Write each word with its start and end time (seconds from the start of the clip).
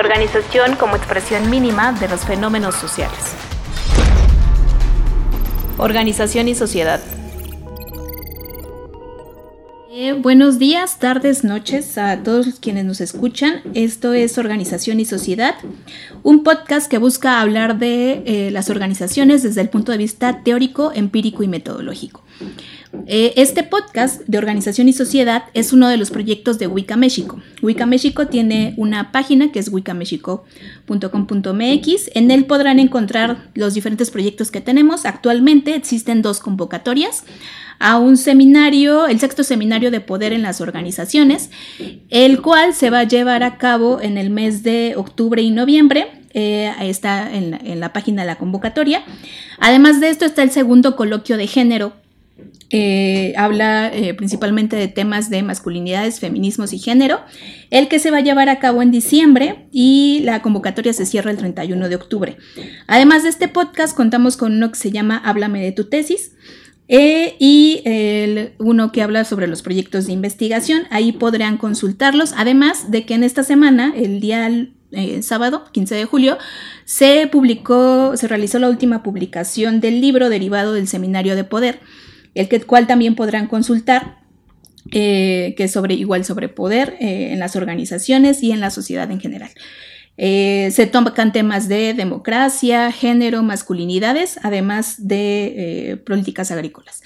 organización 0.00 0.76
como 0.76 0.96
expresión 0.96 1.50
mínima 1.50 1.92
de 1.92 2.08
los 2.08 2.22
fenómenos 2.22 2.74
sociales. 2.74 3.34
Organización 5.76 6.48
y 6.48 6.54
sociedad. 6.54 7.00
Eh, 9.92 10.14
buenos 10.14 10.58
días, 10.58 10.98
tardes, 10.98 11.44
noches 11.44 11.98
a 11.98 12.22
todos 12.22 12.60
quienes 12.60 12.86
nos 12.86 13.02
escuchan. 13.02 13.60
Esto 13.74 14.14
es 14.14 14.38
Organización 14.38 15.00
y 15.00 15.04
Sociedad, 15.04 15.56
un 16.22 16.44
podcast 16.44 16.90
que 16.90 16.96
busca 16.96 17.40
hablar 17.40 17.78
de 17.78 18.22
eh, 18.24 18.50
las 18.50 18.70
organizaciones 18.70 19.42
desde 19.42 19.60
el 19.60 19.68
punto 19.68 19.92
de 19.92 19.98
vista 19.98 20.42
teórico, 20.42 20.92
empírico 20.94 21.42
y 21.42 21.48
metodológico. 21.48 22.22
Eh, 23.06 23.34
este 23.36 23.62
podcast 23.62 24.22
de 24.26 24.38
Organización 24.38 24.88
y 24.88 24.92
Sociedad 24.92 25.44
es 25.54 25.72
uno 25.72 25.88
de 25.88 25.96
los 25.96 26.10
proyectos 26.10 26.58
de 26.58 26.66
Wicca 26.66 26.96
México. 26.96 27.40
Wicca 27.62 27.86
México 27.86 28.26
tiene 28.26 28.74
una 28.76 29.12
página 29.12 29.52
que 29.52 29.58
es 29.58 29.72
wiccamexico.com.mx. 29.72 32.10
En 32.14 32.30
él 32.30 32.44
podrán 32.46 32.78
encontrar 32.78 33.48
los 33.54 33.74
diferentes 33.74 34.10
proyectos 34.10 34.50
que 34.50 34.60
tenemos. 34.60 35.06
Actualmente 35.06 35.74
existen 35.74 36.22
dos 36.22 36.40
convocatorias 36.40 37.24
a 37.78 37.98
un 37.98 38.16
seminario, 38.16 39.06
el 39.06 39.18
sexto 39.18 39.42
seminario 39.42 39.90
de 39.90 40.00
poder 40.00 40.32
en 40.32 40.42
las 40.42 40.60
organizaciones, 40.60 41.50
el 42.10 42.42
cual 42.42 42.74
se 42.74 42.90
va 42.90 43.00
a 43.00 43.04
llevar 43.04 43.42
a 43.42 43.56
cabo 43.56 44.00
en 44.00 44.18
el 44.18 44.30
mes 44.30 44.62
de 44.62 44.94
octubre 44.96 45.42
y 45.42 45.50
noviembre. 45.50 46.08
Eh, 46.32 46.72
está 46.82 47.34
en 47.34 47.80
la, 47.80 47.92
página 47.92 48.22
de 48.22 48.26
la 48.26 48.36
convocatoria. 48.36 49.02
Además 49.58 50.00
de 50.00 50.10
esto 50.10 50.24
está 50.24 50.42
el 50.42 50.52
segundo 50.52 50.94
coloquio 50.94 51.36
de 51.36 51.48
género 51.48 51.99
eh, 52.72 53.34
habla 53.36 53.88
eh, 53.92 54.14
principalmente 54.14 54.76
de 54.76 54.86
temas 54.86 55.28
de 55.28 55.42
masculinidades, 55.42 56.20
feminismos 56.20 56.72
y 56.72 56.78
género, 56.78 57.20
el 57.70 57.88
que 57.88 57.98
se 57.98 58.12
va 58.12 58.18
a 58.18 58.22
llevar 58.22 58.48
a 58.48 58.60
cabo 58.60 58.80
en 58.80 58.92
diciembre 58.92 59.66
y 59.72 60.20
la 60.22 60.40
convocatoria 60.40 60.92
se 60.92 61.04
cierra 61.04 61.32
el 61.32 61.36
31 61.36 61.88
de 61.88 61.96
octubre. 61.96 62.36
Además 62.86 63.24
de 63.24 63.30
este 63.30 63.48
podcast, 63.48 63.96
contamos 63.96 64.36
con 64.36 64.52
uno 64.52 64.70
que 64.70 64.78
se 64.78 64.92
llama 64.92 65.20
Háblame 65.24 65.62
de 65.62 65.72
tu 65.72 65.84
tesis, 65.88 66.32
eh, 66.92 67.36
y 67.38 67.84
uno 68.58 68.90
que 68.90 69.02
habla 69.02 69.24
sobre 69.24 69.46
los 69.46 69.62
proyectos 69.62 70.06
de 70.06 70.12
investigación. 70.12 70.82
Ahí 70.90 71.12
podrán 71.12 71.56
consultarlos. 71.56 72.34
Además 72.36 72.90
de 72.90 73.06
que 73.06 73.14
en 73.14 73.22
esta 73.22 73.44
semana, 73.44 73.92
el 73.96 74.18
día 74.18 74.50
sábado, 75.22 75.64
15 75.72 75.94
de 75.94 76.04
julio, 76.04 76.38
se 76.84 77.28
publicó, 77.30 78.16
se 78.16 78.26
realizó 78.26 78.58
la 78.58 78.68
última 78.68 79.04
publicación 79.04 79.80
del 79.80 80.00
libro 80.00 80.28
derivado 80.28 80.72
del 80.72 80.88
Seminario 80.88 81.36
de 81.36 81.44
Poder, 81.44 81.78
el 82.34 82.66
cual 82.66 82.86
también 82.86 83.14
podrán 83.14 83.46
consultar. 83.46 84.18
Eh, 84.92 85.54
que 85.58 85.64
es 85.64 85.72
sobre 85.72 85.94
igual 85.94 86.24
sobre 86.24 86.48
poder 86.48 86.96
en 87.00 87.38
las 87.38 87.54
organizaciones 87.54 88.42
y 88.42 88.50
en 88.50 88.60
la 88.60 88.70
sociedad 88.70 89.08
en 89.10 89.20
general. 89.20 89.50
Eh, 90.22 90.70
se 90.72 90.86
tocan 90.86 91.32
temas 91.32 91.66
de 91.66 91.94
democracia, 91.94 92.92
género, 92.92 93.42
masculinidades, 93.42 94.38
además 94.42 95.08
de 95.08 95.92
eh, 95.92 95.96
políticas 95.96 96.50
agrícolas. 96.50 97.02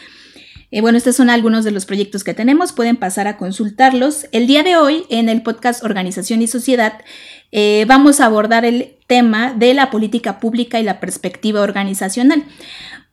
Eh, 0.72 0.80
bueno, 0.80 0.98
estos 0.98 1.14
son 1.14 1.30
algunos 1.30 1.64
de 1.64 1.70
los 1.70 1.86
proyectos 1.86 2.24
que 2.24 2.34
tenemos, 2.34 2.72
pueden 2.72 2.96
pasar 2.96 3.28
a 3.28 3.36
consultarlos. 3.36 4.26
El 4.32 4.48
día 4.48 4.64
de 4.64 4.76
hoy, 4.76 5.04
en 5.10 5.28
el 5.28 5.42
podcast 5.42 5.84
Organización 5.84 6.42
y 6.42 6.48
Sociedad, 6.48 6.94
vamos 7.86 8.18
a 8.18 8.26
abordar 8.26 8.64
el 8.64 8.96
tema 9.06 9.52
de 9.52 9.74
la 9.74 9.88
política 9.92 10.40
pública 10.40 10.80
y 10.80 10.82
la 10.82 10.98
perspectiva 10.98 11.60
organizacional. 11.60 12.42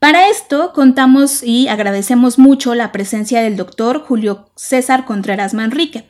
Para 0.02 0.30
esto 0.30 0.74
contamos 0.74 1.44
y 1.44 1.68
agradecemos 1.68 2.40
mucho 2.40 2.74
la 2.74 2.92
presencia 2.92 3.44
del 3.44 3.56
doctor 3.56 4.00
Julio 4.02 4.50
César 4.56 5.06
Contreras 5.06 5.54
Manrique. 5.54 6.06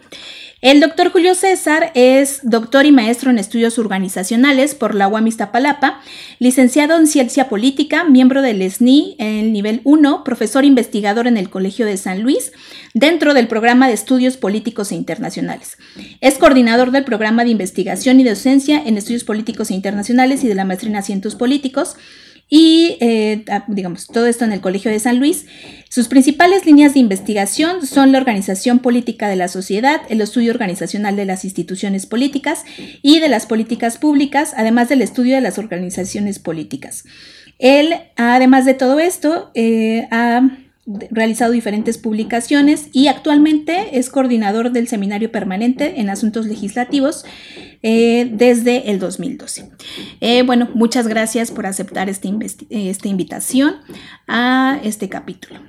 El 0.61 0.79
doctor 0.79 1.11
Julio 1.11 1.35
César 1.35 1.91
es 1.93 2.39
doctor 2.43 2.85
y 2.85 2.93
maestro 2.93 3.31
en 3.31 3.37
estudios 3.37 3.77
organizacionales 3.77 4.75
por 4.75 4.95
la 4.95 5.09
UAM 5.09 5.27
Iztapalapa, 5.27 5.99
licenciado 6.39 6.95
en 6.95 7.05
ciencia 7.05 7.49
política, 7.49 8.05
miembro 8.05 8.41
del 8.41 8.61
SNI 8.61 9.17
en 9.19 9.27
el 9.27 9.51
nivel 9.51 9.81
1, 9.83 10.23
profesor 10.23 10.63
investigador 10.63 11.27
en 11.27 11.35
el 11.35 11.49
Colegio 11.49 11.85
de 11.85 11.97
San 11.97 12.21
Luis, 12.21 12.53
dentro 12.93 13.33
del 13.33 13.49
programa 13.49 13.89
de 13.89 13.93
estudios 13.93 14.37
políticos 14.37 14.93
e 14.93 14.95
internacionales. 14.95 15.77
Es 16.21 16.37
coordinador 16.37 16.91
del 16.91 17.03
programa 17.03 17.43
de 17.43 17.49
investigación 17.49 18.21
y 18.21 18.23
docencia 18.23 18.81
en 18.85 18.95
estudios 18.95 19.25
políticos 19.25 19.69
e 19.69 19.73
internacionales 19.73 20.45
y 20.45 20.47
de 20.47 20.55
la 20.55 20.63
maestría 20.63 20.91
en 20.91 20.95
asientos 20.95 21.35
políticos 21.35 21.97
y, 22.53 22.97
eh, 22.99 23.45
ah, 23.49 23.63
digamos, 23.69 24.07
todo 24.07 24.27
esto 24.27 24.43
en 24.43 24.51
el 24.51 24.59
Colegio 24.59 24.91
de 24.91 24.99
San 24.99 25.19
Luis. 25.19 25.45
Sus 25.89 26.09
principales 26.09 26.65
líneas 26.65 26.93
de 26.93 26.99
investigación 26.99 27.87
son 27.87 28.11
la 28.11 28.17
organización 28.17 28.79
política 28.79 29.29
de 29.29 29.37
la 29.37 29.47
sociedad, 29.47 30.01
el 30.09 30.19
estudio 30.19 30.51
organizacional 30.51 31.15
de 31.15 31.23
las 31.23 31.45
instituciones 31.45 32.05
políticas 32.05 32.65
y 33.01 33.19
de 33.19 33.29
las 33.29 33.45
políticas 33.45 33.97
públicas, 33.97 34.53
además 34.57 34.89
del 34.89 35.01
estudio 35.01 35.35
de 35.35 35.41
las 35.41 35.57
organizaciones 35.57 36.39
políticas. 36.39 37.05
Él, 37.57 37.95
además 38.17 38.65
de 38.65 38.73
todo 38.73 38.99
esto, 38.99 39.51
eh, 39.53 40.09
ha 40.11 40.41
realizado 40.85 41.51
diferentes 41.51 41.97
publicaciones 41.97 42.89
y 42.91 43.07
actualmente 43.07 43.99
es 43.99 44.09
coordinador 44.09 44.71
del 44.71 44.87
Seminario 44.87 45.31
Permanente 45.31 45.99
en 46.01 46.09
Asuntos 46.09 46.47
Legislativos 46.47 47.23
eh, 47.83 48.29
desde 48.31 48.91
el 48.91 48.99
2012. 48.99 49.69
Eh, 50.21 50.43
bueno, 50.43 50.69
muchas 50.73 51.07
gracias 51.07 51.51
por 51.51 51.67
aceptar 51.67 52.09
esta, 52.09 52.29
esta 52.69 53.07
invitación 53.07 53.75
a 54.27 54.79
este 54.83 55.07
capítulo. 55.07 55.59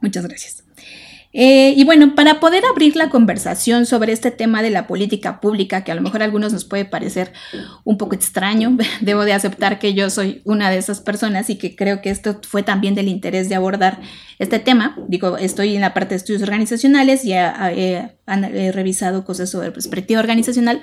Muchas 0.00 0.26
gracias. 0.26 0.64
Eh, 1.32 1.72
y 1.76 1.84
bueno, 1.84 2.14
para 2.14 2.40
poder 2.40 2.64
abrir 2.66 2.94
la 2.94 3.08
conversación 3.08 3.86
sobre 3.86 4.12
este 4.12 4.30
tema 4.30 4.62
de 4.62 4.70
la 4.70 4.86
política 4.86 5.40
pública, 5.40 5.82
que 5.82 5.90
a 5.90 5.94
lo 5.94 6.02
mejor 6.02 6.20
a 6.20 6.26
algunos 6.26 6.52
nos 6.52 6.64
puede 6.64 6.84
parecer 6.84 7.32
un 7.84 7.96
poco 7.96 8.14
extraño, 8.14 8.76
debo 9.00 9.24
de 9.24 9.32
aceptar 9.32 9.78
que 9.78 9.94
yo 9.94 10.10
soy 10.10 10.42
una 10.44 10.70
de 10.70 10.78
esas 10.78 11.00
personas 11.00 11.48
y 11.48 11.56
que 11.56 11.74
creo 11.74 12.02
que 12.02 12.10
esto 12.10 12.40
fue 12.46 12.62
también 12.62 12.94
del 12.94 13.08
interés 13.08 13.48
de 13.48 13.54
abordar 13.54 14.00
este 14.38 14.58
tema. 14.58 14.96
Digo, 15.08 15.38
estoy 15.38 15.74
en 15.74 15.80
la 15.80 15.94
parte 15.94 16.10
de 16.10 16.16
estudios 16.16 16.42
organizacionales 16.42 17.24
y 17.24 17.32
he, 17.32 18.12
revisado 18.72 19.24
cosas 19.24 19.50
sobre 19.50 19.72
perspectiva 19.72 20.20
organizacional, 20.20 20.80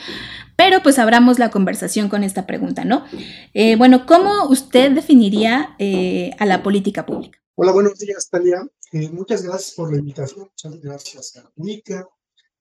pero 0.56 0.82
pues 0.84 1.00
abramos 1.00 1.40
la 1.40 1.50
conversación 1.50 2.10
con 2.10 2.24
esta 2.24 2.46
pregunta, 2.46 2.86
¿no? 2.86 3.06
Eh, 3.54 3.76
bueno, 3.76 4.06
¿cómo 4.06 4.48
usted 4.50 4.92
definiría 4.92 5.76
eh, 5.80 6.32
a 6.38 6.46
la 6.46 6.64
política 6.64 7.06
pública? 7.06 7.40
Hola, 7.56 7.72
buenos 7.72 7.98
días, 8.00 8.30
Talia. 8.30 8.62
Eh, 8.92 9.08
muchas 9.10 9.44
gracias 9.44 9.76
por 9.76 9.92
la 9.92 10.00
invitación. 10.00 10.50
Muchas 10.50 10.82
gracias 10.82 11.38
a 11.38 11.52
Mica. 11.56 12.08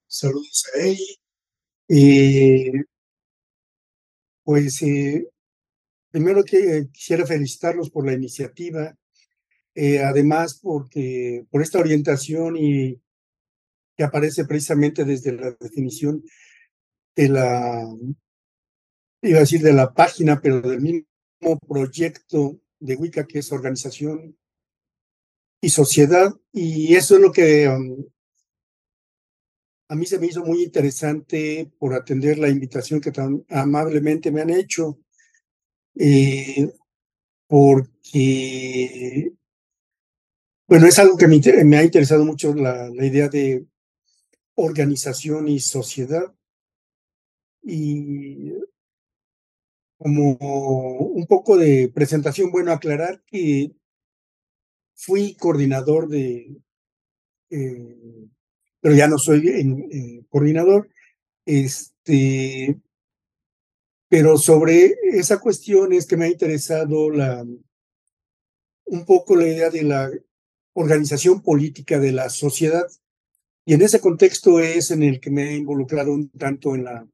Saludos 0.07 0.65
a 0.75 0.79
ella. 0.83 1.15
Eh, 1.87 2.71
pues 4.43 4.81
eh, 4.83 5.27
primero 6.11 6.43
que 6.43 6.87
quisiera 6.91 7.25
felicitarlos 7.25 7.89
por 7.89 8.05
la 8.05 8.13
iniciativa. 8.13 8.95
además, 10.03 10.59
porque 10.61 11.45
por 11.49 11.61
esta 11.61 11.79
orientación 11.79 12.57
y 12.57 13.01
que 13.95 14.03
aparece 14.03 14.45
precisamente 14.45 15.05
desde 15.05 15.31
la 15.33 15.51
definición 15.59 16.23
de 17.15 17.29
la, 17.29 17.85
iba 19.21 19.37
a 19.37 19.41
decir 19.41 19.61
de 19.61 19.73
la 19.73 19.93
página, 19.93 20.41
pero 20.41 20.61
del 20.61 20.81
mismo 20.81 21.59
proyecto 21.67 22.59
de 22.79 22.95
Wicca, 22.95 23.25
que 23.25 23.39
es 23.39 23.51
organización 23.51 24.37
y 25.61 25.69
sociedad. 25.69 26.33
Y 26.51 26.95
eso 26.95 27.15
es 27.15 27.21
lo 27.21 27.31
que 27.31 27.67
um, 27.67 28.05
a 29.89 29.95
mí 29.95 30.05
se 30.05 30.19
me 30.19 30.27
hizo 30.27 30.45
muy 30.45 30.63
interesante 30.63 31.71
por 31.79 31.93
atender 31.93 32.37
la 32.37 32.49
invitación 32.49 33.01
que 33.01 33.11
tan 33.11 33.43
amablemente 33.49 34.31
me 34.31 34.41
han 34.41 34.51
hecho, 34.51 34.99
eh, 35.95 36.71
porque, 37.47 39.31
bueno, 40.67 40.85
es 40.85 40.99
algo 40.99 41.17
que 41.17 41.27
me, 41.27 41.77
ha 41.77 41.83
interesado 41.83 42.23
mucho 42.23 42.53
la, 42.53 42.89
la 42.89 43.05
idea 43.05 43.29
de 43.29 43.65
organización 44.55 45.47
y 45.47 45.59
sociedad. 45.59 46.35
Y 47.63 48.53
como 49.97 50.37
un 50.39 51.25
poco 51.25 51.57
de 51.57 51.91
presentación, 51.93 52.51
bueno, 52.51 52.71
aclarar 52.71 53.21
que 53.25 53.71
fui 54.99 55.35
coordinador 55.35 56.09
de, 56.09 56.57
eh, 57.49 58.27
pero 58.81 58.95
ya 58.95 59.07
no 59.07 59.17
soy 59.17 59.47
eh, 59.47 60.25
coordinador, 60.27 60.89
este, 61.45 62.77
pero 64.09 64.37
sobre 64.37 64.95
esa 65.13 65.39
cuestión 65.39 65.93
es 65.93 66.05
que 66.05 66.17
me 66.17 66.25
ha 66.25 66.29
interesado 66.29 67.09
la, 67.09 67.45
un 68.85 69.05
poco 69.05 69.37
la 69.37 69.47
idea 69.47 69.69
de 69.69 69.83
la 69.83 70.11
organización 70.73 71.41
política 71.41 71.97
de 71.97 72.11
la 72.11 72.29
sociedad. 72.29 72.85
Y 73.65 73.75
en 73.75 73.81
ese 73.81 74.01
contexto 74.01 74.59
es 74.59 74.91
en 74.91 75.03
el 75.03 75.19
que 75.21 75.29
me 75.29 75.51
he 75.51 75.55
involucrado 75.55 76.11
un 76.11 76.29
tanto 76.29 76.75
en 76.75 76.83
la 76.83 77.07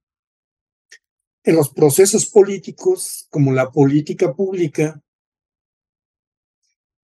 en 1.44 1.56
los 1.56 1.70
procesos 1.70 2.26
políticos 2.26 3.28
como 3.30 3.54
la 3.54 3.72
política 3.72 4.34
pública 4.34 5.00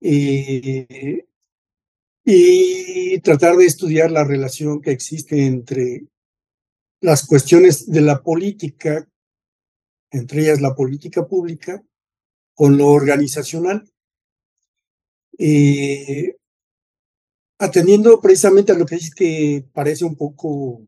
eh, 0.00 1.26
y 2.24 3.20
tratar 3.20 3.56
de 3.56 3.66
estudiar 3.66 4.10
la 4.10 4.24
relación 4.24 4.80
que 4.80 4.90
existe 4.90 5.46
entre 5.46 6.04
las 7.00 7.26
cuestiones 7.26 7.90
de 7.90 8.00
la 8.00 8.22
política 8.22 9.08
entre 10.10 10.42
ellas 10.42 10.60
la 10.60 10.74
política 10.74 11.26
pública, 11.26 11.82
con 12.54 12.76
lo 12.76 12.88
organizacional. 12.88 13.88
Eh, 15.38 16.36
atendiendo 17.58 18.20
precisamente 18.20 18.72
a 18.72 18.76
lo 18.76 18.86
que 18.86 18.96
dice 18.96 19.12
que 19.14 19.64
parece 19.72 20.04
un 20.04 20.16
poco 20.16 20.86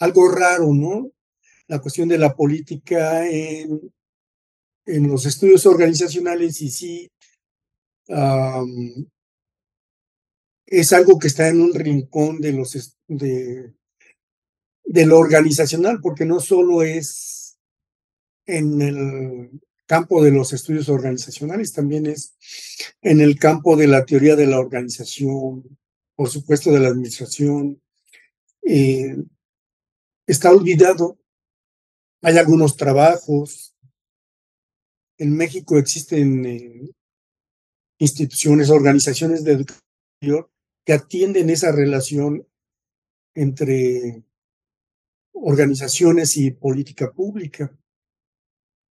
algo 0.00 0.28
raro, 0.30 0.72
¿no? 0.72 1.10
La 1.66 1.80
cuestión 1.80 2.08
de 2.08 2.18
la 2.18 2.34
política 2.34 3.28
en, 3.28 3.92
en 4.86 5.08
los 5.08 5.26
estudios 5.26 5.66
organizacionales 5.66 6.62
y 6.62 6.70
sí 6.70 7.10
es 10.66 10.92
algo 10.92 11.18
que 11.18 11.28
está 11.28 11.48
en 11.48 11.60
un 11.60 11.74
rincón 11.74 12.40
de 12.40 12.52
los 12.52 12.98
de, 13.06 13.74
lo 14.84 15.18
organizacional, 15.18 16.00
porque 16.00 16.24
no 16.24 16.40
solo 16.40 16.82
es 16.82 17.58
en 18.46 18.80
el 18.80 19.50
campo 19.86 20.22
de 20.22 20.30
los 20.30 20.52
estudios 20.52 20.88
organizacionales, 20.88 21.72
también 21.72 22.06
es 22.06 22.34
en 23.02 23.20
el 23.20 23.38
campo 23.38 23.76
de 23.76 23.86
la 23.86 24.04
teoría 24.04 24.36
de 24.36 24.46
la 24.46 24.58
organización, 24.58 25.78
por 26.14 26.28
supuesto 26.28 26.70
de 26.70 26.80
la 26.80 26.88
administración. 26.88 27.80
Eh, 28.62 29.16
está 30.26 30.50
olvidado. 30.50 31.18
Hay 32.22 32.36
algunos 32.36 32.76
trabajos. 32.76 33.74
En 35.16 35.36
México 35.36 35.78
existen 35.78 36.44
eh, 36.44 36.90
instituciones, 37.98 38.70
organizaciones 38.70 39.44
de 39.44 39.52
educación 39.52 40.46
que 40.84 40.92
atienden 40.92 41.50
esa 41.50 41.72
relación 41.72 42.46
entre 43.34 44.22
organizaciones 45.32 46.36
y 46.36 46.50
política 46.50 47.12
pública. 47.12 47.76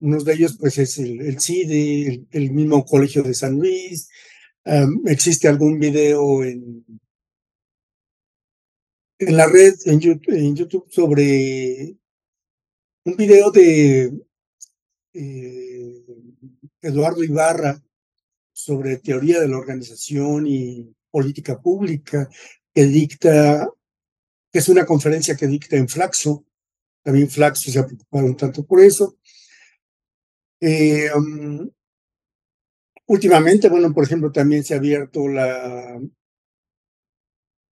Uno 0.01 0.23
de 0.23 0.33
ellos, 0.35 0.57
pues, 0.59 0.79
es 0.79 0.99
el, 0.99 1.41
CIDE, 1.41 2.27
el, 2.31 2.51
mismo 2.51 2.85
Colegio 2.85 3.23
de 3.23 3.35
San 3.35 3.59
Luis. 3.59 4.09
existe 5.07 5.49
algún 5.49 5.79
video 5.79 6.45
en, 6.45 6.85
en 9.19 9.37
la 9.37 9.47
red, 9.47 9.75
en 9.87 10.01
YouTube, 10.01 10.91
sobre 10.91 11.97
un 13.05 13.17
video 13.17 13.51
de 13.51 14.13
eh, 15.13 16.05
Eduardo 16.83 17.23
Ibarra 17.23 17.83
sobre 18.55 18.99
teoría 18.99 19.41
de 19.41 19.49
la 19.49 19.59
organización 19.59 20.47
y 20.47 20.95
política 21.11 21.61
pública 21.61 22.31
que 22.73 22.85
dicta, 22.85 23.69
que 24.51 24.59
es 24.59 24.69
una 24.69 24.87
conferencia 24.87 25.37
que 25.37 25.47
dicta 25.47 25.77
en 25.77 25.89
Flaxo. 25.89 26.47
También 27.03 27.29
Flaxo 27.29 27.71
se 27.71 27.79
ha 27.79 27.87
preocupado 27.87 28.27
un 28.27 28.37
tanto 28.37 28.65
por 28.65 28.81
eso. 28.81 29.19
Eh, 30.61 31.11
um, 31.15 31.69
últimamente, 33.07 33.69
bueno, 33.69 33.93
por 33.93 34.05
ejemplo, 34.05 34.33
también 34.33 34.65
se 34.65 34.75
ha 34.75 34.79
abierto 34.79 35.29
la, 35.29 36.01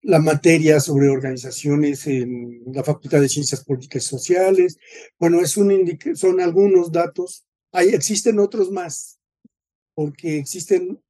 la 0.03 0.19
materia 0.19 0.79
sobre 0.79 1.09
organizaciones 1.09 2.07
en 2.07 2.61
la 2.71 2.83
Facultad 2.83 3.19
de 3.19 3.29
Ciencias 3.29 3.63
Políticas 3.65 4.05
y 4.05 4.07
Sociales. 4.07 4.77
Bueno, 5.19 5.41
es 5.41 5.57
un 5.57 5.99
son 6.15 6.39
algunos 6.39 6.91
datos. 6.91 7.45
Hay, 7.71 7.89
existen 7.89 8.39
otros 8.39 8.71
más, 8.71 9.16
porque 9.97 10.37
existen 10.37 11.01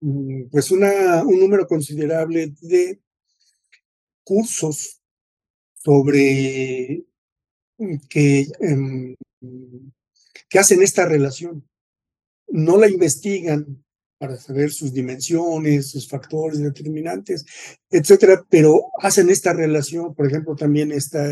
mm, 0.00 0.44
pues 0.52 0.70
una, 0.70 1.24
un 1.24 1.40
número 1.40 1.66
considerable 1.66 2.54
de 2.60 3.00
cursos 4.22 5.00
sobre 5.74 7.04
mm, 7.78 7.96
que 8.08 8.46
em, 8.60 9.16
que 10.48 10.58
hacen 10.60 10.82
esta 10.82 11.04
relación. 11.04 11.66
No 12.46 12.78
la 12.78 12.88
investigan 12.88 13.84
para 14.18 14.36
saber 14.36 14.70
sus 14.70 14.92
dimensiones, 14.92 15.90
sus 15.90 16.08
factores 16.08 16.60
determinantes, 16.60 17.44
etcétera, 17.90 18.46
pero 18.48 18.90
hacen 19.00 19.30
esta 19.30 19.52
relación. 19.52 20.14
Por 20.14 20.28
ejemplo, 20.28 20.54
también 20.54 20.92
está 20.92 21.26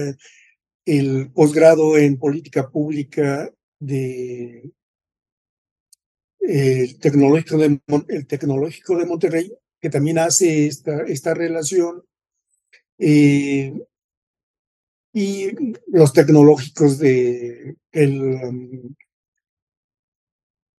el 0.85 1.31
posgrado 1.33 1.97
en 1.97 2.19
política 2.19 2.69
pública 2.69 3.53
de 3.79 4.73
el 6.49 6.99
tecnológico 6.99 7.59
de, 7.59 7.81
el 8.09 8.27
tecnológico 8.27 8.97
de 8.97 9.07
Monterrey, 9.07 9.53
que 9.81 9.91
también 9.91 10.19
hace 10.19 10.67
esta, 10.67 11.03
esta 11.03 11.35
relación. 11.35 12.03
Eh, 12.99 13.75
y 15.13 15.49
los 15.87 16.13
tecnológicos 16.13 16.99
de 16.99 17.77
el, 17.93 18.21
um, 18.21 18.95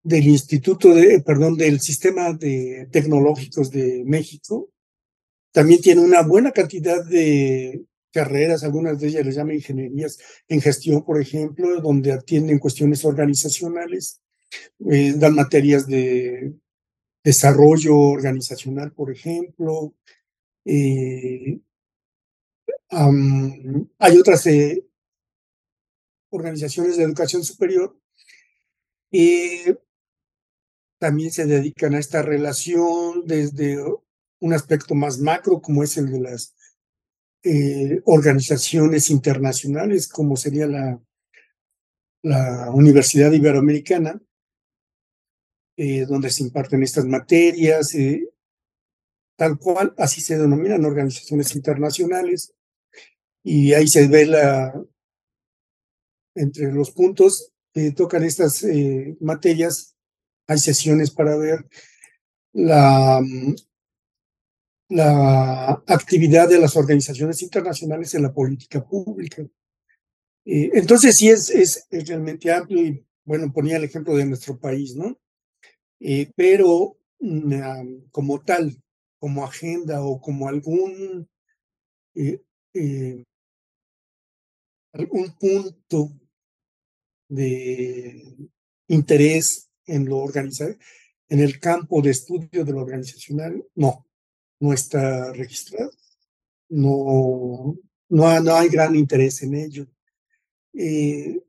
del 0.03 0.27
Instituto 0.27 0.93
de, 0.93 1.21
perdón, 1.21 1.57
del 1.57 1.79
Sistema 1.81 2.31
de 2.33 2.87
Tecnológicos 2.91 3.71
de 3.71 4.03
México. 4.05 4.69
También 5.51 5.81
tiene 5.81 6.01
una 6.01 6.21
buena 6.21 6.51
cantidad 6.51 7.03
de 7.03 7.83
carreras, 8.11 8.63
algunas 8.63 8.99
de 8.99 9.07
ellas 9.07 9.25
les 9.25 9.35
llaman 9.35 9.55
ingenierías 9.55 10.17
en 10.47 10.61
gestión, 10.61 11.03
por 11.03 11.19
ejemplo, 11.19 11.81
donde 11.81 12.13
atienden 12.13 12.59
cuestiones 12.59 13.03
organizacionales, 13.03 14.21
eh, 14.89 15.13
dan 15.17 15.35
materias 15.35 15.87
de 15.87 16.53
desarrollo 17.23 17.97
organizacional, 17.97 18.93
por 18.93 19.11
ejemplo. 19.11 19.93
Eh, 20.65 21.59
hay 22.89 24.17
otras 24.17 24.45
eh, 24.47 24.85
organizaciones 26.29 26.97
de 26.97 27.03
educación 27.03 27.43
superior 27.43 27.97
también 30.99 31.31
se 31.31 31.45
dedican 31.45 31.95
a 31.95 31.99
esta 31.99 32.21
relación 32.21 33.25
desde 33.25 33.77
un 34.39 34.53
aspecto 34.53 34.95
más 34.95 35.19
macro, 35.19 35.61
como 35.61 35.83
es 35.83 35.97
el 35.97 36.11
de 36.11 36.19
las 36.19 36.55
organizaciones 38.03 39.09
internacionales, 39.09 40.07
como 40.07 40.35
sería 40.35 40.67
la 40.67 40.99
Universidad 42.71 43.31
Iberoamericana, 43.31 44.21
eh, 45.77 46.05
donde 46.05 46.29
se 46.29 46.43
imparten 46.43 46.83
estas 46.83 47.05
materias, 47.05 47.95
eh, 47.95 48.29
tal 49.37 49.57
cual, 49.57 49.93
así 49.97 50.19
se 50.19 50.37
denominan 50.37 50.83
organizaciones 50.83 51.55
internacionales, 51.55 52.53
y 53.43 53.73
ahí 53.73 53.87
se 53.87 54.07
ve 54.07 54.25
la, 54.25 54.73
entre 56.35 56.71
los 56.73 56.91
puntos 56.91 57.53
que 57.73 57.91
tocan 57.91 58.23
estas 58.23 58.65
materias, 59.21 59.95
hay 60.47 60.57
sesiones 60.57 61.11
para 61.11 61.37
ver 61.37 61.65
la, 62.53 63.21
la 64.89 65.83
actividad 65.87 66.47
de 66.49 66.59
las 66.59 66.75
organizaciones 66.75 67.41
internacionales 67.41 68.13
en 68.13 68.23
la 68.23 68.33
política 68.33 68.85
pública. 68.85 69.43
Eh, 70.45 70.71
entonces 70.73 71.17
sí 71.17 71.29
es, 71.29 71.49
es, 71.49 71.87
realmente 71.91 72.51
amplio 72.51 72.85
y 72.85 73.05
bueno, 73.25 73.51
ponía 73.51 73.77
el 73.77 73.83
ejemplo 73.83 74.15
de 74.15 74.25
nuestro 74.25 74.57
país, 74.57 74.95
¿no? 74.95 75.19
Eh, 75.99 76.31
pero 76.35 76.97
mm, 77.19 78.09
como 78.11 78.41
tal, 78.41 78.75
como 79.19 79.43
agenda 79.43 80.03
o 80.03 80.21
como 80.21 80.47
algún, 80.47 81.27
eh, 82.15 83.23
algún 84.93 85.31
punto 85.39 86.11
de 87.29 88.37
interés 88.87 89.69
en 89.85 90.05
lo 90.05 90.17
organizado, 90.17 90.75
en 91.29 91.39
el 91.39 91.59
campo 91.59 92.01
de 92.01 92.11
estudio 92.11 92.63
de 92.63 92.71
lo 92.71 92.81
organizacional, 92.81 93.65
no, 93.75 94.05
no 94.59 94.73
está 94.73 95.33
registrado, 95.33 95.91
no, 96.69 97.75
no, 98.09 98.39
no 98.41 98.55
hay 98.55 98.69
gran 98.69 98.95
interés 98.95 99.41
en 99.43 99.55
ello. 99.55 99.87
Eh, 100.73 101.41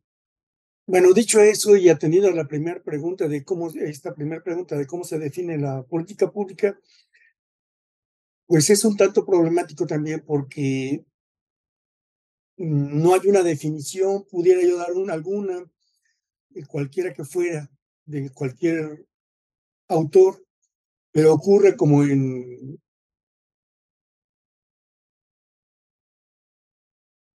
bueno, 0.89 1.13
dicho 1.13 1.39
eso 1.43 1.77
y 1.77 1.91
atendido 1.91 2.29
a 2.29 2.33
la 2.33 2.49
primera 2.49 2.83
pregunta 2.83 3.29
de 3.29 3.45
cómo, 3.45 3.69
esta 3.69 4.15
primera 4.15 4.43
pregunta 4.43 4.75
de 4.75 4.87
cómo 4.87 5.05
se 5.05 5.19
define 5.19 5.59
la 5.59 5.83
política 5.83 6.31
pública, 6.33 6.81
pues 8.47 8.71
es 8.71 8.83
un 8.87 8.97
tanto 8.97 9.27
problemático 9.27 9.87
también 9.87 10.25
porque 10.25 11.05
no 12.57 13.13
hay 13.13 13.29
una 13.29 13.43
definición, 13.43 14.25
pudiera 14.31 14.63
yo 14.63 14.79
dar 14.79 14.93
una 14.93 15.13
alguna, 15.13 15.71
cualquiera 16.67 17.13
que 17.13 17.25
fuera, 17.25 17.71
de 18.07 18.31
cualquier 18.31 19.07
autor, 19.89 20.43
pero 21.13 21.35
ocurre 21.35 21.77
como 21.77 22.03
en 22.03 22.81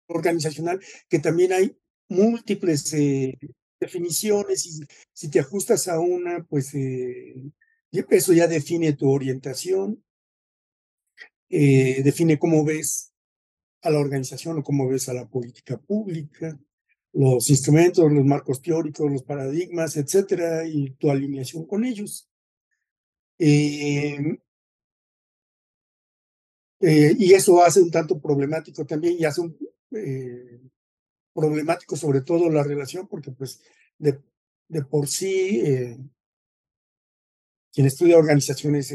organizacional, 0.08 0.82
que 1.08 1.20
también 1.20 1.54
hay 1.54 1.78
múltiples 2.10 2.94
eh, 2.94 3.38
definiciones 3.80 4.66
y 4.66 4.86
si 5.14 5.30
te 5.30 5.40
ajustas 5.40 5.88
a 5.88 6.00
una, 6.00 6.44
pues 6.44 6.74
eh, 6.76 7.36
eso 7.92 8.34
ya 8.34 8.48
define 8.48 8.94
tu 8.94 9.10
orientación, 9.10 10.04
eh, 11.50 12.02
define 12.04 12.40
cómo 12.40 12.64
ves 12.66 13.14
a 13.82 13.90
la 13.92 14.00
organización 14.00 14.58
o 14.60 14.64
cómo 14.64 14.88
ves 14.88 15.10
a 15.10 15.14
la 15.14 15.28
política 15.28 15.78
pública. 15.78 16.60
los 17.14 17.50
instrumentos, 17.50 18.12
los 18.12 18.26
marcos 18.26 18.62
teóricos, 18.62 19.12
los 19.12 19.24
paradigmas, 19.24 19.98
etcétera, 19.98 20.68
y 20.68 20.92
tu 20.92 21.12
alineación 21.12 21.66
con 21.68 21.86
ellos. 21.86 22.28
Eh, 23.40 24.38
eh, 26.82 27.16
y 27.18 27.34
eso 27.34 27.64
hace 27.64 27.82
un 27.82 27.92
tanto 27.92 28.20
problemático 28.20 28.86
también 28.86 29.16
y 29.20 29.26
hace 29.26 29.42
un, 29.42 29.58
eh, 29.92 30.60
problemático 31.34 31.96
sobre 31.96 32.22
todo 32.22 32.50
la 32.50 32.64
relación 32.64 33.08
porque 33.08 33.32
pues 33.32 33.62
de, 33.98 34.22
por 34.90 35.08
sí 35.08 35.62
quien 37.72 37.88
estudia 37.88 38.18
organizaciones 38.18 38.92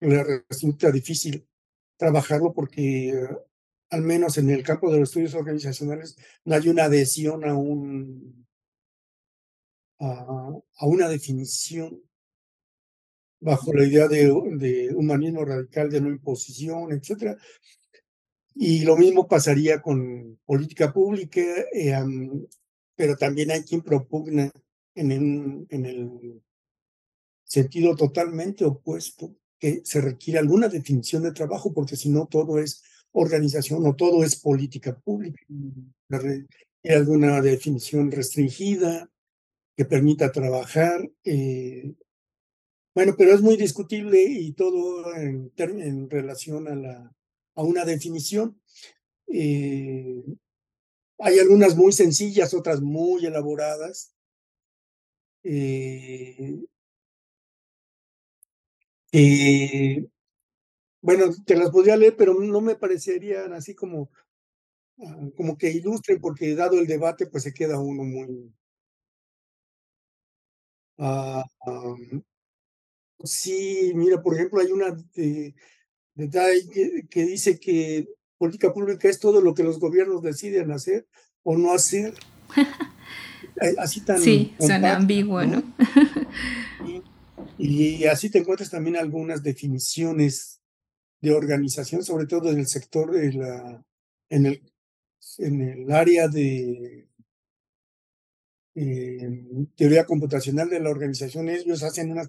le 0.00 0.42
resulta 0.48 0.90
difícil 0.90 1.46
trabajarlo 1.96 2.52
porque 2.52 3.28
al 3.92 4.00
menos 4.00 4.38
en 4.38 4.48
el 4.48 4.62
campo 4.62 4.90
de 4.90 4.98
los 4.98 5.10
estudios 5.10 5.34
organizacionales, 5.34 6.16
no 6.46 6.54
hay 6.54 6.66
una 6.68 6.84
adhesión 6.84 7.44
a, 7.44 7.54
un, 7.54 8.46
a, 10.00 10.86
una 10.86 11.08
definición 11.10 12.02
bajo 13.38 13.74
la 13.74 13.84
idea 13.84 14.08
de, 14.08 14.32
de, 14.56 14.94
humanismo 14.94 15.44
radical, 15.44 15.90
de 15.90 16.00
no 16.00 16.08
imposición, 16.08 16.90
etc. 16.92 17.38
Y 18.54 18.84
lo 18.84 18.96
mismo 18.96 19.26
pasaría 19.26 19.80
con 19.80 20.38
política 20.44 20.92
pública, 20.92 21.40
eh, 21.72 21.94
pero 22.94 23.16
también 23.16 23.50
hay 23.50 23.62
quien 23.62 23.82
propugna 23.82 24.50
en 24.94 25.66
en 25.70 25.86
el 25.86 26.42
sentido 27.44 27.96
totalmente 27.96 28.64
opuesto 28.64 29.34
que 29.58 29.82
se 29.84 30.00
requiere 30.00 30.38
alguna 30.38 30.68
definición 30.68 31.22
de 31.22 31.32
trabajo, 31.32 31.72
porque 31.72 31.96
si 31.96 32.08
no 32.08 32.26
todo 32.26 32.58
es 32.58 32.82
organización 33.12 33.86
o 33.86 33.94
todo 33.94 34.24
es 34.24 34.36
política 34.36 34.98
pública. 34.98 35.40
Hay 36.10 36.90
alguna 36.90 37.40
definición 37.40 38.10
restringida 38.10 39.08
que 39.76 39.84
permita 39.84 40.32
trabajar. 40.32 41.08
Eh, 41.24 41.94
bueno, 42.94 43.14
pero 43.16 43.34
es 43.34 43.40
muy 43.40 43.56
discutible 43.56 44.22
y 44.22 44.52
todo 44.52 45.14
en, 45.14 45.52
en 45.56 46.10
relación 46.10 46.68
a, 46.68 46.74
la, 46.74 47.14
a 47.54 47.62
una 47.62 47.84
definición. 47.84 48.60
Eh, 49.28 50.24
hay 51.18 51.38
algunas 51.38 51.76
muy 51.76 51.92
sencillas, 51.92 52.52
otras 52.54 52.80
muy 52.82 53.24
elaboradas. 53.26 54.14
Eh, 55.44 56.62
bueno, 61.02 61.26
te 61.46 61.56
las 61.56 61.70
podría 61.70 61.96
leer, 61.96 62.16
pero 62.16 62.34
no 62.34 62.60
me 62.60 62.76
parecerían 62.76 63.52
así 63.52 63.74
como, 63.74 64.10
ah, 65.00 65.28
como 65.36 65.56
que 65.58 65.70
ilustren, 65.70 66.20
porque 66.20 66.54
dado 66.56 66.78
el 66.80 66.86
debate, 66.86 67.26
pues 67.26 67.44
se 67.44 67.54
queda 67.54 67.78
uno 67.80 68.02
muy... 68.04 68.52
Ah, 70.98 71.44
sí, 73.24 73.92
mira, 73.94 74.22
por 74.22 74.34
ejemplo, 74.34 74.60
hay 74.60 74.72
una 74.72 74.90
de, 75.14 75.54
que, 76.16 77.06
que, 77.08 77.24
dice 77.24 77.58
que 77.58 78.08
política 78.38 78.72
pública 78.72 79.08
es 79.08 79.18
todo 79.18 79.40
lo 79.40 79.54
que 79.54 79.62
los 79.62 79.78
gobiernos 79.78 80.22
deciden 80.22 80.70
hacer 80.72 81.06
o 81.42 81.56
no 81.56 81.72
hacer. 81.72 82.14
así 83.78 84.00
tan... 84.00 84.20
Sí, 84.20 84.54
suena 84.58 84.96
ambiguo, 84.96 85.44
¿no? 85.44 85.62
y 87.58 88.04
así 88.04 88.30
te 88.30 88.38
encuentras 88.38 88.70
también 88.70 88.96
algunas 88.96 89.42
definiciones 89.42 90.60
de 91.20 91.32
organización, 91.32 92.02
sobre 92.04 92.26
todo 92.26 92.50
en 92.50 92.58
el 92.58 92.66
sector 92.66 93.12
de 93.12 93.32
la, 93.32 93.84
en 94.28 94.46
el, 94.46 94.62
en 95.38 95.62
el 95.62 95.92
área 95.92 96.26
de 96.28 97.06
eh, 98.74 99.66
teoría 99.76 100.04
computacional 100.04 100.68
de 100.68 100.80
la 100.80 100.90
organización, 100.90 101.48
ellos 101.48 101.82
hacen 101.84 102.10
unas, 102.10 102.28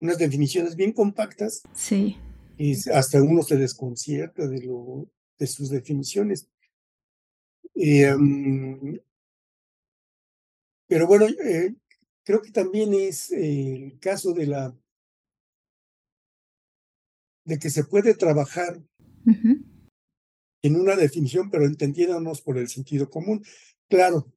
unas 0.00 0.18
definiciones 0.18 0.74
bien 0.74 0.92
compactas. 0.92 1.62
Sí. 1.74 2.16
Y 2.56 2.74
hasta 2.90 3.22
uno 3.22 3.42
se 3.42 3.56
desconcierta 3.56 4.46
de, 4.46 4.62
lo, 4.62 5.08
de 5.38 5.46
sus 5.46 5.70
definiciones. 5.70 6.48
Em, 7.74 9.00
pero 10.86 11.06
bueno, 11.06 11.26
eh, 11.26 11.74
creo 12.24 12.40
que 12.40 12.52
también 12.52 12.94
es 12.94 13.30
el 13.32 13.98
caso 14.00 14.32
de 14.32 14.46
la 14.46 14.76
de 17.44 17.58
que 17.58 17.68
se 17.68 17.84
puede 17.84 18.14
trabajar 18.14 18.82
en 20.62 20.76
una 20.76 20.96
definición, 20.96 21.50
pero 21.50 21.66
entendiéndonos 21.66 22.40
por 22.40 22.56
el 22.56 22.68
sentido 22.68 23.10
común. 23.10 23.44
Claro, 23.88 24.32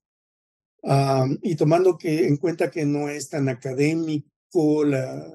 y 1.41 1.55
tomando 1.55 1.97
que, 1.97 2.27
en 2.27 2.38
cuenta 2.38 2.71
que 2.71 2.86
no 2.86 3.09
es 3.09 3.29
tan 3.29 3.50
académico 3.50 4.83
la, 4.83 5.31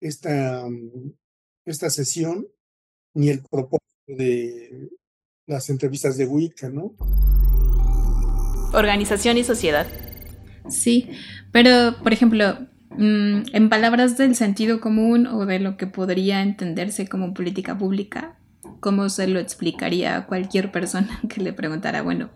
esta, 0.00 0.66
esta 1.64 1.90
sesión, 1.90 2.46
ni 3.14 3.28
el 3.28 3.42
propósito 3.42 3.82
de 4.06 4.90
las 5.46 5.70
entrevistas 5.70 6.16
de 6.16 6.26
Wicca, 6.26 6.68
¿no? 6.68 6.94
Organización 8.72 9.36
y 9.38 9.44
sociedad. 9.44 9.86
Sí, 10.68 11.10
pero 11.52 11.96
por 12.02 12.12
ejemplo, 12.12 12.58
Mm, 12.96 13.44
en 13.52 13.68
palabras 13.70 14.18
del 14.18 14.34
sentido 14.34 14.80
común 14.80 15.26
o 15.26 15.46
de 15.46 15.58
lo 15.58 15.76
que 15.76 15.86
podría 15.86 16.42
entenderse 16.42 17.08
como 17.08 17.32
política 17.32 17.76
pública, 17.78 18.38
¿cómo 18.80 19.08
se 19.08 19.26
lo 19.26 19.40
explicaría 19.40 20.16
a 20.16 20.26
cualquier 20.26 20.70
persona 20.72 21.20
que 21.28 21.40
le 21.40 21.52
preguntara, 21.52 22.02
bueno, 22.02 22.30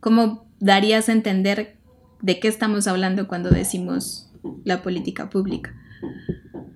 ¿cómo 0.00 0.50
darías 0.60 1.08
a 1.08 1.12
entender 1.12 1.78
de 2.20 2.38
qué 2.38 2.48
estamos 2.48 2.86
hablando 2.86 3.28
cuando 3.28 3.50
decimos 3.50 4.30
la 4.64 4.82
política 4.82 5.30
pública? 5.30 5.74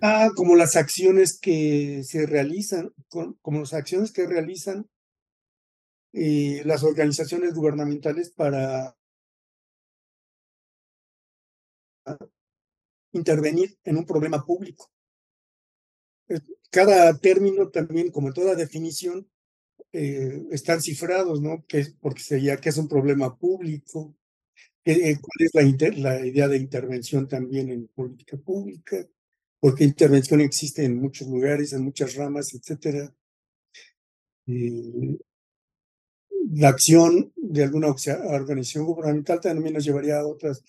Ah, 0.03 0.31
como 0.35 0.57
las 0.57 0.77
acciones 0.77 1.39
que 1.39 2.03
se 2.05 2.27
realizan, 2.27 2.93
como 3.09 3.61
las 3.61 3.75
acciones 3.75 4.13
que 4.13 4.27
realizan 4.27 4.89
eh, 6.13 6.63
las 6.65 6.83
organizaciones 6.83 7.55
gubernamentales 7.55 8.31
para 8.31 8.97
intervenir 13.13 13.79
en 13.85 13.99
un 13.99 14.07
problema 14.07 14.45
público. 14.45 14.91
Cada 16.71 17.19
término 17.19 17.69
también, 17.69 18.11
como 18.11 18.33
toda 18.33 18.55
definición, 18.55 19.29
eh, 19.93 20.47
están 20.51 20.81
cifrados, 20.81 21.41
¿no? 21.41 21.65
Que, 21.67 21.87
porque 22.01 22.23
sería 22.23 22.57
que 22.59 22.69
es 22.69 22.77
un 22.79 22.89
problema 22.89 23.37
público, 23.37 24.15
eh, 24.93 25.19
cuál 25.21 25.47
es 25.47 25.99
la, 25.99 26.13
la, 26.15 26.27
idea 26.27 26.49
de 26.49 26.57
intervención 26.57 27.29
también 27.29 27.71
en 27.71 27.89
política 27.89 28.37
pública, 28.37 28.97
porque 29.59 29.85
intervención 29.85 30.41
existe 30.41 30.85
en 30.85 31.01
muchos 31.01 31.29
lugares, 31.29 31.73
en 31.73 31.83
muchas 31.83 32.15
ramas. 32.15 32.53
Eh, 34.47 35.19
la 36.53 36.69
acción 36.69 37.33
de 37.37 37.65
alguna 37.65 37.89
organización 37.89 38.87
gubernamental 38.87 39.41
también 39.41 39.75
nos 39.75 39.85
llevaría 39.85 40.19
a 40.19 40.27
otras 40.27 40.65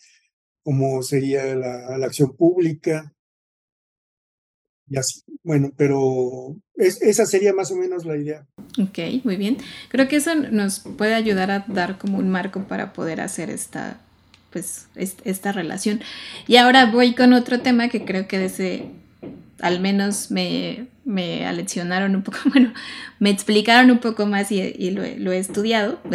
como 0.63 1.01
sería 1.01 1.55
la, 1.55 2.05
acción 2.05 2.35
pública. 2.35 3.13
Y 4.87 4.97
así, 4.97 5.21
bueno, 5.43 5.71
pero 5.75 6.55
esa 6.75 7.25
sería 7.25 7.53
más 7.53 7.71
o 7.71 7.75
menos 7.75 8.05
la 8.05 8.17
idea. 8.17 8.45
Ok, 8.81 9.23
muy 9.23 9.37
bien. 9.37 9.57
Creo 9.89 10.07
que 10.07 10.17
eso 10.17 10.35
nos 10.35 10.79
puede 10.79 11.13
ayudar 11.13 11.49
a 11.49 11.65
dar 11.67 11.97
como 11.97 12.17
un 12.17 12.29
marco 12.29 12.67
para 12.67 12.91
poder 12.93 13.21
hacer 13.21 13.49
esta, 13.49 14.01
pues, 14.51 14.87
esta 14.95 15.51
relación. 15.51 16.01
Y 16.47 16.57
ahora 16.57 16.85
voy 16.85 17.13
con 17.13 17.33
otro 17.33 17.59
tema 17.59 17.89
que 17.89 18.05
creo 18.05 18.27
que 18.27 18.39
desde, 18.39 18.85
al 19.59 19.79
menos 19.79 20.31
me, 20.31 20.87
me 21.05 21.45
aleccionaron 21.45 22.15
un 22.15 22.21
poco, 22.21 22.37
bueno, 22.45 22.73
me 23.19 23.29
explicaron 23.29 23.91
un 23.91 23.99
poco 23.99 24.25
más 24.25 24.51
y, 24.51 24.91
lo, 24.91 25.03
he 25.03 25.37
estudiado. 25.37 25.99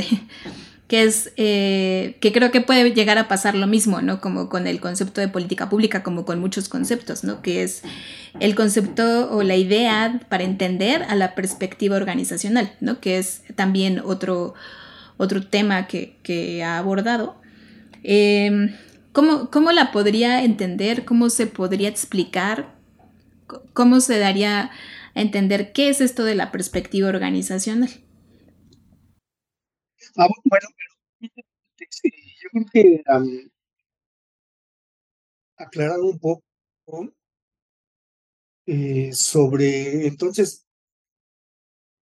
que 0.88 1.02
es 1.02 1.32
eh, 1.36 2.16
que 2.20 2.32
creo 2.32 2.52
que 2.52 2.60
puede 2.60 2.92
llegar 2.92 3.18
a 3.18 3.26
pasar 3.26 3.56
lo 3.56 3.66
mismo, 3.66 4.02
¿no? 4.02 4.20
Como 4.20 4.48
con 4.48 4.68
el 4.68 4.80
concepto 4.80 5.20
de 5.20 5.26
política 5.26 5.68
pública, 5.68 6.04
como 6.04 6.24
con 6.24 6.38
muchos 6.38 6.68
conceptos, 6.68 7.24
¿no? 7.24 7.42
Que 7.42 7.64
es 7.64 7.82
el 8.38 8.54
concepto 8.54 9.32
o 9.32 9.42
la 9.42 9.56
idea 9.56 10.20
para 10.28 10.44
entender 10.44 11.02
a 11.04 11.16
la 11.16 11.34
perspectiva 11.34 11.96
organizacional, 11.96 12.72
¿no? 12.80 13.00
Que 13.00 13.18
es 13.18 13.42
también 13.56 14.00
otro, 14.04 14.54
otro 15.16 15.44
tema 15.44 15.88
que, 15.88 16.62
ha 16.64 16.78
abordado. 16.78 17.36
Em, 18.08 18.72
¿cómo, 19.12 19.50
¿Cómo 19.50 19.72
la 19.72 19.90
podría 19.90 20.44
entender? 20.44 21.04
¿Cómo 21.04 21.28
se 21.28 21.48
podría 21.48 21.88
explicar? 21.88 22.76
¿Cómo 23.72 23.98
se 24.00 24.20
daría 24.20 24.70
a 25.14 25.20
entender 25.20 25.72
qué 25.72 25.88
es 25.88 26.00
esto 26.00 26.24
de 26.24 26.36
la 26.36 26.52
perspectiva 26.52 27.08
organizacional? 27.08 27.90
Ah, 30.16 30.28
bueno, 30.44 30.68
pero 30.78 31.32
yo 32.42 32.48
creo 32.52 32.66
que 32.72 33.02
aclarar 35.58 36.00
un 36.00 36.18
poco 36.18 36.42
eh, 38.66 39.12
sobre 39.12 40.06
entonces 40.06 40.64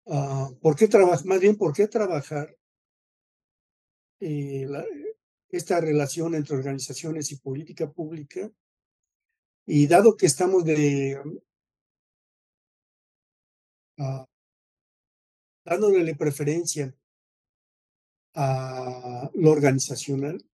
uh, 0.07 0.55
por 0.61 0.77
qué 0.77 0.89
trabajar, 0.89 1.27
más 1.27 1.41
bien 1.41 1.57
por 1.57 1.73
qué 1.75 1.87
trabajar 1.89 2.57
eh, 4.21 4.67
esta 5.57 5.81
relación 5.81 6.35
entre 6.35 6.57
organizaciones 6.57 7.31
y 7.33 7.37
política 7.37 7.91
pública. 7.91 8.51
Y 9.67 9.87
dado 9.87 10.17
que 10.17 10.27
estamos 10.27 10.65
de 10.65 11.21
uh, 13.99 14.25
dándole 15.65 16.15
preferencia 16.15 16.95
a 18.35 19.31
lo 19.35 19.51
organizacional, 19.51 20.45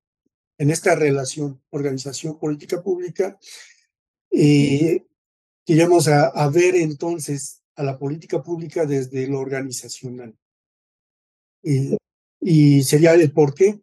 en 0.59 0.71
esta 0.71 0.95
relación 0.95 1.63
organización 1.71 2.39
política 2.39 2.83
pública, 2.83 3.39
eh, 4.31 5.07
queremos 5.65 6.07
a, 6.09 6.49
ver 6.51 6.77
entonces 6.77 7.63
a 7.77 7.83
la 7.83 7.99
política 7.99 8.43
pública 8.43 8.85
desde 8.85 9.27
lo 9.27 9.41
organizacional. 9.41 10.37
Y, 11.63 11.97
y 12.41 12.83
sería 12.83 13.15
el 13.15 13.33
por 13.33 13.55
qué. 13.55 13.81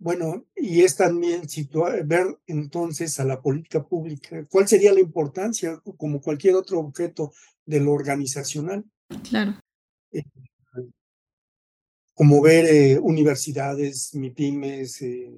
Bueno, 0.00 0.46
y 0.56 0.80
es 0.80 0.96
también 0.96 1.46
situar, 1.46 2.06
ver 2.06 2.38
entonces 2.46 3.20
a 3.20 3.24
la 3.26 3.42
política 3.42 3.86
pública, 3.86 4.46
cuál 4.50 4.66
sería 4.66 4.94
la 4.94 5.00
importancia, 5.00 5.78
como 5.98 6.22
cualquier 6.22 6.54
otro 6.54 6.80
objeto 6.80 7.34
de 7.66 7.80
lo 7.80 7.92
organizacional. 7.92 8.82
Claro. 9.28 9.60
Eh, 10.10 10.22
como 12.14 12.40
ver 12.40 12.64
eh, 12.64 12.98
universidades, 12.98 14.14
MIPIMES, 14.14 15.02
eh, 15.02 15.32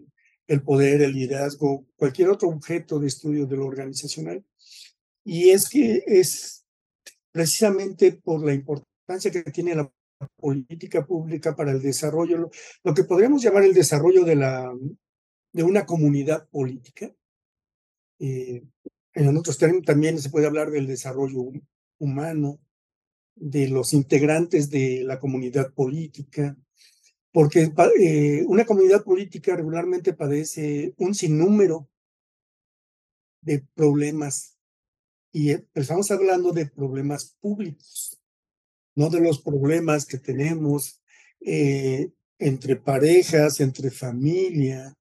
el 0.47 0.62
poder, 0.62 1.02
el 1.02 1.12
liderazgo, 1.12 1.85
cualquier 1.97 2.28
otro 2.28 2.49
objeto 2.49 3.00
de 3.00 3.09
estudio 3.09 3.47
de 3.47 3.57
lo 3.57 3.66
organizacional. 3.66 4.45
Y 5.25 5.50
es 5.50 5.69
que 5.69 6.04
es 6.07 6.64
precisamente 7.33 8.12
por 8.12 8.45
la 8.45 8.54
importancia 8.54 9.33
que 9.33 9.42
tiene 9.50 9.75
la 9.75 9.90
política 10.37 11.05
pública 11.07 11.55
para 11.55 11.73
el 11.73 11.83
desarrollo, 11.83 12.50
lo, 12.85 12.95
que 12.95 13.05
podríamos 13.05 13.43
llamar 13.43 13.64
el 13.64 13.75
desarrollo 13.75 14.25
de, 14.25 14.37
la, 14.37 14.73
de 15.52 15.62
una 15.62 15.87
comunidad 15.87 16.49
política. 16.49 17.14
Eh, 18.19 18.62
en 19.14 19.37
otros 19.37 19.59
términos 19.59 19.85
también 19.85 20.19
se 20.19 20.31
puede 20.31 20.47
hablar 20.47 20.71
del 20.71 20.87
desarrollo 20.87 21.52
humano, 21.99 22.61
de 23.35 23.69
los 23.69 23.93
integrantes 23.93 24.71
de 24.71 25.02
la 25.05 25.19
comunidad 25.19 25.73
política, 25.73 26.57
porque 27.33 27.73
eh, 28.00 28.45
una 28.47 28.64
comunidad 28.64 29.05
política 29.05 29.57
regularmente 29.57 30.12
padece 30.12 30.95
un 30.99 31.14
sinnúmero 31.14 31.88
de 33.41 33.67
problemas 33.75 34.59
y 35.33 35.50
eh, 35.50 35.67
estamos 35.75 36.11
hablando 36.11 36.52
de 36.52 36.67
problemas 36.67 37.37
públicos, 37.41 38.22
no 38.95 39.11
de 39.11 39.21
los 39.21 39.41
problemas 39.41 40.07
que 40.07 40.19
tenemos 40.19 41.03
eh, 41.41 42.11
entre 42.39 42.77
parejas, 42.77 43.61
entre 43.61 43.91
familia, 43.91 44.95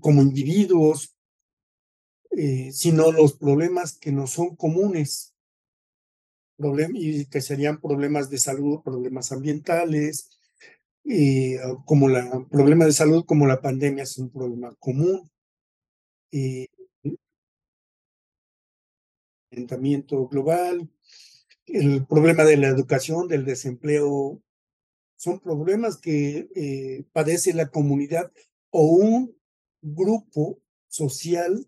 como 0.00 0.22
individuos, 0.22 1.16
sino 2.72 3.12
los 3.12 3.34
problemas 3.34 3.96
que 3.96 4.12
no 4.12 4.26
son 4.26 4.56
comunes 4.56 5.34
y 6.94 7.26
que 7.26 7.40
serían 7.40 7.80
problemas 7.80 8.30
de 8.30 8.38
salud, 8.38 8.82
problemas 8.82 9.30
ambientales, 9.32 10.38
como 11.84 12.08
la 12.08 12.46
problema 12.50 12.84
de 12.84 12.92
salud 12.92 13.24
como 13.24 13.46
la 13.46 13.60
pandemia 13.60 14.02
es 14.02 14.18
un 14.18 14.30
problema 14.30 14.74
común. 14.78 15.30
Global, 20.28 20.88
el 21.68 22.06
problema 22.06 22.44
de 22.44 22.56
la 22.56 22.68
educación, 22.68 23.28
del 23.28 23.44
desempleo, 23.44 24.42
son 25.16 25.40
problemas 25.40 25.96
que 25.96 26.48
eh, 26.54 27.04
padece 27.12 27.52
la 27.52 27.68
comunidad 27.68 28.32
o 28.70 28.84
un 28.84 29.36
grupo 29.82 30.60
social 30.88 31.66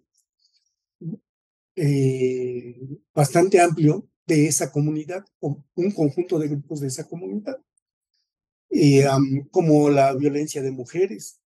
eh, 1.77 2.77
bastante 3.14 3.61
amplio 3.61 4.09
de 4.27 4.46
esa 4.46 4.70
comunidad 4.70 5.25
o 5.40 5.64
un 5.75 5.90
conjunto 5.92 6.38
de 6.38 6.48
grupos 6.48 6.81
de 6.81 6.88
esa 6.88 7.09
comunidad, 7.09 7.59
y, 8.70 9.03
como 9.51 9.90
la 9.90 10.14
violencia 10.14 10.62
de 10.62 10.70
mujeres. 10.70 11.40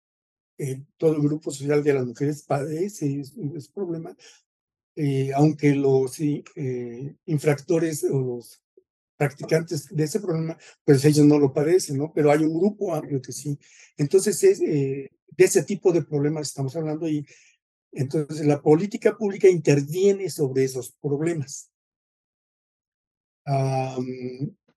Eh, 0.59 0.85
todo 0.97 1.17
el 1.17 1.23
grupo 1.23 1.51
social 1.51 1.83
de 1.83 1.95
las 1.95 2.07
mujeres 2.07 2.43
padece 2.43 3.21
ese 3.21 3.71
problema, 3.73 4.17
eh, 4.97 5.33
aunque 5.35 5.75
los 5.75 6.19
eh, 6.21 7.17
infractores 7.27 8.05
o 8.05 8.21
los 8.21 8.63
practicantes 9.17 9.89
de 9.89 10.05
ese 10.05 10.21
problema, 10.21 10.57
pues 10.85 11.05
ellos 11.05 11.27
no 11.27 11.39
lo 11.39 11.53
padecen, 11.53 11.99
¿no? 11.99 12.13
Pero 12.13 12.31
hay 12.31 12.45
un 12.45 12.59
grupo 12.59 12.95
amplio 12.95 13.23
que 13.23 13.33
sí. 13.33 13.59
Entonces, 13.97 14.43
es, 14.43 14.59
de 14.59 15.11
ese 15.37 15.63
tipo 15.63 15.93
de 15.93 16.03
problemas 16.03 16.49
estamos 16.49 16.75
hablando 16.77 17.09
y 17.09 17.27
entonces 17.93 18.47
la 18.47 18.61
política 18.61 19.17
pública 19.17 19.49
interviene 19.49 20.31
sobre 20.31 20.65
esos 20.65 20.93
problemas 21.01 21.73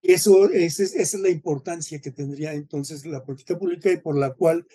eso, 0.02 0.50
esa 0.50 0.84
es, 0.84 1.14
la 1.16 1.30
importancia 1.30 2.00
que 2.00 2.12
tendría 2.12 2.54
entonces 2.54 3.06
la 3.06 3.24
política 3.24 3.58
pública 3.58 3.92
y 3.92 3.98
por 3.98 4.18
la 4.18 4.34
cual 4.34 4.68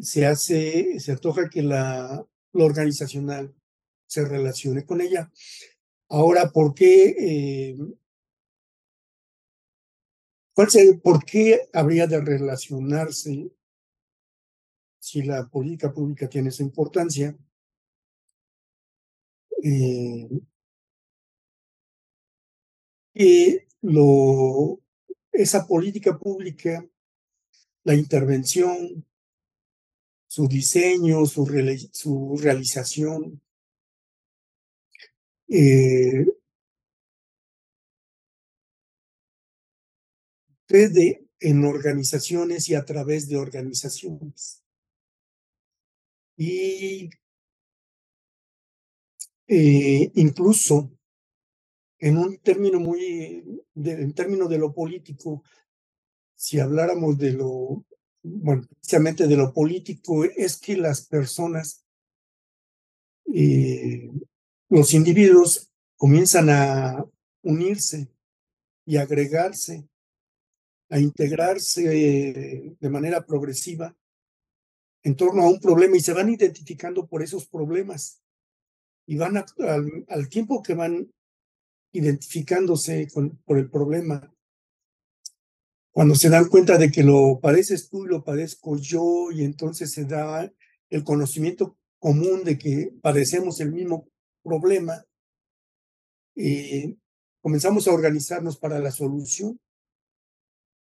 se 0.00 0.26
hace, 0.26 1.00
se 1.00 1.12
antoja 1.12 1.48
que 1.48 1.62
la, 1.62 2.26
lo 2.52 2.64
organizacional 2.64 3.54
se 4.08 4.24
relacione 4.24 4.84
con 4.84 5.00
ella. 5.00 5.30
Ahora, 6.08 6.50
¿por 6.50 6.74
qué? 6.74 7.14
Eh, 7.18 7.78
¿cuál 10.54 10.68
¿Por 11.02 11.24
qué 11.24 11.68
habría 11.72 12.06
de 12.06 12.20
relacionarse 12.20 13.52
si 14.98 15.22
la 15.22 15.48
política 15.48 15.92
pública 15.92 16.28
tiene 16.28 16.48
esa 16.48 16.62
importancia? 16.62 17.36
Eh, 19.62 20.28
que 23.12 23.68
lo, 23.82 24.80
esa 25.32 25.66
política 25.66 26.18
pública, 26.18 26.88
la 27.84 27.94
intervención, 27.94 29.04
su 30.26 30.46
diseño, 30.46 31.26
su 31.26 32.36
realización, 32.40 33.40
eh, 35.48 36.26
en 41.40 41.64
organizaciones 41.64 42.68
y 42.68 42.74
a 42.74 42.84
través 42.84 43.28
de 43.28 43.36
organizaciones. 43.36 44.62
Y 46.36 47.10
eh, 49.48 50.10
incluso 50.14 50.90
en 51.98 52.16
un 52.18 52.38
término 52.38 52.78
muy, 52.78 53.62
en 53.74 54.12
términos 54.14 54.48
de 54.48 54.58
lo 54.58 54.72
político, 54.72 55.42
si 56.36 56.60
habláramos 56.60 57.18
de 57.18 57.32
lo, 57.32 57.84
bueno, 58.22 58.66
precisamente 58.80 59.26
de 59.26 59.36
lo 59.36 59.52
político, 59.52 60.24
es 60.24 60.58
que 60.58 60.76
las 60.76 61.06
personas, 61.06 61.84
eh, 63.34 64.10
los 64.68 64.94
individuos 64.94 65.70
comienzan 65.96 66.50
a 66.50 67.04
unirse 67.42 68.08
y 68.84 68.96
agregarse, 68.96 69.88
a 70.90 70.98
integrarse 70.98 72.76
de 72.78 72.90
manera 72.90 73.24
progresiva 73.24 73.96
en 75.02 75.16
torno 75.16 75.42
a 75.42 75.48
un 75.48 75.60
problema 75.60 75.96
y 75.96 76.00
se 76.00 76.12
van 76.12 76.28
identificando 76.28 77.06
por 77.06 77.22
esos 77.22 77.46
problemas 77.46 78.22
y 79.06 79.16
van 79.16 79.42
al 80.08 80.28
tiempo 80.28 80.62
que 80.62 80.74
van 80.74 81.10
identificándose 81.92 83.08
por 83.44 83.58
el 83.58 83.70
problema. 83.70 84.34
Cuando 85.90 86.14
se 86.14 86.28
dan 86.28 86.48
cuenta 86.48 86.76
de 86.76 86.90
que 86.90 87.02
lo 87.02 87.40
padeces 87.40 87.88
tú 87.88 88.04
y 88.04 88.08
lo 88.08 88.22
padezco 88.22 88.76
yo, 88.76 89.32
y 89.32 89.42
entonces 89.44 89.90
se 89.92 90.04
da 90.04 90.52
el 90.90 91.04
conocimiento 91.04 91.78
común 91.98 92.44
de 92.44 92.58
que 92.58 92.92
padecemos 93.00 93.60
el 93.60 93.72
mismo 93.72 94.08
problema, 94.48 95.04
y 96.34 96.96
comenzamos 97.42 97.86
a 97.86 97.92
organizarnos 97.92 98.56
para 98.58 98.78
la 98.78 98.90
solución, 98.90 99.60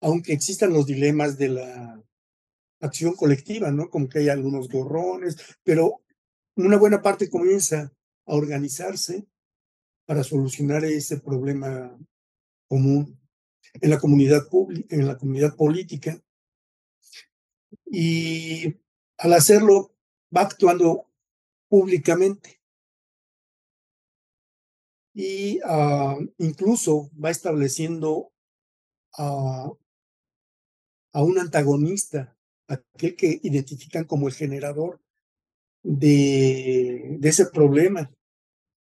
aunque 0.00 0.32
existan 0.32 0.72
los 0.72 0.86
dilemas 0.86 1.38
de 1.38 1.48
la 1.48 2.02
acción 2.80 3.14
colectiva, 3.14 3.70
¿no? 3.70 3.88
Como 3.88 4.08
que 4.08 4.18
hay 4.18 4.28
algunos 4.28 4.68
gorrones, 4.68 5.36
pero 5.62 6.02
una 6.56 6.76
buena 6.76 7.00
parte 7.02 7.30
comienza 7.30 7.92
a 8.26 8.34
organizarse 8.34 9.26
para 10.06 10.22
solucionar 10.22 10.84
ese 10.84 11.18
problema 11.18 11.98
común 12.68 13.18
en 13.80 13.90
la 13.90 13.98
comunidad 13.98 14.48
pública, 14.48 14.94
en 14.94 15.06
la 15.06 15.16
comunidad 15.16 15.56
política. 15.56 16.22
Y 17.86 18.76
al 19.18 19.32
hacerlo 19.32 19.96
va 20.36 20.42
actuando 20.42 21.10
públicamente. 21.68 22.60
Y 25.14 25.60
uh, 25.62 26.28
incluso 26.38 27.10
va 27.22 27.30
estableciendo 27.30 28.32
uh, 29.16 29.78
a 31.12 31.22
un 31.22 31.38
antagonista, 31.38 32.36
aquel 32.66 33.14
que 33.14 33.38
identifican 33.42 34.04
como 34.04 34.26
el 34.26 34.34
generador 34.34 35.00
de, 35.84 37.16
de 37.20 37.28
ese 37.28 37.46
problema, 37.46 38.10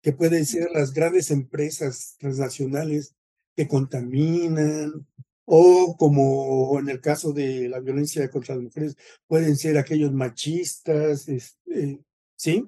que 0.02 0.14
pueden 0.14 0.46
ser 0.46 0.70
las 0.72 0.94
grandes 0.94 1.32
empresas 1.32 2.16
transnacionales 2.18 3.14
que 3.56 3.68
contaminan, 3.68 5.06
o 5.46 5.96
como 5.98 6.80
en 6.80 6.90
el 6.90 7.02
caso 7.02 7.34
de 7.34 7.70
la 7.70 7.80
violencia 7.80 8.30
contra 8.30 8.56
las 8.56 8.64
mujeres, 8.64 8.96
pueden 9.28 9.58
ser 9.58 9.78
aquellos 9.78 10.12
machistas, 10.14 11.28
este, 11.28 12.02
¿sí? 12.36 12.68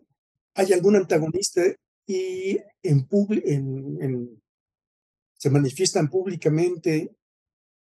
Hay 0.54 0.74
algún 0.74 0.96
antagonista 0.96 1.62
y 2.08 2.58
en, 2.82 3.08
en, 4.02 4.42
se 5.38 5.50
manifiestan 5.50 6.10
públicamente 6.10 7.14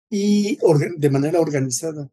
y 0.08 0.58
de 0.96 1.10
manera 1.10 1.40
organizada. 1.40 2.10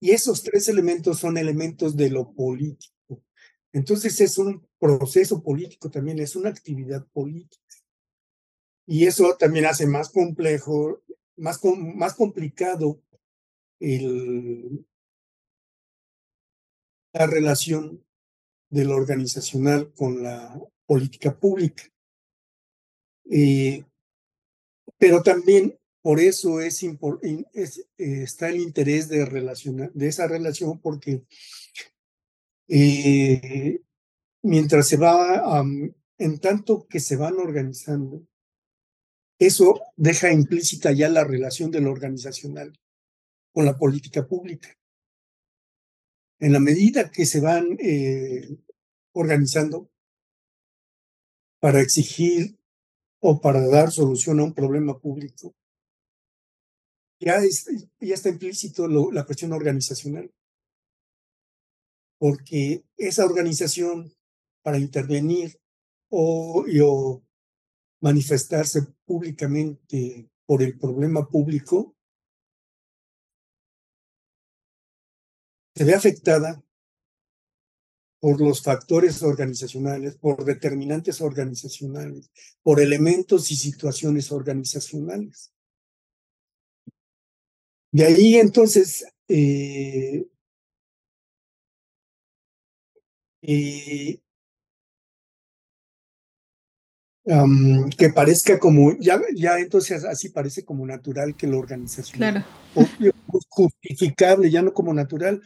Y 0.00 0.12
esos 0.12 0.42
tres 0.42 0.68
elementos 0.68 1.18
son 1.18 1.36
elementos 1.36 1.96
de 1.96 2.10
lo 2.10 2.32
político. 2.32 3.22
Entonces 3.72 4.20
es 4.20 4.38
un 4.38 4.66
proceso 4.78 5.42
político 5.42 5.90
también, 5.90 6.20
es 6.20 6.36
una 6.36 6.48
actividad 6.48 7.06
política. 7.08 7.60
Y 8.86 9.06
eso 9.06 9.36
también 9.36 9.66
hace 9.66 9.86
más 9.86 10.10
complejo, 10.10 11.02
más, 11.36 11.60
más 11.64 12.14
complicado 12.14 13.02
la 17.12 17.26
relación 17.26 18.04
de 18.68 18.84
lo 18.84 18.94
organizacional 18.96 19.92
con 19.94 20.22
la 20.22 20.60
política 20.90 21.38
pública. 21.38 21.84
Eh, 23.30 23.84
pero 24.98 25.22
también 25.22 25.78
por 26.02 26.18
eso 26.18 26.60
es, 26.60 26.82
es 27.52 27.88
está 27.96 28.48
el 28.48 28.56
interés 28.56 29.08
de, 29.08 29.24
relacionar, 29.24 29.92
de 29.92 30.08
esa 30.08 30.26
relación, 30.26 30.80
porque 30.80 31.22
eh, 32.66 33.82
mientras 34.42 34.88
se 34.88 34.96
va, 34.96 35.62
en 36.18 36.38
tanto 36.40 36.88
que 36.88 36.98
se 36.98 37.14
van 37.14 37.34
organizando, 37.34 38.26
eso 39.38 39.80
deja 39.96 40.32
implícita 40.32 40.90
ya 40.90 41.08
la 41.08 41.22
relación 41.22 41.70
de 41.70 41.82
lo 41.82 41.92
organizacional 41.92 42.76
con 43.52 43.64
la 43.64 43.78
política 43.78 44.26
pública. 44.26 44.76
En 46.40 46.52
la 46.52 46.58
medida 46.58 47.12
que 47.12 47.26
se 47.26 47.40
van 47.40 47.76
eh, 47.78 48.56
organizando 49.12 49.88
para 51.60 51.80
exigir 51.80 52.58
o 53.20 53.40
para 53.40 53.66
dar 53.68 53.90
solución 53.90 54.40
a 54.40 54.44
un 54.44 54.54
problema 54.54 54.98
público, 54.98 55.54
ya, 57.20 57.38
ya 58.00 58.14
está 58.14 58.30
implícito 58.30 58.88
la 58.88 59.26
cuestión 59.26 59.52
organizacional. 59.52 60.32
Porque 62.18 62.84
esa 62.96 63.24
organización 63.24 64.12
para 64.62 64.78
intervenir 64.78 65.58
o 66.10 67.22
manifestarse 68.00 68.82
públicamente 69.04 70.30
por 70.46 70.62
el 70.62 70.78
problema 70.78 71.28
público 71.28 71.94
se 75.74 75.84
ve 75.84 75.94
afectada 75.94 76.62
por 78.20 78.40
los 78.40 78.62
factores 78.62 79.22
organizacionales, 79.22 80.16
por 80.16 80.44
determinantes 80.44 81.20
organizacionales, 81.22 82.30
por 82.62 82.80
elementos 82.80 83.50
y 83.50 83.56
situaciones 83.56 84.30
organizacionales. 84.30 85.52
De 87.92 88.04
ahí 88.04 88.36
entonces 88.36 89.04
eh, 89.26 90.26
eh, 93.42 94.20
que 97.96 98.10
parezca 98.10 98.58
como, 98.58 98.96
ya, 98.98 99.20
ya 99.34 99.58
entonces 99.58 100.04
así 100.04 100.28
parece 100.28 100.64
como 100.64 100.86
natural 100.86 101.36
que 101.36 101.46
la 101.46 101.58
organización. 101.58 102.18
Claro. 102.18 102.44
justificable, 103.48 104.50
ya 104.50 104.62
no 104.62 104.72
como 104.72 104.92
natural, 104.92 105.40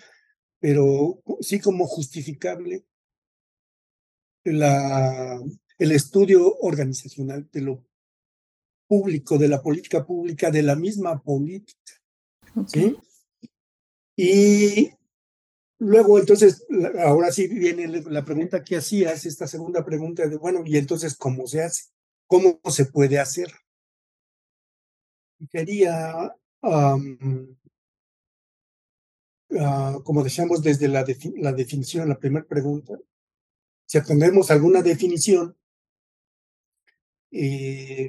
pero 0.64 1.22
sí 1.40 1.60
como 1.60 1.86
justificable 1.86 2.86
la, 4.44 5.38
el 5.76 5.92
estudio 5.92 6.56
organizacional 6.60 7.46
de 7.52 7.60
lo 7.60 7.84
público, 8.88 9.36
de 9.36 9.48
la 9.48 9.60
política 9.60 10.06
pública, 10.06 10.50
de 10.50 10.62
la 10.62 10.74
misma 10.74 11.22
política. 11.22 11.92
¿sí? 12.66 12.96
Y 14.16 14.90
Luego, 15.80 16.18
entonces, 16.18 16.66
ahora 17.04 17.30
sí 17.30 17.46
viene 17.46 17.86
la 17.86 18.24
pregunta 18.24 18.64
que 18.64 18.76
hacías, 18.76 19.26
esta 19.26 19.46
segunda 19.46 19.84
pregunta 19.84 20.26
de, 20.26 20.38
bueno, 20.38 20.62
y 20.64 20.78
entonces, 20.78 21.14
¿cómo 21.14 21.46
se 21.46 21.62
hace? 21.62 21.90
¿Cómo 22.26 22.58
se 22.70 22.86
puede 22.86 23.18
hacer? 23.18 23.52
Quería, 25.50 26.34
ah, 29.60 29.98
como 30.04 30.22
decíamos 30.22 30.62
desde 30.62 30.88
la, 30.88 31.04
la 31.36 31.52
definición, 31.52 32.08
la 32.08 32.18
primera 32.18 32.46
pregunta, 32.46 32.98
si 33.86 33.98
atendemos 33.98 34.50
alguna 34.50 34.82
definición, 34.82 35.56
eh, 37.30 38.08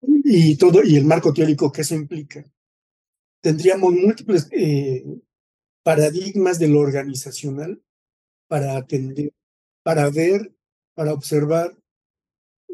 y 0.00 0.56
todo, 0.56 0.82
y 0.82 0.96
el 0.96 1.04
marco 1.04 1.32
teórico 1.32 1.72
que 1.72 1.82
eso 1.82 1.94
implica, 1.94 2.44
tendríamos 3.40 3.92
múltiples 3.92 4.48
eh, 4.52 5.04
paradigmas 5.82 6.58
de 6.58 6.68
lo 6.68 6.80
organizacional 6.80 7.82
para 8.46 8.76
atender, 8.76 9.32
para 9.82 10.10
ver, 10.10 10.54
para 10.94 11.12
observar 11.12 11.76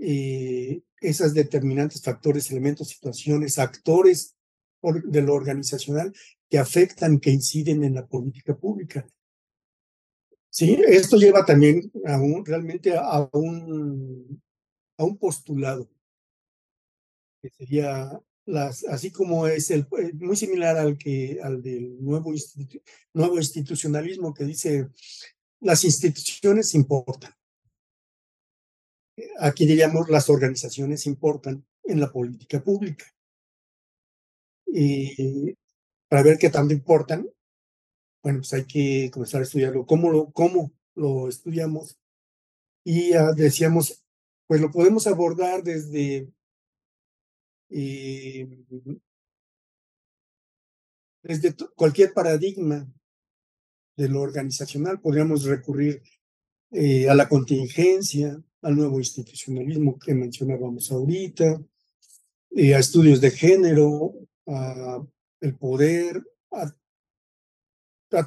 eh, 0.01 0.83
esas 1.01 1.35
determinantes 1.35 2.03
factores, 2.03 2.51
elementos, 2.51 2.89
situaciones, 2.89 3.59
actores 3.59 4.34
de 4.93 5.23
lo 5.23 5.35
organizacional 5.35 6.13
que 6.49 6.59
afectan, 6.59 7.19
que 7.19 7.31
inciden 7.31 7.85
en 7.85 7.95
la 7.95 8.07
política 8.07 8.57
pública. 8.57 9.07
Sí, 10.51 10.79
esto 10.87 11.17
lleva 11.17 11.45
también 11.45 11.91
a 12.07 12.19
un, 12.19 12.45
realmente 12.45 12.97
a 12.97 13.29
un, 13.33 14.41
a 14.97 15.05
un 15.05 15.19
postulado 15.19 15.91
que 17.43 17.51
sería 17.51 18.21
así 18.89 19.11
como 19.11 19.47
es 19.47 19.71
el, 19.71 19.87
eh, 19.99 20.13
muy 20.15 20.37
similar 20.37 20.77
al, 20.77 20.99
que, 20.99 21.39
al 21.43 21.63
del 21.63 22.03
nuevo, 22.03 22.33
nuevo 23.15 23.37
institucionalismo 23.37 24.35
que 24.35 24.45
dice 24.45 24.89
las 25.61 25.85
instituciones 25.85 26.75
importan. 26.75 27.33
Aquí 29.39 29.67
diríamos 29.67 30.09
las 30.11 30.29
organizaciones 30.29 31.07
importan 31.07 31.65
en 31.85 32.01
la 32.01 32.13
política 32.13 32.63
pública. 32.63 33.07
Y 34.77 35.57
para 36.09 36.25
ver 36.25 36.37
qué 36.37 36.51
tanto 36.51 36.75
importan, 36.75 37.29
bueno, 38.25 38.41
pues 38.41 38.53
hay 38.55 38.65
que 38.65 39.09
comenzar 39.13 39.41
a 39.41 39.45
estudiarlo. 39.45 39.87
¿Cómo 39.87 40.11
lo, 40.11 40.33
cómo 40.33 40.73
lo 40.97 41.29
estudiamos? 41.29 41.97
Y 42.83 43.13
decíamos, 43.37 44.05
pues 44.49 44.61
lo 44.61 44.73
podemos 44.73 45.07
abordar 45.07 45.63
desde 45.63 46.29
eh, 47.71 48.49
desde 51.23 51.55
cualquier 51.75 52.13
paradigma 52.13 52.87
de 53.97 54.09
lo 54.09 54.21
organizacional 54.21 55.01
podríamos 55.01 55.45
recurrir 55.45 56.03
eh, 56.71 57.09
a 57.09 57.15
la 57.15 57.29
contingencia, 57.29 58.43
al 58.63 58.77
nuevo 58.77 58.99
institucionalismo 58.99 59.99
que 59.99 60.15
mencionábamos 60.15 60.91
ahorita, 60.91 61.63
eh, 62.51 62.75
a 62.75 62.79
estudios 62.79 63.21
de 63.21 63.31
género, 63.31 64.15
a 64.47 65.05
el 65.41 65.57
poder, 65.57 66.23
a, 66.51 66.73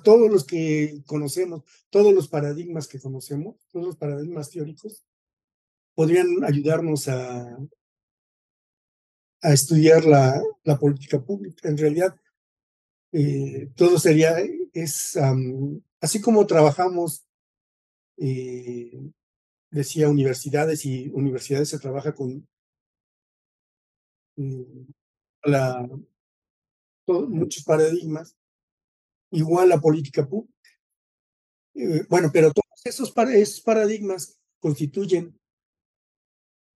todos 0.04 0.30
los 0.30 0.46
que 0.46 1.02
conocemos, 1.06 1.64
todos 1.90 2.14
los 2.14 2.28
paradigmas 2.28 2.88
que 2.88 3.00
conocemos, 3.00 3.56
todos 3.72 3.86
los 3.86 3.96
paradigmas 3.96 4.50
teóricos, 4.50 5.06
podrían 5.96 6.44
ayudarnos 6.44 7.08
a, 7.08 7.58
a 9.42 9.54
estudiar 9.54 10.06
la, 10.06 10.42
la 10.64 10.78
política 10.78 11.24
pública. 11.24 11.70
En 11.70 11.78
realidad, 11.78 12.20
eh, 13.12 13.72
todo 13.76 13.98
sería, 14.00 14.38
es 14.74 15.18
así 16.02 16.22
como 16.22 16.46
trabajamos, 16.46 17.26
eh, 18.18 19.00
decía 19.72 20.10
universidades 20.10 20.86
y 20.86 21.10
universidades 21.10 21.70
se 21.70 21.80
trabaja 21.80 22.14
con 22.14 22.48
mm, 24.36 24.84
muchos 27.08 27.64
paradigmas, 27.64 28.36
igual 29.32 29.70
la 29.70 29.80
política 29.80 30.28
pública. 30.28 30.54
Eh, 31.76 32.04
bueno, 32.10 32.30
pero 32.34 32.52
todos 32.52 32.86
esos, 32.86 33.14
esos 33.34 33.62
paradigmas 33.62 34.40
constituyen 34.60 35.40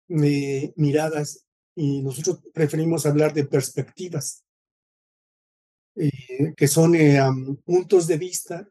miradas 0.08 1.46
y 1.76 2.02
nosotros 2.02 2.42
preferimos 2.54 3.06
hablar 3.06 3.34
de 3.34 3.46
perspectivas, 3.46 4.44
eh, 5.96 6.54
que 6.56 6.68
son 6.68 6.96
eh, 6.96 7.20
puntos 7.64 8.08
de 8.08 8.18
vista 8.18 8.70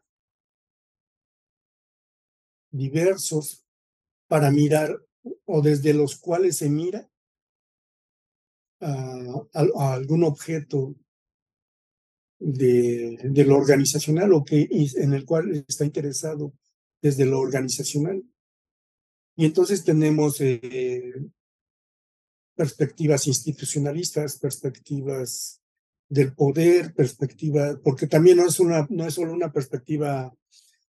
diversos 2.71 3.65
para 4.27 4.51
mirar 4.51 4.99
o 5.45 5.61
desde 5.61 5.93
los 5.93 6.19
cuales 6.19 6.57
se 6.57 6.69
mira 6.69 7.09
a, 8.79 9.93
algún 9.93 10.23
objeto 10.23 10.95
de, 12.39 13.17
lo 13.45 13.57
organizacional 13.57 14.33
o 14.33 14.43
que 14.43 14.67
en 14.71 15.13
el 15.13 15.25
cual 15.25 15.65
está 15.67 15.85
interesado 15.85 16.53
desde 17.01 17.25
lo 17.25 17.39
organizacional. 17.39 18.23
Y 19.35 19.45
entonces 19.45 19.83
tenemos 19.83 20.41
eh, 20.41 21.13
perspectivas 22.55 23.27
institucionalistas, 23.27 24.39
perspectivas 24.39 25.61
del 26.09 26.33
poder, 26.33 26.93
perspectiva, 26.93 27.79
porque 27.83 28.07
también 28.07 28.37
no 28.37 28.47
es, 28.47 28.59
una, 28.59 28.87
no 28.89 29.05
es 29.05 29.13
solo 29.13 29.33
una 29.33 29.51
perspectiva 29.51 30.33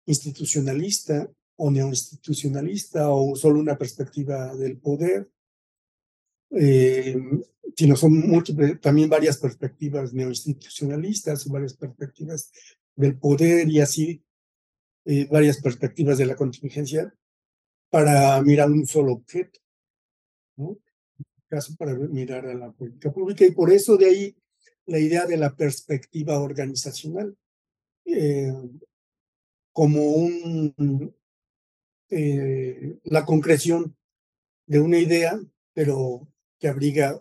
institucionalista 0.05 1.29
o 1.57 1.69
neoinstitucionalista 1.69 3.11
o 3.11 3.35
solo 3.35 3.59
una 3.59 3.77
perspectiva 3.77 4.55
del 4.55 4.79
poder, 4.79 5.29
eh, 6.51 7.15
sino 7.75 7.95
son 7.95 8.19
múltiples, 8.27 8.79
también 8.81 9.09
varias 9.09 9.37
perspectivas 9.37 10.13
neoinstitucionalistas, 10.13 11.47
varias 11.47 11.73
perspectivas 11.73 12.51
del 12.95 13.17
poder 13.17 13.69
y 13.69 13.79
así 13.79 14.23
eh, 15.05 15.27
varias 15.31 15.61
perspectivas 15.61 16.17
de 16.17 16.25
la 16.25 16.35
contingencia 16.35 17.13
para 17.89 18.41
mirar 18.41 18.69
un 18.69 18.85
solo 18.85 19.13
objeto, 19.13 19.59
¿no? 20.57 20.77
caso 21.47 21.75
para 21.75 21.93
mirar 21.93 22.45
a 22.45 22.53
la 22.53 22.71
política 22.71 23.11
pública 23.11 23.45
y 23.45 23.51
por 23.51 23.71
eso 23.71 23.97
de 23.97 24.05
ahí 24.05 24.35
la 24.85 24.99
idea 24.99 25.25
de 25.25 25.37
la 25.37 25.53
perspectiva 25.55 26.39
organizacional 26.39 27.35
eh, 28.05 28.53
como 29.73 30.01
un 30.01 31.13
eh, 32.09 32.97
la 33.03 33.25
concreción 33.25 33.95
de 34.67 34.81
una 34.81 34.97
idea, 34.97 35.39
pero 35.73 36.27
que 36.61 36.69
abriga 36.69 37.19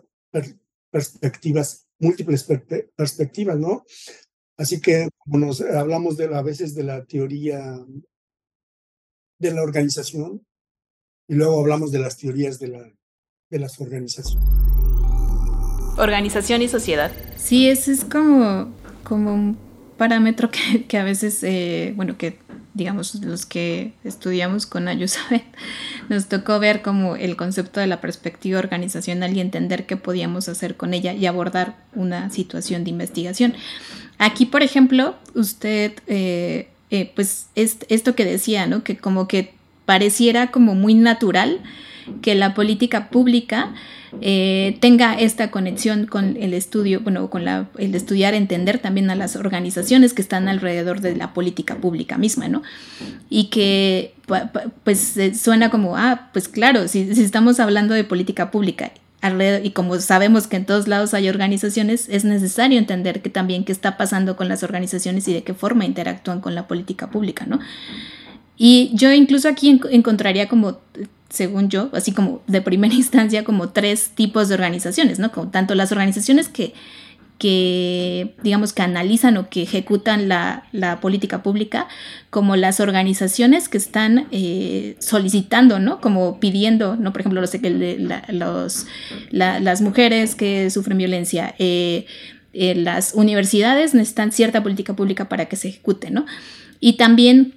perspectivas, 0.91 1.87
múltiples 1.99 2.47
perspectivas, 2.95 3.57
¿no? 3.57 3.83
Así 4.57 4.79
que 4.79 5.09
como 5.17 5.39
nos 5.39 5.59
hablamos 5.61 6.15
de, 6.15 6.33
a 6.33 6.41
veces 6.41 6.75
de 6.75 6.83
la 6.83 7.03
teoría 7.05 7.83
de 9.39 9.51
la 9.51 9.63
organización 9.63 10.45
y 11.27 11.33
luego 11.33 11.59
hablamos 11.59 11.91
de 11.91 11.99
las 11.99 12.17
teorías 12.17 12.59
de 12.59 12.67
la 12.67 12.93
de 13.49 13.59
las 13.59 13.79
organizaciones. 13.81 14.47
Organización 15.97 16.61
y 16.61 16.69
sociedad. 16.69 17.11
Sí, 17.35 17.67
ese 17.67 17.91
es 17.91 18.05
como, 18.05 18.73
como 19.03 19.33
un 19.33 19.57
parámetro 19.97 20.49
que, 20.49 20.87
que 20.87 20.97
a 20.97 21.03
veces, 21.03 21.43
eh, 21.43 21.93
bueno, 21.95 22.17
que 22.17 22.37
digamos 22.73 23.15
los 23.15 23.45
que 23.45 23.93
estudiamos 24.03 24.65
con 24.65 24.85
saben, 24.85 25.43
nos 26.09 26.27
tocó 26.27 26.59
ver 26.59 26.81
como 26.81 27.15
el 27.15 27.35
concepto 27.35 27.79
de 27.79 27.87
la 27.87 28.01
perspectiva 28.01 28.59
organizacional 28.59 29.35
y 29.35 29.41
entender 29.41 29.85
qué 29.85 29.97
podíamos 29.97 30.47
hacer 30.49 30.77
con 30.77 30.93
ella 30.93 31.13
y 31.13 31.25
abordar 31.25 31.75
una 31.93 32.29
situación 32.29 32.83
de 32.83 32.91
investigación. 32.91 33.53
Aquí, 34.17 34.45
por 34.45 34.63
ejemplo, 34.63 35.15
usted, 35.33 35.93
eh, 36.07 36.69
eh, 36.91 37.11
pues 37.15 37.47
es, 37.55 37.77
esto 37.89 38.15
que 38.15 38.25
decía, 38.25 38.67
¿no? 38.67 38.83
Que 38.83 38.97
como 38.97 39.27
que 39.27 39.53
pareciera 39.85 40.51
como 40.51 40.75
muy 40.75 40.93
natural 40.93 41.59
que 42.21 42.35
la 42.35 42.53
política 42.53 43.09
pública 43.09 43.73
eh, 44.21 44.77
tenga 44.81 45.13
esta 45.13 45.51
conexión 45.51 46.05
con 46.05 46.35
el 46.37 46.53
estudio, 46.53 46.99
bueno, 47.01 47.29
con 47.29 47.45
la, 47.45 47.67
el 47.77 47.95
estudiar, 47.95 48.33
entender 48.33 48.79
también 48.79 49.09
a 49.09 49.15
las 49.15 49.35
organizaciones 49.35 50.13
que 50.13 50.21
están 50.21 50.47
alrededor 50.47 51.01
de 51.01 51.15
la 51.15 51.33
política 51.33 51.75
pública 51.75 52.17
misma, 52.17 52.47
¿no? 52.47 52.61
Y 53.29 53.45
que 53.45 54.13
pues 54.83 55.17
suena 55.35 55.69
como, 55.69 55.97
ah, 55.97 56.29
pues 56.33 56.47
claro, 56.47 56.87
si, 56.87 57.13
si 57.15 57.23
estamos 57.23 57.59
hablando 57.59 57.93
de 57.93 58.03
política 58.03 58.51
pública 58.51 58.91
y 59.63 59.71
como 59.71 59.99
sabemos 59.99 60.47
que 60.47 60.57
en 60.57 60.65
todos 60.65 60.87
lados 60.87 61.13
hay 61.13 61.29
organizaciones, 61.29 62.09
es 62.09 62.25
necesario 62.25 62.79
entender 62.79 63.21
que 63.21 63.29
también 63.29 63.63
qué 63.63 63.71
está 63.71 63.95
pasando 63.95 64.35
con 64.35 64.47
las 64.47 64.63
organizaciones 64.63 65.27
y 65.27 65.33
de 65.33 65.43
qué 65.43 65.53
forma 65.53 65.85
interactúan 65.85 66.41
con 66.41 66.55
la 66.55 66.67
política 66.67 67.11
pública, 67.11 67.45
¿no? 67.45 67.59
Y 68.57 68.91
yo 68.93 69.11
incluso 69.13 69.47
aquí 69.47 69.79
encontraría 69.91 70.47
como 70.47 70.79
según 71.31 71.69
yo, 71.69 71.89
así 71.93 72.11
como 72.11 72.43
de 72.47 72.61
primera 72.61 72.93
instancia, 73.03 73.43
como 73.43 73.69
tres 73.69 74.09
tipos 74.09 74.49
de 74.49 74.55
organizaciones, 74.55 75.19
¿no? 75.19 75.31
Como 75.31 75.49
tanto 75.49 75.73
las 75.75 75.91
organizaciones 75.91 76.49
que, 76.49 76.73
que 77.37 78.35
digamos, 78.43 78.73
que 78.73 78.81
analizan 78.83 79.37
o 79.37 79.49
que 79.49 79.63
ejecutan 79.63 80.27
la, 80.27 80.67
política 81.01 81.41
pública, 81.41 81.87
como 82.29 82.55
las 82.55 82.79
organizaciones 82.79 83.69
que 83.69 83.77
están 83.77 84.27
eh, 84.31 84.95
solicitando, 84.99 85.79
¿no? 85.79 86.01
Como 86.01 86.39
pidiendo, 86.39 86.97
¿no? 86.97 87.11
Por 87.13 87.21
ejemplo, 87.21 87.41
los, 87.41 87.51
los, 88.29 88.85
las 89.31 89.81
mujeres 89.81 90.35
que 90.35 90.69
sufren 90.69 90.97
violencia, 90.97 91.55
eh, 91.57 92.05
eh, 92.53 92.75
las 92.75 93.13
universidades 93.13 93.93
necesitan 93.93 94.33
cierta 94.33 94.61
política 94.61 94.95
pública 94.95 95.29
para 95.29 95.45
que 95.45 95.55
se 95.55 95.69
ejecute, 95.69 96.11
¿no? 96.11 96.25
Y 96.81 96.93
también 96.93 97.53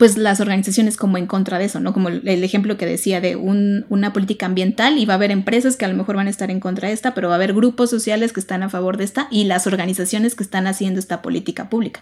pues 0.00 0.16
las 0.16 0.40
organizaciones 0.40 0.96
como 0.96 1.18
en 1.18 1.26
contra 1.26 1.58
de 1.58 1.66
eso, 1.66 1.78
¿no? 1.78 1.92
Como 1.92 2.08
el 2.08 2.42
ejemplo 2.42 2.78
que 2.78 2.86
decía 2.86 3.20
de 3.20 3.36
una 3.36 4.14
política 4.14 4.46
ambiental 4.46 4.96
y 4.96 5.04
va 5.04 5.12
a 5.12 5.16
haber 5.16 5.30
empresas 5.30 5.76
que 5.76 5.84
a 5.84 5.88
lo 5.88 5.94
mejor 5.94 6.16
van 6.16 6.26
a 6.26 6.30
estar 6.30 6.50
en 6.50 6.58
contra 6.58 6.88
de 6.88 6.94
esta, 6.94 7.12
pero 7.12 7.28
va 7.28 7.34
a 7.34 7.36
haber 7.36 7.52
grupos 7.52 7.90
sociales 7.90 8.32
que 8.32 8.40
están 8.40 8.62
a 8.62 8.70
favor 8.70 8.96
de 8.96 9.04
esta 9.04 9.28
y 9.30 9.44
las 9.44 9.66
organizaciones 9.66 10.34
que 10.34 10.42
están 10.42 10.66
haciendo 10.66 11.00
esta 11.00 11.20
política 11.20 11.68
pública. 11.68 12.00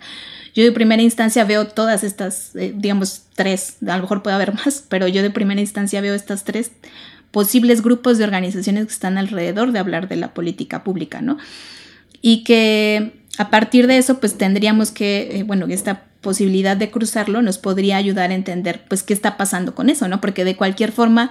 Yo 0.54 0.62
de 0.62 0.70
primera 0.70 1.02
instancia 1.02 1.42
veo 1.42 1.66
todas 1.66 2.04
estas, 2.04 2.54
eh, 2.54 2.72
digamos, 2.72 3.22
tres, 3.34 3.78
a 3.84 3.96
lo 3.96 4.02
mejor 4.02 4.22
puede 4.22 4.36
haber 4.36 4.54
más, 4.64 4.84
pero 4.88 5.08
yo 5.08 5.20
de 5.20 5.30
primera 5.30 5.60
instancia 5.60 6.00
veo 6.00 6.14
estas 6.14 6.44
tres 6.44 6.70
posibles 7.32 7.82
grupos 7.82 8.16
de 8.16 8.22
organizaciones 8.22 8.86
que 8.86 8.92
están 8.92 9.18
alrededor 9.18 9.72
de 9.72 9.80
hablar 9.80 10.06
de 10.06 10.14
la 10.18 10.34
política 10.34 10.84
pública, 10.84 11.20
¿no? 11.20 11.36
Y 12.22 12.44
que 12.44 13.17
a 13.38 13.50
partir 13.50 13.86
de 13.86 13.98
eso, 13.98 14.18
pues 14.18 14.36
tendríamos 14.36 14.90
que, 14.90 15.38
eh, 15.38 15.42
bueno, 15.44 15.66
esta 15.68 16.02
posibilidad 16.20 16.76
de 16.76 16.90
cruzarlo 16.90 17.40
nos 17.40 17.56
podría 17.56 17.96
ayudar 17.96 18.32
a 18.32 18.34
entender, 18.34 18.84
pues, 18.88 19.04
qué 19.04 19.14
está 19.14 19.36
pasando 19.36 19.76
con 19.76 19.88
eso, 19.88 20.08
¿no? 20.08 20.20
Porque 20.20 20.44
de 20.44 20.56
cualquier 20.56 20.90
forma, 20.90 21.30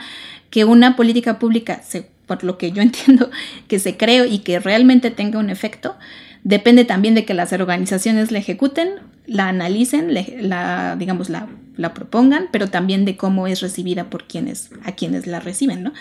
que 0.50 0.64
una 0.64 0.96
política 0.96 1.38
pública, 1.38 1.82
por 2.26 2.46
lo 2.46 2.58
que 2.58 2.72
yo 2.72 2.82
entiendo, 2.88 3.30
que 3.68 3.80
se 3.80 3.98
cree 3.98 4.26
y 4.26 4.40
que 4.40 4.60
realmente 4.60 5.12
tenga 5.12 5.38
un 5.38 5.50
efecto, 5.50 5.98
depende 6.44 6.86
también 6.86 7.14
de 7.14 7.26
que 7.26 7.34
las 7.34 7.52
organizaciones 7.52 8.32
la 8.32 8.40
ejecuten, 8.40 8.90
la 9.26 9.50
analicen, 9.50 10.14
la, 10.14 10.96
digamos, 10.98 11.30
la, 11.30 11.50
la 11.76 11.94
propongan, 11.94 12.48
pero 12.54 12.70
también 12.70 13.04
de 13.04 13.18
cómo 13.18 13.48
es 13.48 13.60
recibida 13.60 14.10
por 14.10 14.28
quienes, 14.28 14.70
a 14.86 14.94
quienes 14.94 15.28
la 15.28 15.42
reciben, 15.42 15.84
¿no? 15.84 15.94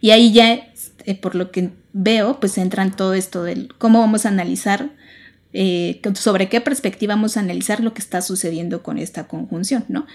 Y 0.00 0.12
ahí 0.12 0.32
ya, 0.32 0.68
eh, 1.04 1.14
por 1.20 1.34
lo 1.34 1.50
que 1.50 1.70
veo, 1.92 2.38
pues 2.38 2.56
entra 2.56 2.84
en 2.84 2.92
todo 2.92 3.14
esto 3.14 3.42
del 3.42 3.74
cómo 3.78 3.98
vamos 3.98 4.26
a 4.26 4.28
analizar 4.28 4.90
eh, 5.52 6.00
sobre 6.14 6.48
qué 6.48 6.60
perspectiva 6.60 7.14
vamos 7.14 7.36
a 7.36 7.40
analizar 7.40 7.80
lo 7.80 7.92
que 7.94 8.00
está 8.00 8.22
sucediendo 8.22 8.82
con 8.82 8.98
esta 8.98 9.26
conjunción, 9.26 9.84
¿no? 9.88 10.06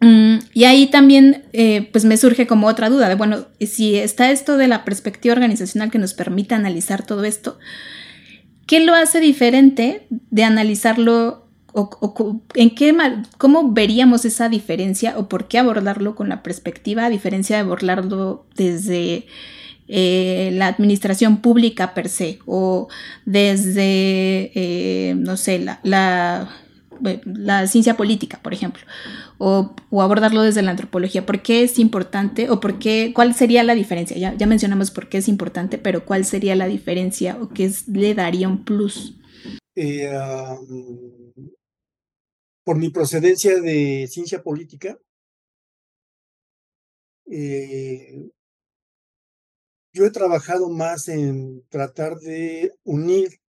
Mm, 0.00 0.38
y 0.54 0.64
ahí 0.64 0.86
también 0.86 1.44
eh, 1.52 1.88
pues 1.92 2.04
me 2.04 2.16
surge 2.16 2.46
como 2.46 2.68
otra 2.68 2.88
duda 2.88 3.08
de, 3.08 3.16
bueno, 3.16 3.46
si 3.60 3.96
está 3.96 4.30
esto 4.30 4.56
de 4.56 4.68
la 4.68 4.84
perspectiva 4.84 5.34
organizacional 5.34 5.90
que 5.90 5.98
nos 5.98 6.14
permite 6.14 6.54
analizar 6.54 7.04
todo 7.04 7.24
esto, 7.24 7.58
¿qué 8.66 8.80
lo 8.80 8.94
hace 8.94 9.20
diferente 9.20 10.06
de 10.10 10.44
analizarlo 10.44 11.48
en 12.54 12.70
qué, 12.74 12.96
cómo 13.36 13.72
veríamos 13.72 14.24
esa 14.24 14.48
diferencia 14.48 15.18
o 15.18 15.28
por 15.28 15.48
qué 15.48 15.58
abordarlo 15.58 16.14
con 16.14 16.28
la 16.28 16.42
perspectiva 16.42 17.04
a 17.04 17.10
diferencia 17.10 17.56
de 17.56 17.62
abordarlo 17.62 18.46
desde 18.56 19.26
eh, 19.88 20.50
la 20.52 20.66
administración 20.66 21.40
pública 21.40 21.94
per 21.94 22.08
se 22.08 22.38
o 22.44 22.88
desde, 23.24 24.52
eh, 24.54 25.14
no 25.16 25.36
sé, 25.36 25.58
la, 25.58 25.80
la, 25.82 27.66
ciencia 27.66 27.96
política, 27.96 28.40
por 28.42 28.52
ejemplo, 28.52 28.82
o, 29.38 29.74
abordarlo 29.92 30.42
desde 30.42 30.62
la 30.62 30.72
antropología. 30.72 31.24
¿Por 31.24 31.42
qué 31.42 31.62
es 31.62 31.78
importante 31.78 32.50
o 32.50 32.60
por 32.60 32.78
qué, 32.78 33.12
cuál 33.14 33.34
sería 33.34 33.62
la 33.62 33.74
diferencia? 33.74 34.16
Ya, 34.18 34.34
ya 34.34 34.46
mencionamos 34.46 34.90
por 34.90 35.08
qué 35.08 35.18
es 35.18 35.28
importante, 35.28 35.78
pero 35.78 36.04
¿cuál 36.04 36.24
sería 36.24 36.54
la 36.54 36.66
diferencia 36.66 37.38
o 37.40 37.48
qué 37.48 37.70
le 37.86 38.14
daría 38.14 38.48
un 38.48 38.64
plus? 38.64 39.14
Eh, 39.74 40.10
por 42.64 42.76
mi 42.76 42.90
procedencia 42.90 43.58
de 43.60 44.06
ciencia 44.10 44.42
política, 44.42 44.98
eh, 47.30 48.28
yo 49.98 50.06
he 50.06 50.10
trabajado 50.12 50.70
más 50.70 51.08
en 51.08 51.64
tratar 51.68 52.20
de 52.20 52.72
unir 52.84 53.40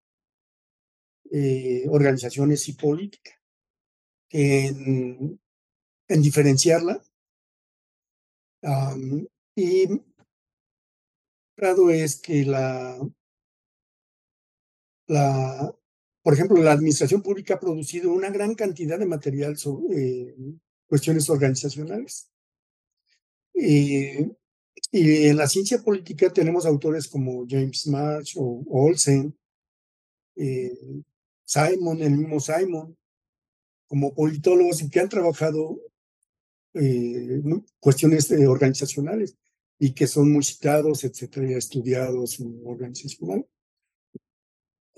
eh, 1.31 1.85
organizaciones 1.89 2.67
y 2.67 2.73
política 2.73 3.31
que 4.27 4.65
en, 4.65 5.39
diferenciarla 6.07 7.03
y 9.55 10.01
encontrado 11.55 11.91
es 11.91 12.19
que 12.19 12.45
la, 12.45 12.97
la, 15.05 15.75
por 16.23 16.33
ejemplo, 16.33 16.57
la 16.63 16.71
administración 16.71 17.21
pública 17.21 17.53
ha 17.53 17.59
producido 17.59 18.11
una 18.11 18.31
gran 18.31 18.55
cantidad 18.55 18.97
de 18.97 19.05
material 19.05 19.55
sobre 19.55 20.33
cuestiones 20.87 21.29
organizacionales. 21.29 22.31
Y 24.91 25.27
en 25.27 25.37
la 25.37 25.47
ciencia 25.47 25.81
política 25.81 26.31
tenemos 26.31 26.65
autores 26.65 27.07
como 27.07 27.45
James 27.47 27.87
March 27.87 28.33
o 28.37 28.63
Olsen, 28.69 29.35
eh, 30.35 31.03
Simon, 31.45 32.01
el 32.01 32.11
mismo 32.11 32.39
Simon, 32.39 32.95
como 33.87 34.13
politólogos 34.13 34.81
y 34.81 34.89
que 34.89 34.99
han 34.99 35.09
trabajado 35.09 35.79
eh, 36.73 37.41
cuestiones 37.79 38.29
eh, 38.31 38.47
organizacionales 38.47 39.35
y 39.79 39.93
que 39.93 40.07
son 40.07 40.31
muy 40.31 40.43
citados, 40.43 41.03
etcétera, 41.03 41.57
estudiados 41.57 42.39
en 42.39 42.61
organizacional. 42.65 43.45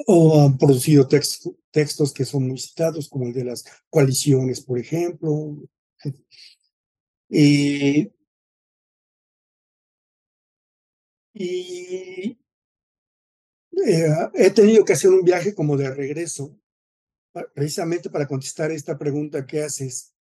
O 0.08 0.41
han 0.41 0.58
producido 0.58 1.08
textos 1.08 2.12
que 2.12 2.26
son 2.26 2.48
muy 2.48 2.58
citados, 2.58 3.08
como 3.08 3.28
el 3.28 3.34
de 3.34 3.46
las 3.46 3.63
coaliciones, 3.89 4.60
por 4.62 4.80
ejemplo. 4.80 5.58
Y 11.41 12.38
eh, 13.86 14.08
he 14.36 14.51
tenido 14.51 14.86
que 14.86 14.93
hacer 14.93 15.12
un 15.12 15.23
viaje 15.23 15.56
como 15.56 15.77
de 15.77 15.89
regreso, 15.89 16.58
precisamente 17.54 18.10
para 18.10 18.27
contestar 18.27 18.71
esta 18.71 18.97
pregunta 18.97 19.45
que 19.45 19.63
haces, 19.63 20.13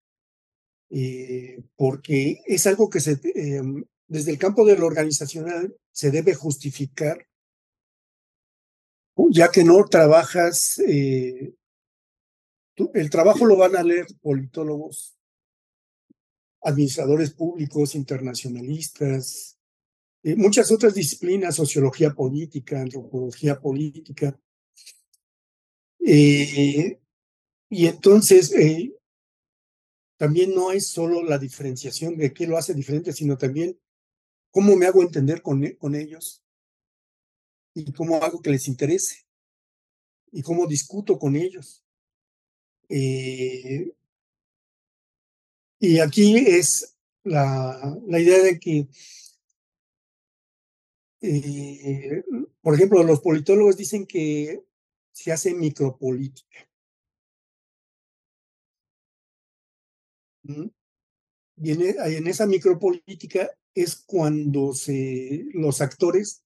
eh, 0.91 1.63
porque 1.77 2.43
es 2.47 2.67
algo 2.67 2.89
que 2.89 3.01
se, 3.01 3.21
em, 3.35 3.85
desde 4.07 4.31
el 4.31 4.39
campo 4.39 4.65
de 4.65 4.77
lo 4.77 4.87
organizacional 4.87 5.77
se 5.93 6.11
debe 6.11 6.35
justificar, 6.35 7.27
ya 9.31 9.51
que 9.51 9.65
no 9.65 9.85
trabajas, 9.85 10.79
eh, 10.87 11.55
el 12.95 13.11
trabajo 13.11 13.45
lo 13.45 13.57
van 13.57 13.77
a 13.77 13.83
leer 13.83 14.07
politólogos, 14.23 15.19
administradores 16.63 17.33
públicos, 17.33 17.95
internacionalistas, 17.95 19.60
eh, 20.23 20.37
muchas 20.37 20.71
otras 20.71 20.95
disciplinas, 20.95 21.57
sociología 21.57 22.13
política, 22.13 22.81
antropología 22.81 23.59
política. 23.59 24.39
Eh, 26.01 27.01
y 27.71 27.87
entonces, 27.87 28.55
eh, 28.55 28.95
también 30.19 30.55
no 30.55 30.73
es 30.73 30.89
solo 30.89 31.23
la 31.23 31.39
diferenciación 31.39 32.19
de 32.19 32.35
qué 32.35 32.47
lo 32.47 32.59
hace 32.59 32.75
diferente, 32.75 33.15
sino 33.15 33.39
también 33.39 33.81
cómo 34.51 34.77
me 34.77 34.85
hago 34.87 35.03
entender 35.03 35.41
con, 35.41 35.65
con 35.79 35.95
ellos 35.95 36.43
y 37.75 37.91
cómo 37.93 38.17
hago 38.17 38.43
que 38.43 38.51
les 38.51 38.69
interese 38.69 39.25
y 40.33 40.43
cómo 40.43 40.67
discuto 40.67 41.19
con 41.19 41.37
ellos. 41.37 41.83
y 42.89 43.93
aquí 46.01 46.37
es 46.37 46.97
la, 47.23 47.97
la 48.07 48.19
idea 48.19 48.43
de 48.43 48.59
que 48.59 48.89
eh, 51.23 52.25
por 52.63 52.75
ejemplo, 52.75 53.03
los 53.03 53.21
politólogos 53.21 53.77
dicen 53.77 54.07
que 54.07 54.63
se 55.13 55.33
hace 55.33 55.55
micropolítica. 55.55 56.69
Y 61.57 61.73
en, 61.73 62.27
esa 62.27 62.47
micropolítica 62.47 63.51
es 63.75 63.97
cuando 63.97 64.73
se, 64.73 65.47
los 65.53 65.81
actores 65.81 66.43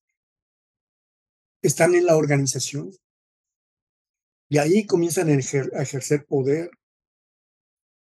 están 1.62 1.94
en 1.94 2.06
la 2.06 2.16
organización. 2.16 2.90
Y 4.48 4.58
ahí 4.58 4.86
comienzan 4.86 5.28
a, 5.30 5.34
ejercer 5.34 6.26
poder. 6.26 6.70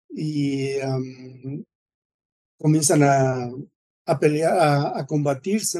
Y 0.09 0.73
comienzan 2.57 3.03
a, 3.03 4.19
pelear, 4.19 4.97
a, 4.97 5.05
combatirse 5.05 5.79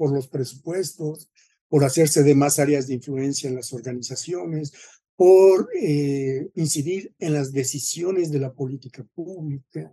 por 0.00 0.14
los 0.14 0.28
presupuestos, 0.28 1.28
por 1.68 1.84
hacerse 1.84 2.22
de 2.22 2.34
más 2.34 2.58
áreas 2.58 2.86
de 2.86 2.94
influencia 2.94 3.50
en 3.50 3.56
las 3.56 3.70
organizaciones, 3.74 4.72
por 5.14 5.68
eh, 5.78 6.48
incidir 6.54 7.14
en 7.18 7.34
las 7.34 7.52
decisiones 7.52 8.32
de 8.32 8.38
la 8.38 8.50
política 8.50 9.04
pública. 9.14 9.92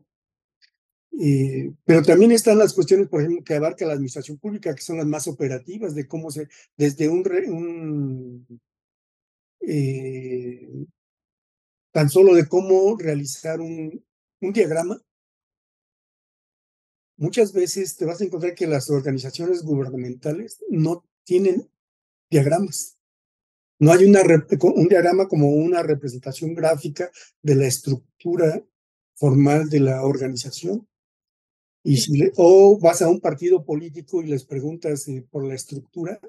Eh, 1.19 1.73
pero 1.83 2.03
también 2.03 2.31
están 2.31 2.57
las 2.57 2.73
cuestiones, 2.73 3.09
por 3.09 3.19
ejemplo, 3.19 3.43
que 3.43 3.55
abarca 3.55 3.85
la 3.85 3.95
administración 3.95 4.37
pública, 4.37 4.73
que 4.73 4.81
son 4.81 4.95
las 4.95 5.07
más 5.07 5.27
operativas, 5.27 5.93
de 5.93 6.07
cómo 6.07 6.31
se, 6.31 6.47
desde 6.77 7.09
un, 7.09 8.47
eh, 9.59 10.69
tan 11.91 12.09
solo 12.09 12.33
de 12.33 12.47
cómo 12.47 12.95
realizar 12.97 13.59
un, 13.59 14.01
un 14.39 14.53
diagrama 14.53 15.01
muchas 17.17 17.51
veces 17.51 17.97
te 17.97 18.05
vas 18.05 18.21
a 18.21 18.23
encontrar 18.23 18.55
que 18.55 18.67
las 18.67 18.89
organizaciones 18.89 19.63
gubernamentales 19.63 20.63
no 20.69 21.03
tienen 21.23 21.69
diagramas. 22.29 22.97
No 23.79 23.91
hay 23.91 24.05
una, 24.05 24.21
un 24.21 24.87
diagrama 24.87 25.27
como 25.27 25.49
una 25.49 25.83
representación 25.83 26.55
gráfica 26.55 27.11
de 27.41 27.55
la 27.55 27.67
estructura 27.67 28.63
formal 29.15 29.69
de 29.69 29.79
la 29.81 30.03
organización. 30.03 30.87
Y 31.83 31.97
si 31.97 32.31
o 32.37 32.79
vas 32.79 33.01
a 33.01 33.09
un 33.09 33.19
partido 33.19 33.63
político 33.63 34.21
y 34.21 34.27
les 34.27 34.45
preguntas 34.45 35.07
eh, 35.07 35.25
por 35.29 35.45
la 35.45 35.55
estructura 35.55 36.19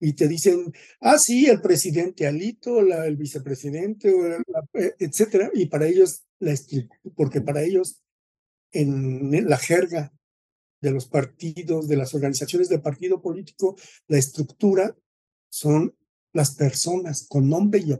y 0.00 0.12
te 0.12 0.28
dicen, 0.28 0.72
ah, 1.00 1.18
sí, 1.18 1.46
el 1.46 1.60
presidente 1.62 2.26
Alito, 2.26 2.80
el 2.80 3.16
vicepresidente, 3.16 4.12
eh, 4.74 4.94
etcétera. 4.98 5.50
Y 5.54 5.66
para 5.66 5.86
ellos, 5.86 6.24
la 6.40 6.54
porque 7.16 7.40
para 7.40 7.62
ellos 7.62 8.03
en 8.74 9.48
la 9.48 9.56
jerga 9.56 10.12
de 10.80 10.90
los 10.90 11.06
partidos, 11.06 11.88
de 11.88 11.96
las 11.96 12.14
organizaciones 12.14 12.68
de 12.68 12.78
partido 12.78 13.22
político, 13.22 13.76
la 14.06 14.18
estructura 14.18 14.94
son 15.48 15.96
las 16.32 16.54
personas 16.54 17.26
con 17.26 17.48
nombre 17.48 17.80
y 17.80 17.92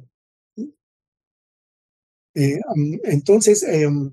eh, 2.34 2.60
entonces, 3.04 3.62
em, 3.62 4.12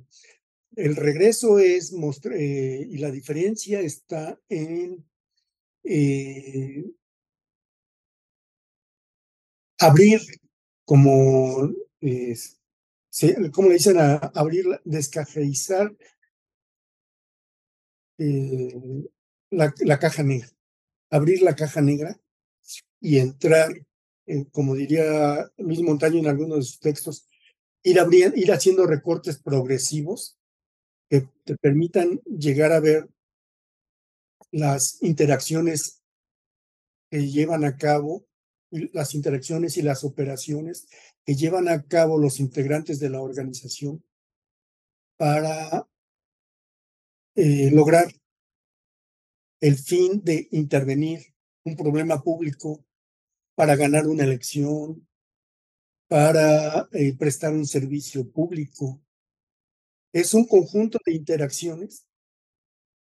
el 0.75 0.95
regreso 0.95 1.59
es 1.59 1.91
eh, 1.91 2.87
y 2.89 2.97
la 2.99 3.11
diferencia 3.11 3.81
está 3.81 4.39
en 4.47 5.03
eh, 5.83 6.85
abrir 9.79 10.21
como, 10.85 11.73
como 13.51 13.67
le 13.67 13.73
dicen, 13.73 13.97
a 13.97 14.17
abrir, 14.35 14.65
descafeizar 14.85 15.95
eh, 18.17 18.73
la, 19.49 19.99
caja 19.99 20.23
negra, 20.23 20.49
abrir 21.09 21.41
la 21.41 21.55
caja 21.55 21.81
negra 21.81 22.19
y 22.99 23.17
entrar, 23.17 23.71
como 24.51 24.75
diría 24.75 25.51
Luis 25.57 25.81
Montaño 25.81 26.19
en 26.19 26.27
algunos 26.27 26.57
de 26.57 26.63
sus 26.63 26.79
textos, 26.79 27.27
ir, 27.83 27.99
ir 28.35 28.51
haciendo 28.51 28.85
recortes 28.85 29.39
progresivos 29.39 30.37
que 31.09 31.27
te 31.43 31.57
permitan 31.57 32.21
llegar 32.25 32.71
a 32.71 32.79
ver 32.79 33.09
las 34.51 35.01
interacciones 35.01 36.01
que 37.09 37.29
llevan 37.29 37.65
a 37.65 37.77
cabo, 37.77 38.25
las 38.69 39.13
interacciones 39.15 39.75
y 39.77 39.81
las 39.81 40.03
operaciones 40.03 40.87
que 41.25 41.35
llevan 41.35 41.67
a 41.67 41.83
cabo 41.83 42.17
los 42.17 42.39
integrantes 42.39 42.99
de 42.99 43.09
la 43.09 43.21
organización 43.21 44.03
para 45.17 45.87
eh, 47.35 47.71
lograr 47.71 48.11
el 49.61 49.77
fin 49.77 50.21
de 50.23 50.47
intervenir 50.51 51.21
un 51.63 51.75
problema 51.75 52.21
público 52.21 52.83
para 53.55 53.75
ganar 53.75 54.07
una 54.07 54.23
elección, 54.23 55.07
para 56.07 56.89
eh, 56.91 57.15
prestar 57.17 57.53
un 57.53 57.65
servicio 57.65 58.29
público. 58.29 59.01
Es 60.11 60.33
un 60.33 60.45
conjunto 60.45 60.99
de 61.05 61.13
interacciones 61.13 62.05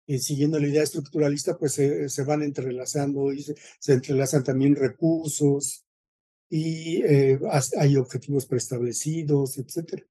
y 0.07 0.19
siguiendo 0.19 0.61
la 0.61 0.69
idea 0.69 0.83
estructuralista, 0.83 1.57
pues 1.57 1.73
se, 1.73 2.23
van 2.25 2.43
entrelazando 2.43 3.33
y 3.33 3.43
se, 3.43 3.93
entrelazan 3.93 4.45
también 4.45 4.77
recursos 4.77 5.85
y 6.51 7.03
eh, 7.03 7.41
hay 7.79 7.97
objetivos 7.97 8.47
preestablecidos, 8.47 9.59
etcétera. 9.59 10.05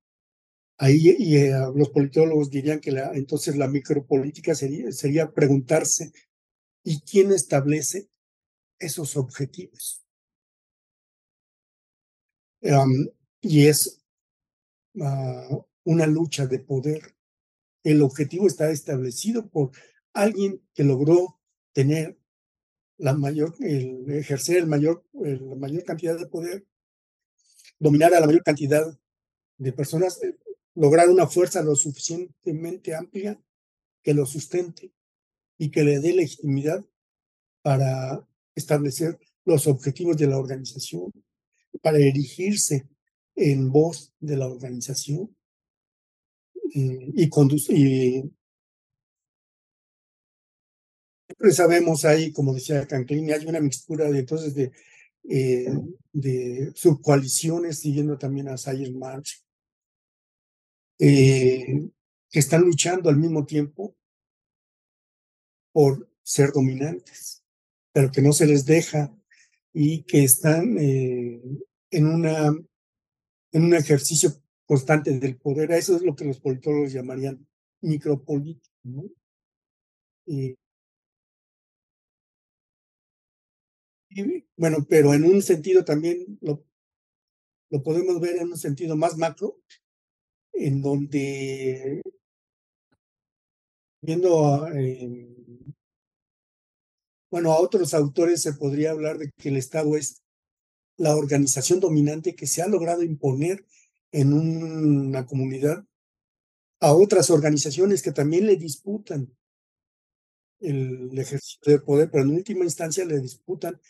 Ahí 0.84 1.08
eh, 1.08 1.54
los 1.74 1.92
politólogos 1.92 2.50
dirían 2.50 2.82
que 2.82 2.90
entonces 3.14 3.56
la 3.56 3.70
micropolítica 3.70 4.54
sería, 4.54 4.92
sería 4.92 5.32
preguntarse, 5.32 6.12
¿y 6.84 7.00
quién 7.00 7.32
establece 7.32 8.10
esos 8.80 9.16
objetivos? 9.16 10.02
y 13.42 13.68
es 13.68 14.02
ah, 15.02 15.48
una 15.86 16.06
lucha 16.06 16.48
de 16.48 16.60
poder. 16.60 17.16
El 17.84 18.02
objetivo 18.02 18.48
está 18.48 18.70
establecido 18.70 19.50
por 19.50 19.72
alguien 20.14 20.62
que 20.74 20.84
logró 20.84 21.40
tener 21.72 22.18
la 22.98 23.14
mayor, 23.14 23.56
el 23.62 24.12
ejercer 24.12 24.58
el 24.58 24.68
mayor, 24.68 25.06
la 25.14 25.56
mayor 25.56 25.86
cantidad 25.86 26.20
de 26.20 26.28
poder, 26.28 26.66
dominar 27.80 28.14
a 28.14 28.20
la 28.20 28.28
mayor 28.28 28.44
cantidad 28.44 28.86
de 29.58 29.72
personas, 29.72 30.22
eh, 30.24 30.36
lograr 30.76 31.10
una 31.10 31.28
fuerza 31.28 31.62
lo 31.62 31.76
suficientemente 31.76 32.96
amplia 32.96 33.40
que 34.02 34.14
lo 34.14 34.26
sustente 34.26 34.92
y 35.58 35.70
que 35.70 35.84
le 35.84 36.00
dé 36.00 36.14
legitimidad 36.14 36.84
para 37.62 38.28
establecer 38.56 39.20
los 39.46 39.68
objetivos 39.68 40.18
de 40.18 40.28
la 40.28 40.38
organización, 40.38 41.12
para 41.82 41.98
erigirse 41.98 42.88
en 43.36 43.72
voz 43.72 44.14
de 44.20 44.38
la 44.38 44.48
organización 44.48 45.36
eh, 46.76 47.12
y, 47.14 47.30
conducir. 47.30 48.30
sabemos 51.52 52.06
ahí, 52.06 52.32
como 52.32 52.54
decía 52.54 52.88
Canclini, 52.88 53.32
hay 53.32 53.46
una 53.46 53.60
mixtura 53.60 54.10
de 54.10 54.20
entonces 54.20 54.54
de, 54.54 54.72
eh, 55.30 55.74
de 56.12 56.72
subcoaliciones, 56.76 57.80
siguiendo 57.80 58.18
también 58.18 58.50
a 58.50 58.58
Sayers 58.58 58.94
March, 58.94 59.43
eh, 61.00 61.90
están 62.32 62.62
luchando 62.62 63.10
al 63.10 63.18
mismo 63.18 63.46
tiempo 63.46 63.96
por 65.72 66.10
ser 66.22 66.52
dominantes, 66.52 67.44
pero 67.92 68.12
que 68.12 68.22
no 68.22 68.34
se 68.34 68.46
les 68.46 68.66
deja 68.66 69.16
y 69.74 70.04
que 70.04 70.24
están 70.24 70.78
eh, 70.78 71.42
en, 71.92 72.08
una, 72.08 72.48
en 73.52 73.64
un 73.64 73.74
ejercicio 73.74 74.32
constante 74.66 75.18
del 75.20 75.38
poder. 75.38 75.72
Eso 75.72 75.96
es 75.96 76.04
lo 76.04 76.16
que 76.16 76.26
los 76.26 76.40
politólogos 76.40 76.94
llamarían 76.94 77.46
micropolítico. 77.82 78.76
¿no? 78.84 79.04
Y, 80.26 80.56
bueno, 84.56 84.86
pero 84.88 85.14
en 85.14 85.26
un 85.26 85.42
sentido 85.42 85.84
también 85.84 86.38
lo, 86.42 86.64
lo 87.72 87.82
podemos 87.82 88.20
ver 88.22 88.38
en 88.38 88.50
un 88.50 88.58
sentido 88.58 88.96
más 88.96 89.18
macro, 89.18 89.60
en 90.54 90.82
donde 90.82 92.02
viendo 94.02 94.68
eh, 94.68 95.34
bueno, 97.32 97.52
a 97.52 97.60
otros 97.60 97.94
autores 97.96 98.42
se 98.44 98.54
podría 98.54 98.92
hablar 98.92 99.18
de 99.18 99.32
que 99.38 99.50
el 99.50 99.58
Estado 99.58 99.98
es 99.98 100.22
la 100.98 101.16
organización 101.16 101.80
dominante 101.80 102.36
que 102.36 102.46
se 102.46 102.62
ha 102.62 102.68
logrado 102.68 103.02
imponer 103.02 103.66
en 104.12 104.34
una 104.34 105.26
comunidad 105.26 105.84
a 106.80 106.94
otras 106.94 107.32
organizaciones 107.32 108.04
que 108.04 108.12
también 108.12 108.46
le 108.46 108.56
disputan 108.56 109.36
el 110.60 111.18
ejercicio 111.18 111.60
del 111.66 111.82
poder, 111.82 112.12
pero 112.12 112.24
en 112.24 112.36
última 112.36 112.66
instancia 112.66 113.04
le 113.06 113.20
disputan 113.20 113.82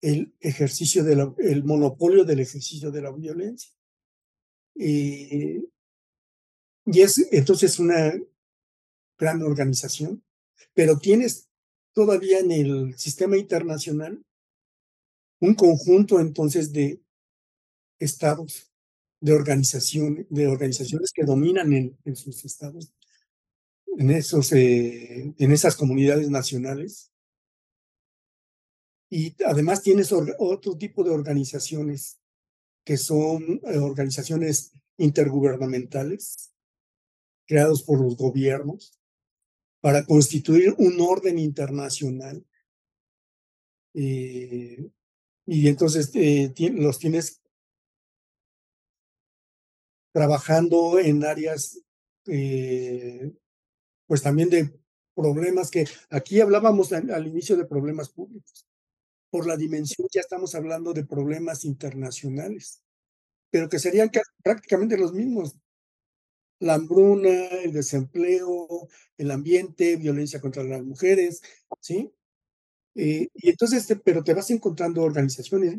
el 0.00 0.34
ejercicio 0.40 1.02
del 1.02 1.64
monopolio 1.64 2.24
del 2.24 2.40
ejercicio 2.40 2.90
de 2.90 3.02
la 3.02 3.10
violencia. 3.10 3.72
Y 6.86 7.00
es 7.00 7.26
entonces 7.32 7.78
una 7.78 8.12
gran 9.18 9.42
organización, 9.42 10.22
pero 10.74 10.98
tienes 10.98 11.48
todavía 11.92 12.40
en 12.40 12.50
el 12.50 12.98
sistema 12.98 13.36
internacional 13.36 14.24
un 15.40 15.54
conjunto 15.54 16.20
entonces 16.20 16.72
de 16.72 17.00
estados, 17.98 18.70
de 19.20 19.32
organizaciones, 19.32 20.26
de 20.28 20.46
organizaciones 20.46 21.10
que 21.12 21.24
dominan 21.24 21.72
en, 21.72 22.16
sus 22.16 22.44
estados, 22.44 22.92
en, 23.98 24.10
esos, 24.10 24.52
eh, 24.52 25.34
en 25.38 25.52
esas 25.52 25.76
comunidades 25.76 26.28
nacionales. 26.28 27.12
Y 29.10 29.34
además 29.44 29.82
tienes 29.82 30.12
otro 30.12 30.76
tipo 30.76 31.04
de 31.04 31.10
organizaciones 31.10 32.18
que 32.84 32.96
son 32.96 33.60
eh, 33.64 33.78
organizaciones 33.78 34.72
intergubernamentales 34.98 36.53
creados 37.46 37.82
por 37.82 38.00
los 38.00 38.16
gobiernos 38.16 38.98
para 39.80 40.04
constituir 40.06 40.74
un 40.78 40.98
orden 41.00 41.38
internacional. 41.38 42.44
Eh, 43.94 44.90
y 45.46 45.68
entonces 45.68 46.10
eh, 46.14 46.52
los 46.72 46.98
tienes 46.98 47.42
trabajando 50.14 50.98
en 50.98 51.24
áreas, 51.24 51.80
eh, 52.26 53.32
pues 54.06 54.22
también 54.22 54.48
de 54.48 54.72
problemas 55.14 55.70
que 55.70 55.86
aquí 56.08 56.40
hablábamos 56.40 56.92
al, 56.92 57.26
inicio 57.26 57.56
de 57.56 57.66
problemas 57.66 58.08
públicos. 58.08 58.66
Por 59.28 59.46
la 59.46 59.56
dimensión 59.56 60.08
ya 60.12 60.20
estamos 60.20 60.54
hablando 60.54 60.92
de 60.92 61.04
problemas 61.04 61.64
internacionales, 61.64 62.82
pero 63.50 63.68
que 63.68 63.78
serían 63.78 64.10
prácticamente 64.42 64.96
los 64.96 65.12
mismos 65.12 65.56
la 66.60 66.74
hambruna, 66.74 67.46
el 67.62 67.72
desempleo, 67.72 68.88
el 69.16 69.30
ambiente, 69.30 69.96
violencia 69.96 70.40
contra 70.40 70.64
las 70.64 70.82
mujeres, 70.82 71.42
¿sí? 71.80 72.12
Eh, 72.94 73.28
y 73.34 73.50
entonces, 73.50 73.86
pero 74.04 74.22
te 74.22 74.34
vas 74.34 74.50
encontrando 74.50 75.02
organizaciones, 75.02 75.76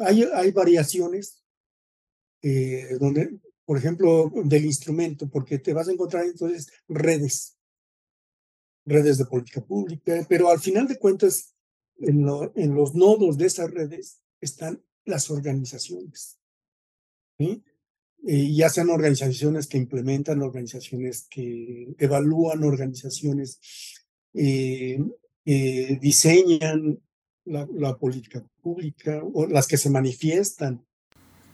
hay, 0.00 0.24
hay 0.34 0.50
variaciones 0.50 1.44
eh, 2.42 2.96
donde, 2.98 3.38
por 3.64 3.78
ejemplo, 3.78 4.30
del 4.44 4.64
instrumento, 4.64 5.28
porque 5.28 5.58
te 5.58 5.72
vas 5.72 5.88
a 5.88 5.92
encontrar 5.92 6.24
entonces 6.24 6.68
redes, 6.88 7.56
redes 8.84 9.18
de 9.18 9.26
política 9.26 9.64
pública, 9.64 10.26
pero 10.28 10.50
al 10.50 10.58
final 10.58 10.88
de 10.88 10.98
cuentas, 10.98 11.54
en, 11.98 12.26
en 12.56 12.74
los 12.74 12.94
nodos 12.94 13.38
de 13.38 13.46
esas 13.46 13.70
redes 13.70 14.20
están 14.40 14.82
las 15.04 15.30
organizaciones. 15.30 16.38
¿sí? 17.38 17.62
Eh, 18.26 18.52
ya 18.52 18.68
sean 18.68 18.90
organizaciones 18.90 19.66
que 19.66 19.78
implementan, 19.78 20.42
organizaciones 20.42 21.26
que 21.30 21.94
evalúan, 21.98 22.64
organizaciones 22.64 23.58
eh, 24.34 24.98
que 25.44 25.98
diseñan 26.00 26.98
la, 27.46 27.96
política 27.96 28.44
pública 28.62 29.22
o 29.32 29.46
las 29.46 29.66
que 29.66 29.78
se 29.78 29.90
manifiestan 29.90 30.84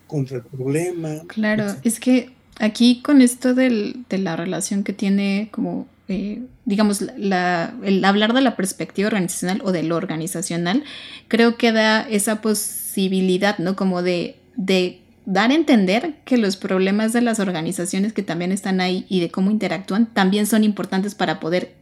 contra 0.06 0.38
el 0.38 0.42
problema. 0.42 1.22
Claro, 1.28 1.74
es 1.84 2.00
que 2.00 2.30
aquí 2.58 3.00
con 3.00 3.22
esto 3.22 3.54
del, 3.54 4.04
de 4.08 4.18
la 4.18 4.34
relación 4.34 4.82
que 4.82 4.92
tiene 4.92 5.48
como, 5.52 5.86
eh, 6.08 6.42
digamos, 6.64 7.00
la, 7.00 7.78
el 7.84 8.04
hablar 8.04 8.34
de 8.34 8.40
la 8.40 8.56
perspectiva 8.56 9.06
organizacional 9.06 9.62
o 9.64 9.70
de 9.70 9.84
lo 9.84 9.96
organizacional, 9.96 10.84
creo 11.28 11.56
que 11.56 11.70
da 11.70 12.02
esa 12.02 12.40
posibilidad, 12.40 13.58
¿no? 13.58 13.76
Como 13.76 14.02
de, 14.02 14.36
de 14.56 15.05
dar 15.26 15.50
a 15.50 15.54
entender 15.54 16.14
que 16.24 16.38
los 16.38 16.56
problemas 16.56 17.12
de 17.12 17.20
las 17.20 17.40
organizaciones 17.40 18.12
que 18.12 18.22
también 18.22 18.52
están 18.52 18.80
ahí 18.80 19.04
y 19.08 19.20
de 19.20 19.30
cómo 19.30 19.50
interactúan 19.50 20.06
también 20.06 20.46
son 20.46 20.64
importantes 20.64 21.14
para 21.14 21.40
poder 21.40 21.74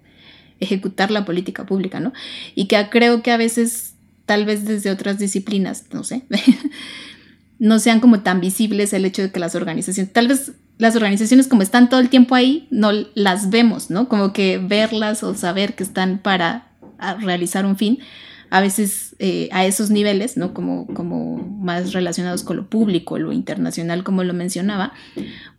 ejecutar 0.61 1.11
la 1.11 1.24
política 1.24 1.66
pública, 1.66 2.01
¿no? 2.01 2.12
Y 2.55 2.66
que 2.66 2.88
creo 2.90 3.22
que 3.22 3.30
a 3.30 3.36
veces, 3.36 3.95
tal 4.24 4.47
vez 4.47 4.64
desde 4.64 4.90
otras 4.90 5.18
disciplinas, 5.18 5.84
no 5.92 6.05
sé, 6.05 6.24
no 7.59 7.78
sean 7.78 8.01
como 8.01 8.20
tan 8.20 8.40
visibles 8.40 8.92
el 8.95 9.05
hecho 9.05 9.22
de 9.22 9.30
que 9.30 9.40
las 9.40 9.55
organizaciones, 9.55 10.12
tal 10.12 10.28
vez 10.28 10.53
las 10.78 10.97
organizaciones 10.97 11.47
como 11.47 11.62
están 11.62 11.88
todo 11.88 12.01
el 12.01 12.09
tiempo 12.09 12.34
ahí, 12.34 12.66
no 12.70 12.90
las 13.14 13.51
vemos, 13.51 13.90
¿no? 13.90 14.09
Como 14.09 14.32
que 14.32 14.59
verlas 14.59 15.22
o 15.22 15.34
saber 15.34 15.74
que 15.74 15.84
están 15.84 16.18
para 16.18 16.68
realizar 17.20 17.66
un 17.66 17.76
fin, 17.76 17.99
a 18.55 18.61
veces 18.61 19.16
eh, 19.18 19.48
a 19.50 19.66
esos 19.66 19.90
niveles, 19.90 20.36
¿no? 20.36 20.55
Como, 20.55 20.86
como 20.86 21.38
más 21.38 21.92
relacionados 21.92 22.44
con 22.44 22.57
lo 22.57 22.70
público, 22.70 23.18
lo 23.18 23.32
internacional, 23.32 24.05
como 24.05 24.22
lo 24.22 24.32
mencionaba, 24.32 24.92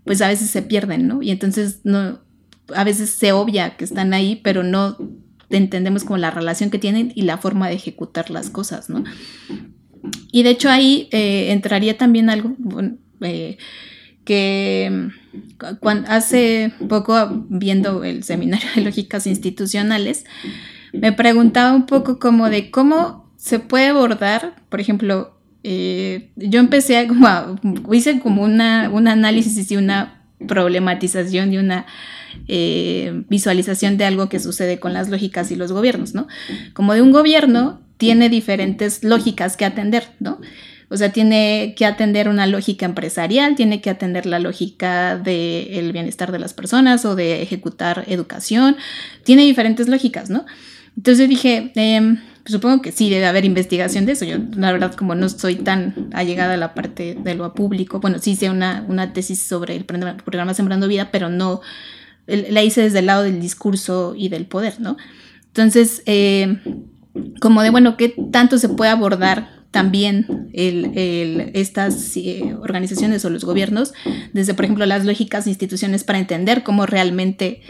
pues 0.06 0.22
a 0.22 0.30
veces 0.30 0.50
se 0.50 0.62
pierden, 0.62 1.06
¿no? 1.06 1.22
Y 1.22 1.32
entonces 1.32 1.82
no, 1.84 2.20
a 2.74 2.86
veces 2.86 3.10
se 3.10 3.34
obvia 3.34 3.76
que 3.76 3.84
están 3.84 4.14
ahí, 4.14 4.40
pero 4.42 4.64
no 4.64 4.98
entendemos 5.50 6.06
como 6.06 6.16
la 6.16 6.32
relación 6.32 6.70
que 6.70 6.80
tienen 6.80 7.12
y 7.16 7.24
la 7.24 7.38
forma 7.38 7.68
de 7.68 7.76
ejecutar 7.76 8.30
las 8.30 8.50
cosas, 8.50 8.90
¿no? 8.90 9.04
Y 10.32 10.44
de 10.44 10.52
hecho 10.52 10.70
ahí 10.70 11.10
eh, 11.12 11.52
entraría 11.52 11.98
también 11.98 12.30
algo 12.30 12.56
eh, 13.20 13.58
que 14.24 15.10
hace 16.08 16.72
poco 16.88 17.46
viendo 17.50 18.06
el 18.06 18.24
seminario 18.24 18.70
de 18.74 18.84
lógicas 18.84 19.28
institucionales, 19.28 20.24
me 21.00 21.12
preguntaba 21.12 21.74
un 21.74 21.86
poco 21.86 22.20
como 22.20 22.50
de 22.50 22.72
cómo 22.72 23.32
se 23.38 23.60
puede 23.60 23.88
abordar, 23.88 24.56
por 24.70 24.80
ejemplo, 24.80 25.38
eh, 25.64 26.32
yo 26.36 26.60
empecé 26.60 27.08
como 27.08 27.28
a, 27.28 27.56
hice 27.92 28.20
como 28.20 28.44
una, 28.44 28.90
un 28.90 29.08
análisis 29.08 29.72
y 29.72 29.78
una 29.78 30.22
problematización 30.48 31.54
y 31.54 31.58
una 31.58 31.86
eh, 32.48 33.24
visualización 33.30 33.98
de 33.98 34.06
algo 34.06 34.30
que 34.30 34.40
sucede 34.40 34.80
con 34.80 34.94
las 34.94 35.10
lógicas 35.10 35.52
y 35.52 35.56
los 35.56 35.72
gobiernos, 35.72 36.14
¿no? 36.14 36.28
Como 36.74 36.94
de 36.94 37.02
un 37.02 37.12
gobierno 37.12 37.82
tiene 37.98 38.30
diferentes 38.30 39.04
lógicas 39.04 39.58
que 39.58 39.66
atender, 39.66 40.04
¿no? 40.20 40.40
O 40.90 40.98
sea, 40.98 41.12
tiene 41.12 41.74
que 41.76 41.86
atender 41.86 42.30
una 42.30 42.46
lógica 42.46 42.86
empresarial, 42.86 43.56
tiene 43.56 43.82
que 43.82 43.90
atender 43.90 44.28
la 44.28 44.40
lógica 44.40 45.18
del 45.18 45.92
bienestar 45.92 46.32
de 46.32 46.40
las 46.40 46.54
personas 46.54 47.06
o 47.06 47.16
de 47.16 47.42
ejecutar 47.42 48.06
educación, 48.08 48.78
tiene 49.24 49.44
diferentes 49.44 49.88
lógicas, 49.88 50.30
¿no? 50.30 50.46
Entonces 50.98 51.28
dije, 51.30 51.72
em, 51.76 52.18
supongo 52.46 52.82
que 52.82 52.92
sí 52.92 53.10
debe 53.10 53.26
haber 53.26 53.46
investigación 53.46 54.06
de 54.06 54.14
eso. 54.14 54.26
Yo, 54.26 54.38
la 54.56 54.72
verdad, 54.72 54.94
como 54.94 55.16
no 55.16 55.28
soy 55.30 55.56
tan 55.56 56.10
allegada 56.14 56.54
a 56.54 56.58
la 56.58 56.74
parte 56.74 57.18
de 57.22 57.36
lo 57.36 57.54
público, 57.54 58.00
bueno, 58.00 58.20
sí 58.20 58.32
hice 58.32 58.50
una, 58.50 59.14
tesis 59.14 59.40
sobre 59.40 59.76
el 59.76 59.86
programa 59.86 60.54
Sembrando 60.54 60.88
Vida, 60.88 61.10
pero 61.12 61.30
no 61.30 61.62
la 62.28 62.64
hice 62.64 62.82
desde 62.82 63.00
el 63.00 63.06
lado 63.06 63.24
del 63.24 63.40
discurso 63.40 64.16
y 64.18 64.30
del 64.30 64.46
poder, 64.46 64.80
¿no? 64.80 64.98
Entonces, 65.48 66.02
eh, 66.06 66.58
como 67.40 67.62
de, 67.62 67.70
bueno, 67.70 67.98
¿qué 67.98 68.16
tanto 68.32 68.58
se 68.58 68.70
puede 68.70 68.92
abordar 68.92 69.56
también 69.72 70.50
estas 70.54 72.16
eh, 72.16 72.56
organizaciones 72.62 73.26
o 73.26 73.30
los 73.30 73.44
gobiernos 73.44 73.94
desde, 74.32 74.54
por 74.54 74.64
ejemplo, 74.64 74.86
las 74.86 75.04
lógicas 75.04 75.48
instituciones 75.48 76.06
para 76.06 76.20
entender 76.20 76.64
cómo 76.64 76.86
realmente 76.86 77.62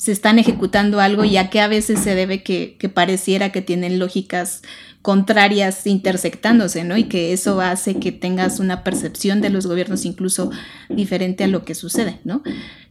se 0.00 0.12
están 0.12 0.38
ejecutando 0.38 0.98
algo 0.98 1.24
y 1.24 1.36
a 1.36 1.50
qué 1.50 1.60
a 1.60 1.68
veces 1.68 2.00
se 2.00 2.14
debe 2.14 2.42
que, 2.42 2.74
pareciera 2.94 3.52
que 3.52 3.60
tienen 3.60 3.98
lógicas 3.98 4.62
contrarias 5.02 5.86
intersectándose, 5.86 6.84
¿no? 6.84 6.96
Y 6.96 7.04
que 7.04 7.34
eso 7.34 7.60
hace 7.60 7.96
que 7.96 8.10
tengas 8.10 8.60
una 8.60 8.82
percepción 8.82 9.42
de 9.42 9.50
los 9.50 9.66
gobiernos 9.66 10.06
incluso 10.06 10.50
diferente 10.88 11.44
a 11.44 11.48
lo 11.48 11.66
que 11.66 11.74
sucede, 11.74 12.18
¿no? 12.24 12.42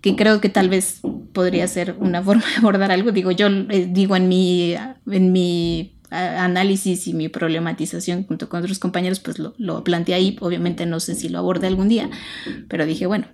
Que 0.02 0.16
creo 0.16 0.40
que 0.40 0.50
tal 0.50 0.70
vez 0.70 1.00
podría 1.34 1.68
ser 1.68 1.96
una 1.98 2.22
forma 2.22 2.44
de 2.48 2.58
abordar 2.58 2.92
algo. 2.92 3.12
Digo, 3.12 3.32
yo 3.32 3.48
eh, 3.48 3.88
digo 3.90 4.16
en 4.16 4.28
mi, 4.28 4.76
en 5.08 5.32
mi 5.32 5.99
análisis 6.12 7.08
y 7.08 7.14
mi 7.14 7.30
problematización 7.30 8.24
junto 8.24 8.50
con 8.50 8.62
otros 8.62 8.80
compañeros, 8.80 9.20
pues 9.20 9.40
lo, 9.40 9.54
lo, 9.58 9.84
planteé 9.84 10.16
ahí. 10.16 10.38
Obviamente 10.42 10.86
no 10.86 11.00
sé 11.00 11.16
si 11.16 11.30
lo 11.30 11.40
aborde 11.40 11.68
algún 11.68 11.90
día, 11.90 12.10
pero 12.68 12.86
dije, 12.86 13.06
bueno, 13.06 13.28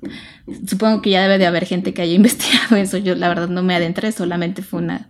supongo 0.68 1.02
que 1.02 1.12
ya 1.12 1.22
debe 1.22 1.38
de 1.38 1.46
haber 1.46 1.66
gente 1.66 1.94
que 1.94 2.02
haya 2.02 2.14
investigado 2.16 2.76
eso. 2.76 2.98
Yo 2.98 3.16
la 3.16 3.30
verdad 3.30 3.50
no 3.50 3.64
me 3.64 3.76
adentré, 3.76 4.12
solamente 4.12 4.62
fue 4.62 4.82
una, 4.82 5.10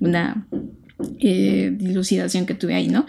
una 0.00 0.46
eh, 1.20 1.70
dilucidación 1.74 2.46
que 2.46 2.54
tuve 2.54 2.74
ahí, 2.74 2.88
¿no? 2.88 3.06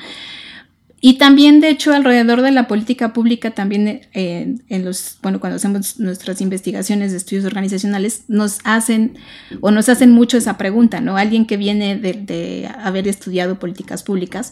Y 1.02 1.18
también, 1.18 1.62
de 1.62 1.70
hecho, 1.70 1.94
alrededor 1.94 2.42
de 2.42 2.52
la 2.52 2.68
política 2.68 3.14
pública, 3.14 3.52
también 3.52 4.02
eh, 4.14 4.56
en 4.68 4.86
los, 4.86 5.18
bueno, 5.22 5.40
cuando 5.40 5.56
hacemos 5.56 6.00
nuestras 6.00 6.42
investigaciones 6.42 7.12
de 7.12 7.18
estudios 7.18 7.46
organizacionales, 7.46 8.24
nos 8.28 8.60
hacen 8.66 9.18
o 9.62 9.72
nos 9.72 9.88
hacen 9.88 10.12
mucho 10.12 10.38
esa 10.38 10.58
pregunta, 10.58 11.00
¿no? 11.00 11.16
Alguien 11.16 11.46
que 11.46 11.58
viene 11.58 11.98
de, 11.98 12.14
de 12.14 12.70
haber 12.84 13.08
estudiado 13.08 13.60
políticas 13.60 14.04
públicas, 14.04 14.52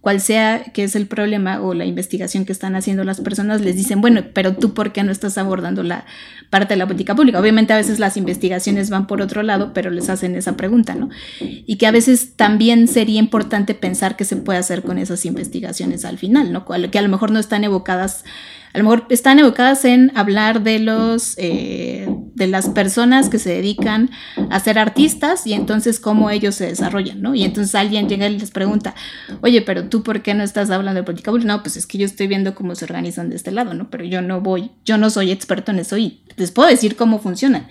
cual 0.00 0.20
sea 0.20 0.64
que 0.72 0.84
es 0.84 0.96
el 0.96 1.06
problema 1.06 1.60
o 1.60 1.74
la 1.74 1.84
investigación 1.84 2.44
que 2.44 2.52
están 2.52 2.74
haciendo 2.74 3.04
las 3.04 3.20
personas, 3.20 3.60
les 3.60 3.76
dicen, 3.76 4.00
bueno, 4.00 4.22
pero 4.32 4.54
tú 4.54 4.72
por 4.72 4.92
qué 4.92 5.02
no 5.02 5.12
estás 5.12 5.36
abordando 5.36 5.82
la 5.82 6.06
parte 6.48 6.74
de 6.74 6.78
la 6.78 6.86
política 6.86 7.14
pública. 7.14 7.38
Obviamente 7.38 7.72
a 7.72 7.76
veces 7.76 7.98
las 7.98 8.16
investigaciones 8.16 8.88
van 8.88 9.06
por 9.06 9.20
otro 9.20 9.42
lado, 9.42 9.72
pero 9.74 9.90
les 9.90 10.08
hacen 10.08 10.34
esa 10.36 10.56
pregunta, 10.56 10.94
¿no? 10.94 11.10
Y 11.40 11.76
que 11.76 11.86
a 11.86 11.90
veces 11.90 12.34
también 12.34 12.88
sería 12.88 13.18
importante 13.18 13.74
pensar 13.74 14.16
qué 14.16 14.24
se 14.24 14.36
puede 14.36 14.58
hacer 14.58 14.82
con 14.82 14.96
esas 14.96 15.26
investigaciones 15.26 16.04
al 16.04 16.16
final, 16.16 16.52
¿no? 16.52 16.64
Que 16.90 16.98
a 16.98 17.02
lo 17.02 17.08
mejor 17.08 17.30
no 17.30 17.38
están 17.38 17.64
evocadas 17.64 18.24
a 18.72 18.78
lo 18.78 18.84
mejor 18.84 19.06
están 19.10 19.38
evocadas 19.38 19.84
en 19.84 20.12
hablar 20.16 20.62
de 20.62 20.78
los 20.78 21.34
eh, 21.38 22.08
de 22.34 22.46
las 22.46 22.68
personas 22.70 23.28
que 23.28 23.38
se 23.38 23.50
dedican 23.50 24.10
a 24.48 24.60
ser 24.60 24.78
artistas 24.78 25.46
y 25.46 25.52
entonces 25.52 26.00
cómo 26.00 26.30
ellos 26.30 26.54
se 26.54 26.66
desarrollan, 26.66 27.20
¿no? 27.20 27.34
Y 27.34 27.42
entonces 27.42 27.74
alguien 27.74 28.08
llega 28.08 28.28
y 28.28 28.38
les 28.38 28.50
pregunta, 28.50 28.94
oye, 29.42 29.60
pero 29.60 29.88
tú 29.88 30.02
por 30.02 30.22
qué 30.22 30.34
no 30.34 30.42
estás 30.42 30.70
hablando 30.70 31.00
de 31.00 31.04
política 31.04 31.30
pública? 31.30 31.48
No, 31.48 31.62
pues 31.62 31.76
es 31.76 31.86
que 31.86 31.98
yo 31.98 32.06
estoy 32.06 32.28
viendo 32.28 32.54
cómo 32.54 32.74
se 32.74 32.84
organizan 32.84 33.28
de 33.28 33.36
este 33.36 33.50
lado, 33.50 33.74
¿no? 33.74 33.90
Pero 33.90 34.04
yo 34.04 34.22
no 34.22 34.40
voy, 34.40 34.70
yo 34.84 34.96
no 34.96 35.10
soy 35.10 35.32
experto 35.32 35.72
en 35.72 35.80
eso 35.80 35.98
y 35.98 36.22
les 36.36 36.50
puedo 36.50 36.68
decir 36.68 36.96
cómo 36.96 37.18
funcionan. 37.18 37.66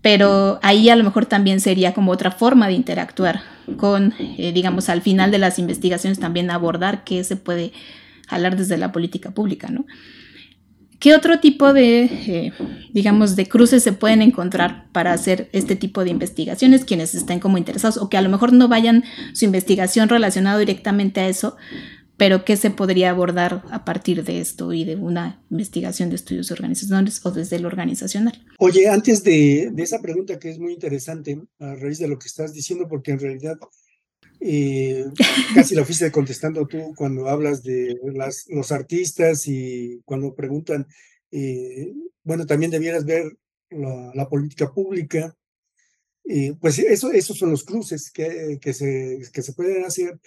Pero 0.00 0.58
ahí 0.62 0.88
a 0.88 0.96
lo 0.96 1.04
mejor 1.04 1.26
también 1.26 1.60
sería 1.60 1.94
como 1.94 2.10
otra 2.10 2.30
forma 2.30 2.66
de 2.66 2.72
interactuar 2.72 3.42
con, 3.76 4.14
eh, 4.18 4.52
digamos, 4.52 4.88
al 4.88 5.02
final 5.02 5.30
de 5.30 5.38
las 5.38 5.58
investigaciones 5.58 6.18
también 6.18 6.50
abordar 6.50 7.04
qué 7.04 7.22
se 7.22 7.36
puede 7.36 7.72
hablar 8.28 8.56
desde 8.56 8.78
la 8.78 8.90
política 8.90 9.30
pública, 9.30 9.68
¿no? 9.68 9.84
¿Qué 11.02 11.16
otro 11.16 11.40
tipo 11.40 11.72
de, 11.72 12.04
eh, 12.04 12.52
digamos, 12.92 13.34
de 13.34 13.48
cruces 13.48 13.82
se 13.82 13.92
pueden 13.92 14.22
encontrar 14.22 14.88
para 14.92 15.12
hacer 15.12 15.48
este 15.52 15.74
tipo 15.74 16.04
de 16.04 16.10
investigaciones? 16.10 16.84
Quienes 16.84 17.16
estén 17.16 17.40
como 17.40 17.58
interesados 17.58 17.96
o 17.96 18.08
que 18.08 18.16
a 18.16 18.22
lo 18.22 18.28
mejor 18.28 18.52
no 18.52 18.68
vayan 18.68 19.02
su 19.32 19.44
investigación 19.44 20.08
relacionada 20.08 20.60
directamente 20.60 21.18
a 21.18 21.28
eso, 21.28 21.56
pero 22.16 22.44
¿qué 22.44 22.56
se 22.56 22.70
podría 22.70 23.10
abordar 23.10 23.64
a 23.72 23.84
partir 23.84 24.22
de 24.22 24.40
esto 24.40 24.72
y 24.72 24.84
de 24.84 24.94
una 24.94 25.42
investigación 25.50 26.08
de 26.08 26.14
estudios 26.14 26.52
organizacionales 26.52 27.20
o 27.26 27.32
desde 27.32 27.58
lo 27.58 27.66
organizacional? 27.66 28.40
Oye, 28.60 28.88
antes 28.88 29.24
de, 29.24 29.70
de 29.72 29.82
esa 29.82 30.00
pregunta 30.00 30.38
que 30.38 30.50
es 30.50 30.60
muy 30.60 30.72
interesante, 30.72 31.42
a 31.58 31.74
raíz 31.74 31.98
de 31.98 32.06
lo 32.06 32.16
que 32.16 32.28
estás 32.28 32.54
diciendo, 32.54 32.86
porque 32.88 33.10
en 33.10 33.18
realidad 33.18 33.58
eh, 34.44 35.04
casi 35.54 35.76
lo 35.76 35.84
fuiste 35.84 36.10
contestando 36.10 36.66
tú 36.66 36.92
cuando 36.96 37.28
hablas 37.28 37.62
de 37.62 37.96
las, 38.02 38.46
los 38.48 38.72
artistas 38.72 39.46
y 39.46 40.02
cuando 40.04 40.34
preguntan, 40.34 40.86
eh, 41.30 41.92
bueno, 42.24 42.44
también 42.44 42.72
debieras 42.72 43.04
ver 43.04 43.38
la, 43.70 44.28
política 44.28 44.72
pública. 44.72 45.36
Eh, 46.24 46.54
pues 46.60 46.78
eso, 46.80 47.12
esos 47.12 47.38
son 47.38 47.52
los 47.52 47.64
cruces 47.64 48.10
que, 48.10 48.58
que, 48.60 48.74
se, 48.74 49.20
que 49.32 49.42
se 49.42 49.52
pueden 49.52 49.84
hacer 49.84 50.18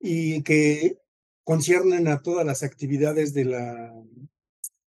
y 0.00 0.42
que 0.42 0.96
conciernen 1.44 2.08
a 2.08 2.22
todas 2.22 2.46
las 2.46 2.62
actividades 2.62 3.34
de 3.34 3.44
la, 3.44 3.92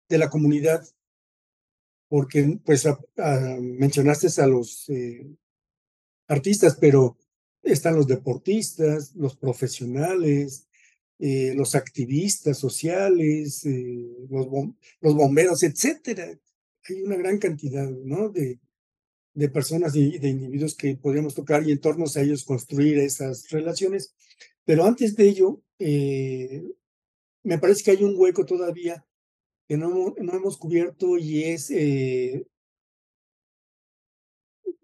de 0.09 0.19
la 0.19 0.31
comunidad, 0.31 0.87
porque 2.09 2.61
pues 2.65 2.87
mencionaste 3.61 4.29
a 4.41 4.47
los 4.47 4.89
artistas, 6.29 6.77
pero 6.81 7.17
están 7.65 7.97
los 7.97 8.07
deportistas, 8.07 9.15
los 9.15 9.37
profesionales, 9.37 10.69
eh, 11.19 11.55
los 11.55 11.75
activistas 11.75 12.59
sociales, 12.59 13.65
eh, 13.65 14.27
los, 14.29 15.15
bomberos, 15.15 15.63
etcétera. 15.63 16.39
Hay 16.89 17.03
una 17.03 17.17
gran 17.17 17.39
cantidad 17.39 17.89
¿no? 17.89 18.29
de, 18.29 18.61
de 19.33 19.49
personas 19.49 19.97
y 19.97 20.19
de 20.19 20.29
individuos 20.29 20.75
que 20.75 20.97
podríamos 20.97 21.35
tocar 21.35 21.67
y 21.67 21.73
en 21.73 21.81
torno 21.81 22.05
a 22.05 22.21
ellos 22.21 22.45
construir 22.45 22.99
esas 22.99 23.49
relaciones. 23.51 24.15
Pero 24.65 24.85
antes 24.85 25.17
de 25.17 25.29
ello, 25.29 25.63
eh, 25.79 26.63
me 27.43 27.59
parece 27.59 27.85
que 27.85 27.91
hay 27.93 28.05
un 28.05 28.15
hueco 28.17 28.45
todavía 28.45 29.07
que 29.67 29.77
no, 29.77 30.15
no 30.19 30.35
hemos 30.35 30.59
cubierto 30.59 31.17
y 31.17 31.45
es 31.45 31.71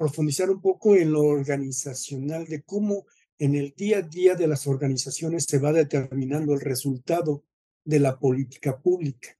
profundizar 0.01 0.49
un 0.51 0.63
poco 0.63 0.97
en 0.97 1.13
lo 1.13 1.25
organizacional, 1.25 2.47
de 2.47 2.63
cómo 2.63 3.05
en 3.39 3.55
el 3.55 3.75
día 3.77 3.99
a 3.99 4.03
día 4.03 4.35
de 4.35 4.47
las 4.47 4.67
organizaciones 4.67 5.45
se 5.45 5.59
va 5.59 5.75
determinando 5.75 6.55
el 6.55 6.61
resultado 6.63 7.45
de 7.85 8.01
la 8.01 8.19
política 8.19 8.81
pública. 8.81 9.39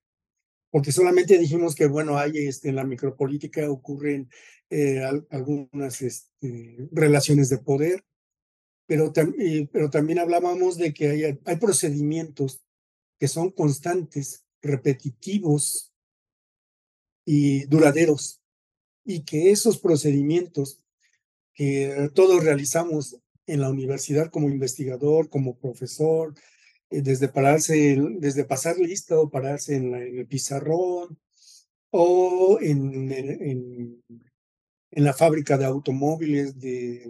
Porque 0.69 0.91
solamente 0.91 1.39
dijimos 1.39 1.73
que, 1.73 1.87
bueno, 1.87 2.15
hay 2.15 2.37
este, 2.47 2.69
en 2.69 2.75
la 2.75 2.83
micropolítica 2.83 3.71
ocurren 3.71 4.29
eh, 4.69 5.01
algunas 5.31 6.03
este, 6.03 6.87
relaciones 6.91 7.49
de 7.49 7.57
poder, 7.57 8.05
pero, 8.85 9.11
pero 9.71 9.89
también 9.89 10.19
hablábamos 10.19 10.77
de 10.77 10.93
que 10.93 11.09
hay, 11.09 11.39
hay 11.43 11.55
procedimientos 11.55 12.61
que 13.19 13.27
son 13.27 13.49
constantes, 13.49 14.45
repetitivos 14.61 15.91
y 17.25 17.65
duraderos 17.65 18.40
y 19.03 19.23
que 19.23 19.51
esos 19.51 19.77
procedimientos 19.77 20.79
que 21.53 22.09
todos 22.13 22.43
realizamos 22.43 23.17
en 23.47 23.61
la 23.61 23.69
universidad 23.69 24.29
como 24.31 24.49
investigador, 24.49 25.29
como 25.29 25.57
profesor, 25.57 26.33
eh, 26.89 27.01
desde 27.01 27.27
pararse, 27.27 27.97
desde 28.19 28.45
pasar 28.45 28.77
lista 28.77 29.19
o 29.19 29.29
pararse 29.29 29.75
en, 29.75 29.93
el 29.93 30.27
pizarrón 30.27 31.17
o 31.91 32.59
en, 32.61 33.11
en, 33.11 34.03
en, 34.91 35.03
la 35.03 35.13
fábrica 35.13 35.57
de 35.57 35.65
automóviles 35.65 36.59
de, 36.59 37.03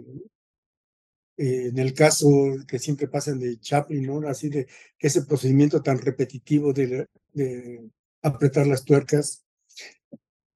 eh, 1.36 1.68
en 1.68 1.78
el 1.78 1.94
caso 1.94 2.28
que 2.66 2.78
siempre 2.78 3.08
pasan 3.08 3.38
de 3.38 3.58
Chaplin, 3.58 4.06
¿no? 4.06 4.28
Así 4.28 4.48
de 4.48 4.66
ese 4.98 5.22
procedimiento 5.22 5.82
tan 5.82 5.98
repetitivo 5.98 6.72
de, 6.72 7.06
de 7.32 7.90
apretar 8.22 8.66
las 8.66 8.84
tuercas. 8.84 9.44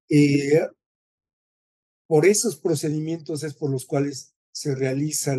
Eh, 0.09 0.61
por 2.07 2.27
esos 2.27 2.57
procedimientos 2.57 3.43
es 3.43 3.55
por 3.55 3.71
los 3.71 3.87
cuales 3.87 4.35
se 4.53 4.75
realiza 4.75 5.35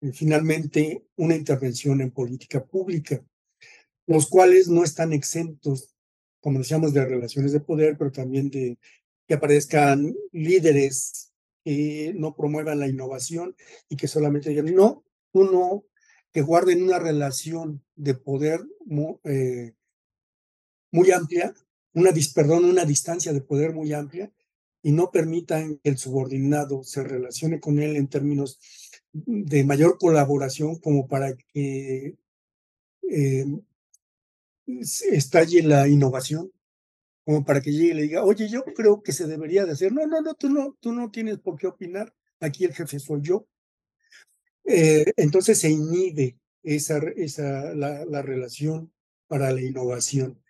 eh, 0.00 0.12
finalmente 0.12 1.06
una 1.16 1.34
intervención 1.34 2.00
en 2.00 2.10
política 2.10 2.64
pública, 2.64 3.24
los 4.06 4.28
cuales 4.28 4.68
no 4.68 4.84
están 4.84 5.12
exentos, 5.12 5.94
como 6.40 6.58
decíamos, 6.60 6.92
de 6.92 7.04
relaciones 7.04 7.52
de 7.52 7.60
poder, 7.60 7.96
pero 7.98 8.12
también 8.12 8.50
de 8.50 8.78
que 9.26 9.34
aparezcan 9.34 10.14
líderes 10.32 11.32
que 11.64 12.14
no 12.16 12.36
promuevan 12.36 12.78
la 12.78 12.86
innovación 12.86 13.56
y 13.88 13.96
que 13.96 14.06
solamente 14.06 14.50
digan, 14.50 14.72
no, 14.72 15.04
uno 15.32 15.84
que 16.32 16.42
guarden 16.42 16.84
una 16.84 16.98
relación 16.98 17.82
de 17.96 18.14
poder 18.14 18.60
muy, 18.84 19.16
eh, 19.24 19.74
muy 20.92 21.10
amplia, 21.10 21.54
una, 21.92 22.12
perdón, 22.34 22.66
una 22.66 22.84
distancia 22.84 23.32
de 23.32 23.40
poder 23.40 23.72
muy 23.72 23.92
amplia, 23.92 24.30
y 24.86 24.92
no 24.92 25.10
permitan 25.10 25.78
que 25.78 25.90
el 25.90 25.98
subordinado 25.98 26.84
se 26.84 27.02
relacione 27.02 27.58
con 27.58 27.80
él 27.80 27.96
en 27.96 28.06
términos 28.06 28.60
de 29.12 29.64
mayor 29.64 29.98
colaboración 29.98 30.78
como 30.78 31.08
para 31.08 31.36
que 31.36 32.14
eh, 33.10 33.46
estalle 35.10 35.64
la 35.64 35.88
innovación, 35.88 36.52
como 37.24 37.44
para 37.44 37.60
que 37.60 37.72
llegue 37.72 37.88
y 37.88 37.94
le 37.94 38.02
diga, 38.02 38.22
oye, 38.22 38.48
yo 38.48 38.62
creo 38.64 39.02
que 39.02 39.10
se 39.10 39.26
debería 39.26 39.64
de 39.64 39.72
hacer. 39.72 39.92
No, 39.92 40.06
no, 40.06 40.20
no, 40.20 40.34
tú 40.34 40.50
no, 40.50 40.76
tú 40.78 40.92
no 40.92 41.10
tienes 41.10 41.40
por 41.40 41.58
qué 41.58 41.66
opinar. 41.66 42.14
Aquí 42.38 42.64
el 42.64 42.72
jefe 42.72 43.00
soy 43.00 43.22
yo. 43.22 43.48
Eh, 44.66 45.12
entonces 45.16 45.58
se 45.58 45.68
inhibe 45.68 46.38
esa, 46.62 46.98
esa 47.16 47.74
la, 47.74 48.04
la 48.04 48.22
relación 48.22 48.92
para 49.26 49.50
la 49.50 49.62
innovación. 49.62 50.40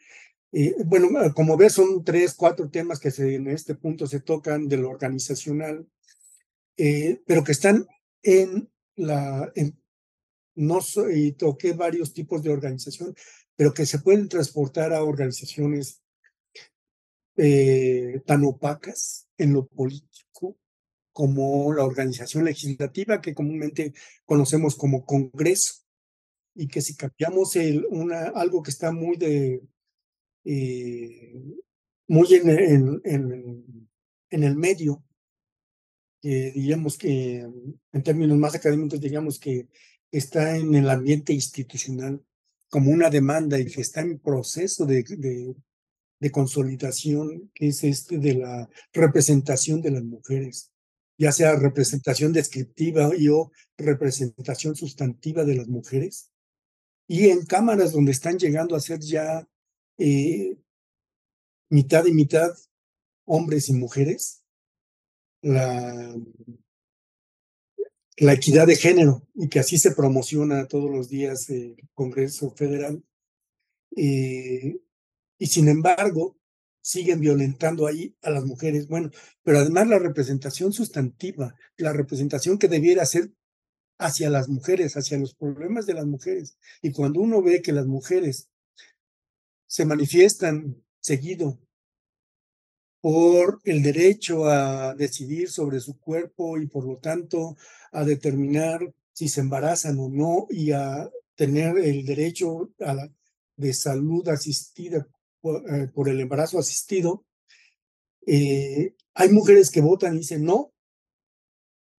Eh, 0.58 0.74
bueno, 0.86 1.10
como 1.34 1.54
ves, 1.58 1.74
son 1.74 2.02
tres, 2.02 2.32
cuatro 2.32 2.70
temas 2.70 2.98
que 2.98 3.10
se, 3.10 3.34
en 3.34 3.46
este 3.46 3.74
punto 3.74 4.06
se 4.06 4.20
tocan 4.20 4.68
de 4.68 4.78
lo 4.78 4.88
organizacional, 4.88 5.86
eh, 6.78 7.20
pero 7.26 7.44
que 7.44 7.52
están 7.52 7.86
en 8.22 8.70
la, 8.94 9.52
en, 9.54 9.78
no 10.54 10.80
soy, 10.80 11.32
toqué 11.32 11.74
varios 11.74 12.14
tipos 12.14 12.42
de 12.42 12.48
organización, 12.48 13.14
pero 13.54 13.74
que 13.74 13.84
se 13.84 13.98
pueden 13.98 14.30
transportar 14.30 14.94
a 14.94 15.04
organizaciones 15.04 16.00
eh, 17.36 18.22
tan 18.24 18.42
opacas 18.46 19.28
en 19.36 19.52
lo 19.52 19.66
político 19.66 20.56
como 21.12 21.70
la 21.74 21.84
organización 21.84 22.46
legislativa 22.46 23.20
que 23.20 23.34
comúnmente 23.34 23.92
conocemos 24.24 24.74
como 24.74 25.04
Congreso 25.04 25.82
y 26.54 26.66
que 26.66 26.80
si 26.80 26.96
cambiamos 26.96 27.56
el, 27.56 27.84
una, 27.90 28.28
algo 28.28 28.62
que 28.62 28.70
está 28.70 28.90
muy 28.90 29.18
de 29.18 29.60
eh, 30.48 31.32
muy 32.06 32.34
en, 32.34 32.48
en, 32.48 33.00
en, 33.04 33.88
en, 34.30 34.44
el 34.44 34.56
medio, 34.56 35.02
eh, 36.22 36.52
digamos 36.54 36.96
que 36.96 37.38
en 37.92 38.02
términos 38.04 38.38
más 38.38 38.54
académicos, 38.54 39.00
digamos 39.00 39.40
que 39.40 39.66
está 40.12 40.56
en 40.56 40.72
el 40.76 40.88
ambiente 40.88 41.32
institucional 41.32 42.24
como 42.68 42.92
una 42.92 43.10
demanda 43.10 43.58
y 43.58 43.66
que 43.66 43.80
está 43.80 44.02
en 44.02 44.20
proceso 44.20 44.86
de, 44.86 45.02
de, 45.02 45.56
de 46.20 46.30
consolidación, 46.30 47.50
que 47.52 47.68
es 47.68 47.82
este 47.82 48.18
de 48.18 48.34
la 48.34 48.70
representación 48.92 49.82
de 49.82 49.90
las 49.90 50.04
mujeres, 50.04 50.70
ya 51.18 51.32
sea 51.32 51.56
representación 51.56 52.32
descriptiva 52.32 53.10
y 53.16 53.28
o 53.28 53.50
representación 53.76 54.76
sustantiva 54.76 55.44
de 55.44 55.56
las 55.56 55.66
mujeres. 55.66 56.30
Y 57.08 57.30
en 57.30 57.44
cámaras 57.46 57.92
donde 57.92 58.12
están 58.12 58.38
llegando 58.38 58.76
a 58.76 58.80
ser 58.80 59.00
ya 59.00 59.48
eh, 59.98 60.56
mitad 61.70 62.06
y 62.06 62.12
mitad, 62.12 62.50
hombres 63.24 63.68
y 63.68 63.74
mujeres, 63.74 64.42
la, 65.42 66.14
la 68.18 68.32
equidad 68.32 68.66
de 68.66 68.76
género 68.76 69.26
y 69.34 69.48
que 69.48 69.60
así 69.60 69.78
se 69.78 69.94
promociona 69.94 70.66
todos 70.66 70.90
los 70.90 71.08
días 71.08 71.50
el 71.50 71.76
Congreso 71.94 72.50
Federal. 72.50 73.02
Eh, 73.96 74.80
y 75.38 75.46
sin 75.46 75.68
embargo, 75.68 76.38
siguen 76.80 77.20
violentando 77.20 77.86
ahí 77.86 78.16
a 78.22 78.30
las 78.30 78.44
mujeres. 78.44 78.88
Bueno, 78.88 79.10
pero 79.42 79.58
además 79.58 79.88
la 79.88 79.98
representación 79.98 80.72
sustantiva, 80.72 81.54
la 81.76 81.92
representación 81.92 82.58
que 82.58 82.68
debiera 82.68 83.04
ser 83.04 83.32
hacia 83.98 84.30
las 84.30 84.48
mujeres, 84.48 84.96
hacia 84.96 85.18
los 85.18 85.34
problemas 85.34 85.86
de 85.86 85.94
las 85.94 86.06
mujeres. 86.06 86.58
Y 86.82 86.92
cuando 86.92 87.20
uno 87.20 87.42
ve 87.42 87.60
que 87.60 87.72
las 87.72 87.86
mujeres 87.86 88.48
se 89.66 89.84
manifiestan 89.84 90.82
seguido 91.00 91.58
por 93.00 93.60
el 93.64 93.82
derecho 93.82 94.46
a 94.46 94.94
decidir 94.94 95.50
sobre 95.50 95.80
su 95.80 95.98
cuerpo 95.98 96.58
y 96.58 96.66
por 96.66 96.84
lo 96.84 96.98
tanto 96.98 97.56
a 97.92 98.04
determinar 98.04 98.92
si 99.12 99.28
se 99.28 99.40
embarazan 99.40 99.98
o 99.98 100.08
no 100.08 100.46
y 100.50 100.72
a 100.72 101.08
tener 101.36 101.78
el 101.78 102.04
derecho 102.04 102.72
a 102.80 102.94
la, 102.94 103.12
de 103.56 103.72
salud 103.72 104.28
asistida 104.28 105.06
por, 105.40 105.62
eh, 105.72 105.88
por 105.88 106.08
el 106.08 106.20
embarazo 106.20 106.58
asistido, 106.58 107.24
eh, 108.26 108.94
hay 109.14 109.30
mujeres 109.30 109.70
que 109.70 109.80
votan 109.80 110.14
y 110.14 110.18
dicen 110.18 110.44
no, 110.44 110.72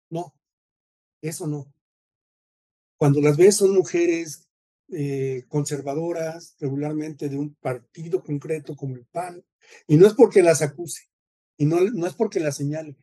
no, 0.10 0.34
eso 1.22 1.48
no. 1.48 1.74
Cuando 2.98 3.22
las 3.22 3.38
ves 3.38 3.58
son 3.58 3.74
mujeres 3.76 4.47
eh, 4.90 5.44
conservadoras, 5.48 6.56
regularmente 6.60 7.30
de 7.30 7.38
un 7.38 7.56
partido 7.56 8.24
concreto 8.24 8.76
como 8.76 8.96
el 8.96 9.06
PAN, 9.06 9.44
y 9.88 9.98
no 9.98 10.08
es 10.08 10.14
porque 10.14 10.44
las 10.44 10.62
acuse, 10.62 11.04
y 11.58 11.66
no, 11.66 11.82
no 11.82 12.08
es 12.08 12.14
porque 12.14 12.40
las 12.40 12.58
señale, 12.58 12.98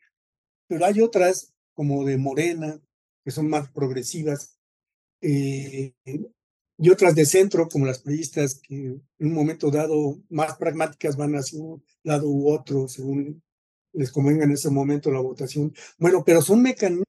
pero 0.66 0.86
hay 0.86 1.00
otras 1.00 1.54
como 1.74 2.04
de 2.04 2.16
Morena, 2.18 2.80
que 3.24 3.30
son 3.30 3.48
más 3.48 3.70
progresivas, 3.70 4.58
eh, 5.20 5.94
y 6.76 6.90
otras 6.90 7.14
de 7.14 7.24
centro, 7.24 7.68
como 7.68 7.86
las 7.86 8.00
periodistas, 8.00 8.60
que 8.60 8.74
en 8.74 9.02
un 9.18 9.32
momento 9.32 9.70
dado 9.70 10.20
más 10.28 10.56
pragmáticas 10.56 11.16
van 11.16 11.34
hacia 11.34 11.60
un 11.60 11.84
lado 12.02 12.28
u 12.28 12.50
otro, 12.50 12.88
según 12.88 13.42
les 13.92 14.10
convenga 14.10 14.44
en 14.44 14.50
ese 14.50 14.70
momento 14.70 15.10
la 15.10 15.20
votación. 15.20 15.72
Bueno, 15.98 16.24
pero 16.24 16.42
son 16.42 16.62
mecanismos, 16.62 17.06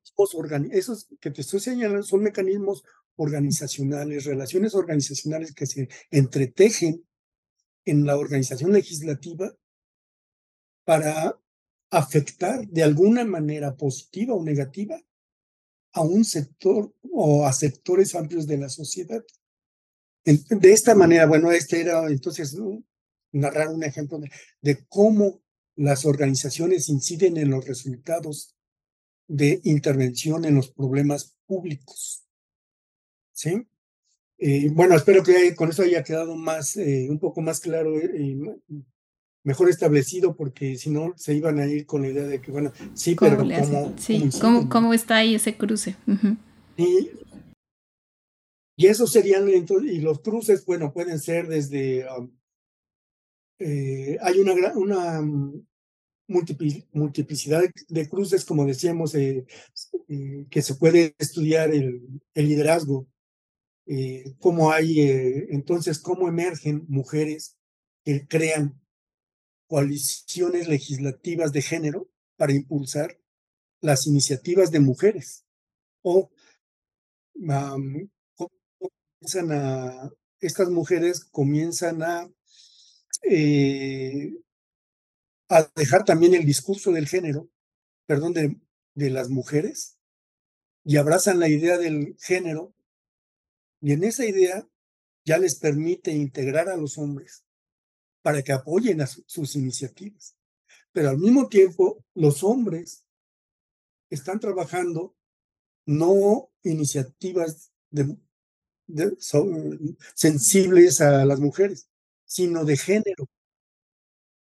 esos 0.71 1.07
que 1.19 1.31
te 1.31 1.41
estoy 1.41 1.59
señalando 1.59 2.03
son 2.03 2.21
mecanismos 2.21 2.83
organizacionales, 3.17 4.25
relaciones 4.25 4.75
organizacionales 4.75 5.53
que 5.53 5.65
se 5.65 5.89
entretejen 6.11 7.05
en 7.85 8.05
la 8.05 8.17
organización 8.17 8.73
legislativa 8.73 9.55
para 10.83 11.39
afectar 11.89 12.67
de 12.67 12.83
alguna 12.83 13.23
manera 13.25 13.75
positiva 13.75 14.33
o 14.33 14.43
negativa 14.43 15.01
a 15.93 16.01
un 16.01 16.25
sector 16.25 16.93
o 17.11 17.45
a 17.45 17.53
sectores 17.53 18.15
amplios 18.15 18.47
de 18.47 18.57
la 18.57 18.69
sociedad. 18.69 19.23
De 20.25 20.73
esta 20.73 20.95
manera, 20.95 21.25
bueno, 21.25 21.51
este 21.51 21.81
era 21.81 22.05
entonces 22.07 22.57
narrar 23.31 23.69
un 23.69 23.83
ejemplo 23.83 24.19
de, 24.19 24.31
de 24.61 24.85
cómo 24.87 25.41
las 25.75 26.05
organizaciones 26.05 26.89
inciden 26.89 27.37
en 27.37 27.51
los 27.51 27.65
resultados 27.65 28.55
de 29.27 29.61
intervención 29.63 30.45
en 30.45 30.55
los 30.55 30.71
problemas 30.71 31.35
públicos. 31.45 32.24
¿Sí? 33.35 33.67
Eh, 34.37 34.69
bueno, 34.71 34.95
espero 34.95 35.23
que 35.23 35.53
con 35.55 35.69
eso 35.69 35.83
haya 35.83 36.03
quedado 36.03 36.35
más, 36.35 36.75
eh, 36.77 37.07
un 37.09 37.19
poco 37.19 37.41
más 37.41 37.59
claro 37.59 37.97
eh, 37.99 38.11
y 38.19 38.37
mejor 39.43 39.69
establecido, 39.69 40.35
porque 40.35 40.77
si 40.77 40.89
no 40.89 41.13
se 41.15 41.35
iban 41.35 41.59
a 41.59 41.67
ir 41.67 41.85
con 41.85 42.01
la 42.01 42.09
idea 42.09 42.23
de 42.23 42.41
que, 42.41 42.51
bueno, 42.51 42.71
sí, 42.93 43.15
pero 43.15 43.37
¿cómo, 43.37 43.93
sí, 43.97 44.29
¿cómo, 44.41 44.69
¿cómo, 44.69 44.93
está 44.93 45.17
ahí 45.17 45.35
ese 45.35 45.55
cruce? 45.55 45.95
y, 46.77 47.11
y 48.75 48.87
esos 48.87 49.11
serían, 49.11 49.47
y 49.47 49.99
los 49.99 50.19
cruces, 50.19 50.65
bueno, 50.65 50.91
pueden 50.91 51.19
ser 51.19 51.47
desde, 51.47 52.05
um, 52.11 52.31
hay 53.59 54.39
una, 54.39 54.73
una 54.75 55.19
um, 55.21 55.63
multiplicidad 56.27 57.63
de 57.87 58.09
cruces, 58.09 58.43
como 58.43 58.65
decíamos, 58.65 59.13
que 59.13 60.61
se 60.61 60.75
puede 60.75 61.15
estudiar 61.19 61.71
el, 61.71 62.01
el 62.33 62.49
liderazgo 62.49 63.07
eh, 63.87 64.35
cómo 64.39 64.71
hay, 64.71 65.01
eh, 65.01 65.47
entonces, 65.51 65.99
cómo 65.99 66.27
emergen 66.27 66.85
mujeres 66.87 67.57
que 68.03 68.27
crean 68.27 68.81
coaliciones 69.67 70.67
legislativas 70.67 71.51
de 71.51 71.61
género 71.61 72.09
para 72.37 72.53
impulsar 72.53 73.19
las 73.81 74.07
iniciativas 74.07 74.71
de 74.71 74.79
mujeres 74.79 75.45
o 76.01 76.29
comienzan 79.19 79.51
a, 79.51 80.11
estas 80.39 80.69
mujeres 80.69 81.25
comienzan 81.25 82.03
a, 82.03 82.31
eh, 83.23 84.33
a 85.49 85.69
dejar 85.75 86.05
también 86.05 86.33
el 86.33 86.45
discurso 86.45 86.91
del 86.91 87.07
género, 87.07 87.49
perdón, 88.07 88.33
de, 88.33 88.59
de 88.95 89.09
las 89.09 89.29
mujeres 89.29 89.97
y 90.83 90.97
abrazan 90.97 91.39
la 91.39 91.49
idea 91.49 91.77
del 91.77 92.15
género 92.19 92.74
y 93.81 93.93
en 93.93 94.03
esa 94.03 94.25
idea 94.25 94.67
ya 95.25 95.37
les 95.37 95.55
permite 95.55 96.11
integrar 96.11 96.69
a 96.69 96.77
los 96.77 96.97
hombres 96.97 97.45
para 98.21 98.41
que 98.41 98.51
apoyen 98.51 99.01
a 99.01 99.07
sus 99.07 99.55
iniciativas. 99.55 100.37
Pero 100.91 101.09
al 101.09 101.17
mismo 101.17 101.49
tiempo, 101.49 102.03
los 102.13 102.43
hombres 102.43 103.05
están 104.09 104.39
trabajando 104.39 105.15
no 105.85 106.51
iniciativas 106.63 107.71
sensibles 110.13 111.01
a 111.01 111.25
las 111.25 111.39
mujeres, 111.39 111.89
sino 112.25 112.65
de 112.65 112.77
género. 112.77 113.29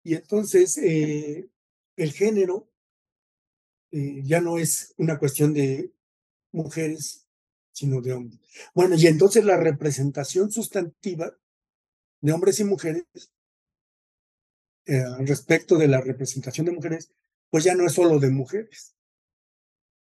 Y 0.04 0.16
entonces 0.16 0.78
eh, 0.78 1.50
el 1.96 2.12
género 2.12 2.70
eh, 3.92 4.22
ya 4.24 4.42
no 4.42 4.58
es 4.58 4.94
una 4.98 5.18
cuestión 5.18 5.54
de 5.54 5.94
mujeres 6.52 7.23
sino 7.74 8.02
de 8.02 8.14
hombres. 8.14 8.40
Bueno, 8.74 8.96
y 8.96 9.08
entonces 9.08 9.44
la 9.44 9.58
representación 9.58 10.52
sustantiva 10.52 11.36
de 12.22 12.32
hombres 12.32 12.60
y 12.62 12.64
mujeres 12.64 13.04
eh, 14.86 15.04
respecto 15.20 15.78
de 15.78 15.88
la 15.88 16.02
representación 16.02 16.66
de 16.66 16.74
mujeres, 16.74 17.12
pues 17.50 17.64
ya 17.64 17.76
no 17.76 17.86
es 17.86 17.94
solo 17.94 18.20
de 18.20 18.30
mujeres. 18.30 18.96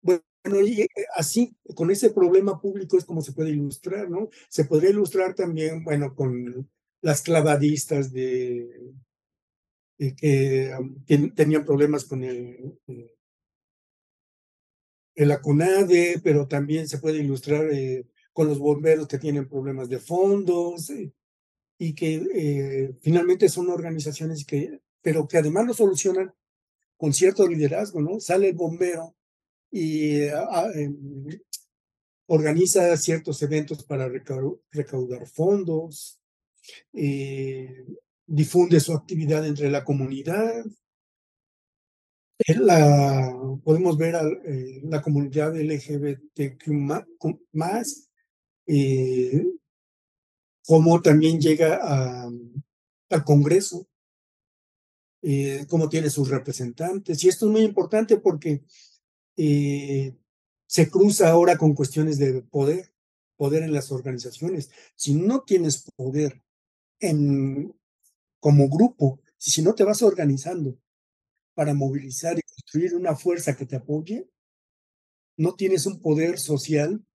Bueno, 0.01 0.23
y 0.65 0.87
así, 1.15 1.55
con 1.75 1.91
ese 1.91 2.09
problema 2.09 2.59
público 2.59 2.97
es 2.97 3.05
como 3.05 3.21
se 3.21 3.33
puede 3.33 3.51
ilustrar, 3.51 4.09
¿no? 4.09 4.29
Se 4.49 4.65
podría 4.65 4.89
ilustrar 4.89 5.35
también, 5.35 5.83
bueno, 5.83 6.15
con 6.15 6.69
las 7.01 7.21
clavadistas 7.21 8.11
de, 8.11 8.93
que, 9.97 10.75
tenían 11.35 11.65
problemas 11.65 12.05
con 12.05 12.23
el 12.23 12.79
ACONADE, 15.31 16.19
pero 16.23 16.47
también 16.47 16.87
se 16.87 16.97
puede 16.97 17.19
ilustrar 17.19 17.69
eh, 17.71 18.07
con 18.31 18.47
los 18.47 18.59
bomberos 18.59 19.07
que 19.07 19.19
tienen 19.19 19.47
problemas 19.47 19.89
de 19.89 19.99
fondos 19.99 20.89
eh, 20.89 21.11
y 21.77 21.93
que 21.93 22.15
eh, 22.33 22.95
finalmente 23.01 23.49
son 23.49 23.69
organizaciones 23.69 24.45
que, 24.45 24.79
pero 25.01 25.27
que 25.27 25.37
además 25.37 25.67
lo 25.67 25.73
solucionan 25.73 26.33
con 26.97 27.13
cierto 27.13 27.47
liderazgo, 27.47 28.01
¿no? 28.01 28.19
Sale 28.19 28.49
el 28.49 28.55
bombero 28.55 29.15
y 29.69 30.21
em, 30.21 31.27
organiza 32.27 32.95
ciertos 32.95 33.41
eventos 33.41 33.83
para 33.83 34.07
recaudar 34.07 35.27
fondos, 35.27 36.19
difunde 38.25 38.79
su 38.79 38.93
actividad 38.93 39.45
entre 39.45 39.69
la 39.69 39.83
comunidad, 39.83 40.63
la, 42.59 43.59
podemos 43.63 43.97
ver 43.97 44.15
a 44.15 44.23
eh, 44.45 44.81
la 44.83 45.01
comunidad 45.01 45.55
LGBTQ 45.55 46.67
más, 47.51 48.09
eh, 48.65 49.45
cómo 50.65 51.01
también 51.01 51.39
llega 51.39 51.79
al 53.09 53.23
Congreso, 53.23 53.87
eh, 55.21 55.65
cómo 55.69 55.87
tiene 55.87 56.09
sus 56.09 56.29
representantes. 56.29 57.23
Y 57.23 57.29
esto 57.29 57.45
es 57.45 57.51
muy 57.51 57.61
importante 57.61 58.17
porque 58.17 58.63
eh, 59.37 60.15
se 60.67 60.89
cruza 60.89 61.29
ahora 61.29 61.57
con 61.57 61.73
cuestiones 61.73 62.17
de 62.17 62.41
poder, 62.41 62.93
poder 63.37 63.63
en 63.63 63.73
las 63.73 63.91
organizaciones. 63.91 64.69
Si 64.95 65.13
no 65.13 65.43
tienes 65.43 65.85
poder 65.95 66.43
en, 66.99 67.73
como 68.39 68.69
grupo, 68.69 69.21
si 69.37 69.61
no 69.61 69.73
te 69.75 69.83
vas 69.83 70.01
organizando 70.01 70.77
para 71.53 71.73
movilizar 71.73 72.37
y 72.37 72.41
construir 72.41 72.95
una 72.95 73.15
fuerza 73.15 73.55
que 73.55 73.65
te 73.65 73.75
apoye, 73.75 74.27
no 75.37 75.55
tienes 75.55 75.85
un 75.85 76.01
poder 76.01 76.39
social 76.39 77.05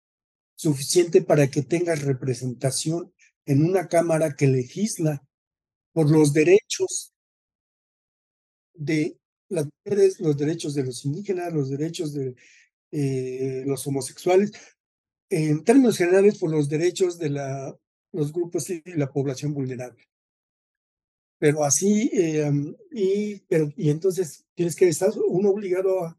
suficiente 0.57 1.23
para 1.23 1.49
que 1.49 1.63
tengas 1.63 2.03
representación 2.03 3.13
en 3.47 3.65
una 3.65 3.89
Cámara 3.89 4.35
que 4.35 4.47
legisla 4.47 5.25
por 5.93 6.11
los 6.11 6.33
derechos 6.33 7.15
de 8.75 9.19
las 9.49 9.67
mujeres, 9.67 10.21
los 10.21 10.37
derechos 10.37 10.75
de 10.75 10.85
los 10.85 11.05
indígenas, 11.05 11.53
los 11.53 11.71
derechos 11.71 12.13
de 12.13 12.37
eh, 12.91 13.65
los 13.67 13.87
homosexuales, 13.87 14.53
en 15.31 15.65
términos 15.65 15.97
generales 15.97 16.39
por 16.39 16.51
los 16.51 16.69
derechos 16.69 17.19
de 17.19 17.31
la, 17.31 17.77
los 18.13 18.33
grupos 18.33 18.71
y 18.71 18.83
la 18.85 19.11
población 19.11 19.55
vulnerable. 19.55 20.09
Pero 21.39 21.65
así, 21.65 22.11
eh, 22.13 22.51
y, 22.91 23.41
pero, 23.49 23.73
y 23.77 23.91
entonces 23.91 24.47
tienes 24.55 24.75
que 24.75 24.89
estar 24.89 25.11
uno 25.29 25.51
obligado 25.51 26.05
a, 26.05 26.19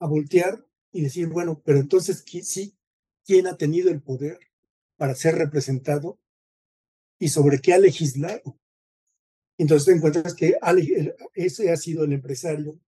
a 0.00 0.06
voltear 0.06 0.64
y 0.92 1.02
decir, 1.02 1.28
bueno, 1.28 1.60
pero 1.64 1.80
entonces 1.80 2.24
sí, 2.42 2.76
¿quién 3.24 3.46
ha 3.46 3.56
tenido 3.56 3.90
el 3.90 4.00
poder 4.00 4.38
para 4.96 5.14
ser 5.14 5.34
representado 5.36 6.18
y 7.18 7.28
sobre 7.28 7.60
qué 7.60 7.74
ha 7.74 7.78
legislado? 7.78 8.56
Entonces 9.58 9.86
te 9.86 9.92
encuentras 9.92 10.34
que 10.34 10.56
ese 11.34 11.70
ha 11.70 11.76
sido 11.76 12.04
el 12.04 12.12
empresario, 12.12 12.78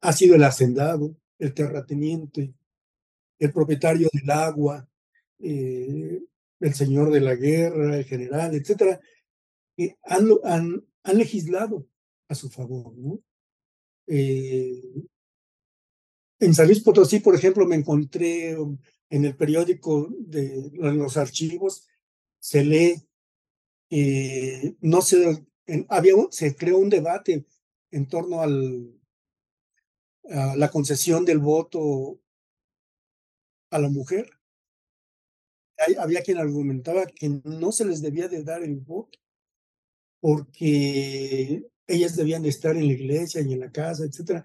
ha 0.00 0.12
sido 0.12 0.36
el 0.36 0.44
hacendado, 0.44 1.16
el 1.38 1.54
terrateniente, 1.54 2.54
el 3.38 3.52
propietario 3.52 4.08
del 4.12 4.30
agua, 4.30 4.88
eh, 5.38 6.22
el 6.60 6.74
señor 6.74 7.10
de 7.10 7.20
la 7.20 7.34
guerra, 7.34 7.96
el 7.96 8.04
general, 8.04 8.54
etcétera, 8.54 9.00
que 9.76 9.96
han, 10.04 10.28
han, 10.44 10.86
han 11.02 11.18
legislado 11.18 11.88
a 12.28 12.34
su 12.34 12.50
favor, 12.50 12.96
¿no? 12.96 13.20
Eh, 14.06 14.82
en 16.40 16.54
San 16.54 16.66
Luis 16.66 16.80
Potosí, 16.80 17.20
por 17.20 17.34
ejemplo, 17.34 17.66
me 17.66 17.76
encontré 17.76 18.52
en 18.52 19.24
el 19.24 19.36
periódico 19.36 20.08
de 20.18 20.70
los 20.72 21.16
archivos, 21.16 21.86
se 22.38 22.64
lee, 22.64 23.02
eh, 23.90 24.74
no 24.80 25.02
se, 25.02 25.46
había, 25.88 26.14
se 26.30 26.54
creó 26.56 26.78
un 26.78 26.88
debate 26.88 27.44
en 27.90 28.06
torno 28.06 28.40
al, 28.40 28.98
a 30.30 30.56
la 30.56 30.70
concesión 30.70 31.24
del 31.24 31.38
voto 31.38 32.20
a 33.70 33.78
la 33.78 33.88
mujer 33.88 34.39
había 35.98 36.22
quien 36.22 36.38
argumentaba 36.38 37.06
que 37.06 37.40
no 37.44 37.72
se 37.72 37.84
les 37.84 38.02
debía 38.02 38.28
de 38.28 38.42
dar 38.42 38.62
el 38.62 38.76
voto 38.76 39.18
porque 40.20 41.66
ellas 41.86 42.16
debían 42.16 42.42
de 42.42 42.50
estar 42.50 42.76
en 42.76 42.86
la 42.86 42.92
iglesia 42.92 43.40
y 43.40 43.52
en 43.52 43.60
la 43.60 43.72
casa, 43.72 44.04
etc. 44.04 44.44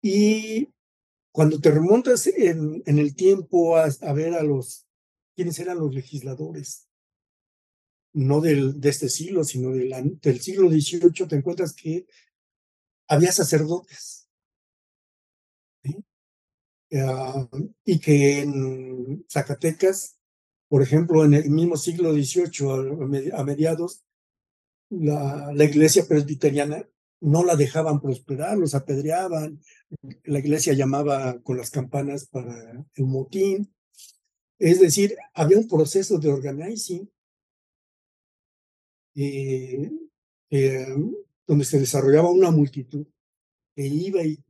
Y 0.00 0.72
cuando 1.32 1.60
te 1.60 1.70
remontas 1.70 2.26
en, 2.28 2.82
el 2.86 3.16
tiempo 3.16 3.76
a, 3.76 4.12
ver 4.12 4.34
a 4.34 4.42
los, 4.42 4.86
quiénes 5.34 5.58
eran 5.58 5.78
los 5.78 5.92
legisladores, 5.92 6.88
no 8.12 8.40
del, 8.40 8.80
de 8.80 8.88
este 8.88 9.08
siglo, 9.08 9.42
sino 9.42 9.70
del, 9.70 10.18
del 10.20 10.40
siglo 10.40 10.70
XVIII, 10.70 11.26
te 11.28 11.36
encuentras 11.36 11.74
que 11.74 12.06
había 13.08 13.32
sacerdotes. 13.32 14.23
Ah, 16.96 17.48
y 17.84 17.98
que 17.98 18.40
en 18.40 19.24
Zacatecas, 19.28 20.16
por 20.68 20.82
ejemplo, 20.82 21.24
en 21.24 21.34
el 21.34 21.50
mismo 21.50 21.76
siglo 21.76 22.12
XVIII, 22.12 23.32
a 23.32 23.44
mediados, 23.44 24.04
la, 24.90 25.52
la 25.52 25.64
iglesia 25.64 26.06
presbiteriana 26.06 26.86
no 27.20 27.42
la 27.42 27.56
dejaban 27.56 28.00
prosperar, 28.00 28.58
los 28.58 28.74
apedreaban, 28.74 29.60
la 30.24 30.38
iglesia 30.38 30.74
llamaba 30.74 31.40
con 31.40 31.56
las 31.56 31.70
campanas 31.70 32.26
para 32.26 32.86
el 32.94 33.04
motín. 33.06 33.74
Es 34.58 34.80
decir, 34.80 35.16
había 35.32 35.58
un 35.58 35.66
proceso 35.66 36.18
de 36.18 36.30
organizing 36.30 37.10
eh, 39.14 39.90
eh, 40.50 40.96
donde 41.46 41.64
se 41.64 41.78
desarrollaba 41.78 42.30
una 42.30 42.50
multitud 42.50 43.06
que 43.74 43.86
iba 43.86 44.22
y 44.22 44.43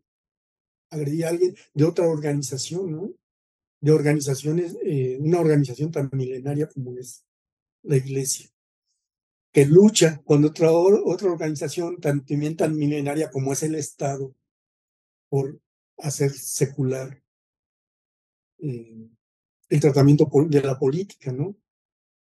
a 0.90 0.96
alguien 1.28 1.56
de 1.74 1.84
otra 1.84 2.06
organización, 2.06 2.92
¿no? 2.92 3.12
De 3.80 3.92
organizaciones, 3.92 4.76
eh, 4.82 5.18
una 5.20 5.40
organización 5.40 5.90
tan 5.90 6.08
milenaria 6.12 6.68
como 6.68 6.96
es 6.96 7.24
la 7.82 7.96
iglesia, 7.96 8.50
que 9.52 9.66
lucha 9.66 10.22
con 10.24 10.44
otra, 10.44 10.70
otra 10.72 11.30
organización 11.30 12.00
tan, 12.00 12.24
también 12.24 12.56
tan 12.56 12.76
milenaria 12.76 13.30
como 13.30 13.52
es 13.52 13.62
el 13.62 13.74
Estado 13.74 14.34
por 15.28 15.60
hacer 15.98 16.30
secular 16.32 17.22
eh, 18.58 19.08
el 19.68 19.80
tratamiento 19.80 20.30
de 20.48 20.62
la 20.62 20.78
política, 20.78 21.32
¿no? 21.32 21.56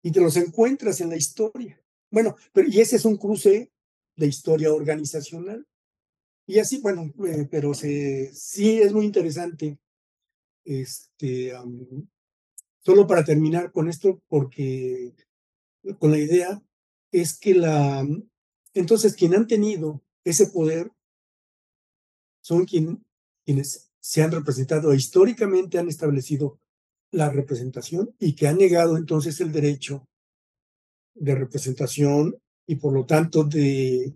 Y 0.03 0.11
te 0.11 0.21
los 0.21 0.37
encuentras 0.37 1.01
en 1.01 1.11
la 1.11 1.17
historia. 1.17 1.81
Bueno, 2.11 2.37
pero 2.53 2.69
y 2.69 2.81
ese 2.81 2.97
es 2.97 3.05
un 3.05 3.17
cruce 3.17 3.71
de 4.17 4.27
historia 4.27 4.73
organizacional. 4.73 5.67
Y 6.53 6.59
así, 6.59 6.83
bueno, 6.83 7.11
eh, 7.27 7.49
pero 7.51 7.73
sí 7.73 8.29
es 8.79 8.93
muy 8.93 9.07
interesante. 9.07 9.79
Este, 10.67 11.51
solo 12.81 13.07
para 13.07 13.25
terminar 13.25 13.73
con 13.73 13.89
esto, 13.89 14.21
porque 14.29 15.15
con 15.99 16.11
la 16.11 16.19
idea 16.19 16.63
es 17.11 17.39
que 17.39 17.55
la, 17.55 18.07
entonces 18.75 19.17
quien 19.17 19.35
han 19.35 19.47
tenido 19.47 20.03
ese 20.25 20.47
poder 20.49 20.93
son 22.43 22.67
quien, 22.67 23.03
quienes 23.47 23.91
se 23.99 24.23
han 24.23 24.33
representado 24.33 24.93
históricamente 24.93 25.79
han 25.79 25.89
establecido 25.89 26.61
la 27.13 27.31
representación 27.31 28.15
y 28.19 28.35
que 28.35 28.47
han 28.47 28.59
negado 28.59 28.99
entonces 28.99 29.41
el 29.41 29.53
derecho 29.53 30.07
de 31.15 31.35
representación 31.35 32.37
y 32.67 32.75
por 32.77 32.93
lo 32.93 33.07
tanto 33.07 33.43
de 33.43 34.15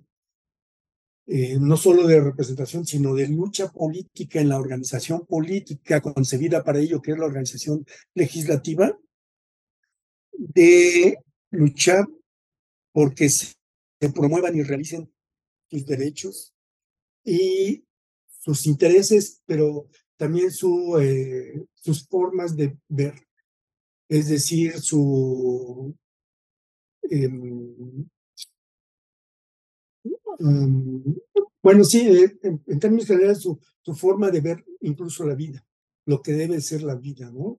eh, 1.28 1.58
no 1.58 1.76
solo 1.76 2.06
de 2.06 2.20
representación, 2.20 2.86
sino 2.86 3.12
de 3.14 3.26
lucha 3.26 3.72
política 3.72 4.40
en 4.40 4.48
la 4.48 4.58
organización 4.58 5.26
política 5.26 6.00
concebida 6.00 6.62
para 6.62 6.78
ello, 6.78 7.02
que 7.02 7.12
es 7.12 7.18
la 7.18 7.26
organización 7.26 7.84
legislativa, 8.14 8.96
de 10.32 11.18
luchar 11.50 12.06
porque 12.92 13.28
se, 13.28 13.56
promuevan 14.14 14.56
y 14.56 14.62
realicen 14.62 15.12
sus 15.68 15.84
derechos 15.84 16.54
y 17.24 17.84
sus 18.28 18.66
intereses, 18.66 19.42
pero 19.46 19.88
también 20.16 20.52
su, 20.52 20.96
eh, 21.00 21.66
sus 21.74 22.06
formas 22.06 22.56
de 22.56 22.78
ver, 22.88 23.14
es 24.08 24.28
decir, 24.28 24.78
su... 24.80 25.92
Em, 27.02 28.08
Bueno, 30.38 31.84
sí, 31.84 32.08
eh, 32.08 32.38
en, 32.42 32.78
términos 32.78 33.06
generales, 33.06 33.42
su, 33.42 33.58
su 33.82 33.94
forma 33.94 34.30
de 34.30 34.40
ver 34.40 34.64
incluso 34.80 35.24
la 35.24 35.34
vida, 35.34 35.64
lo 36.04 36.22
que 36.22 36.32
debe 36.32 36.60
ser 36.60 36.82
la 36.82 36.94
vida, 36.94 37.30
¿no? 37.32 37.58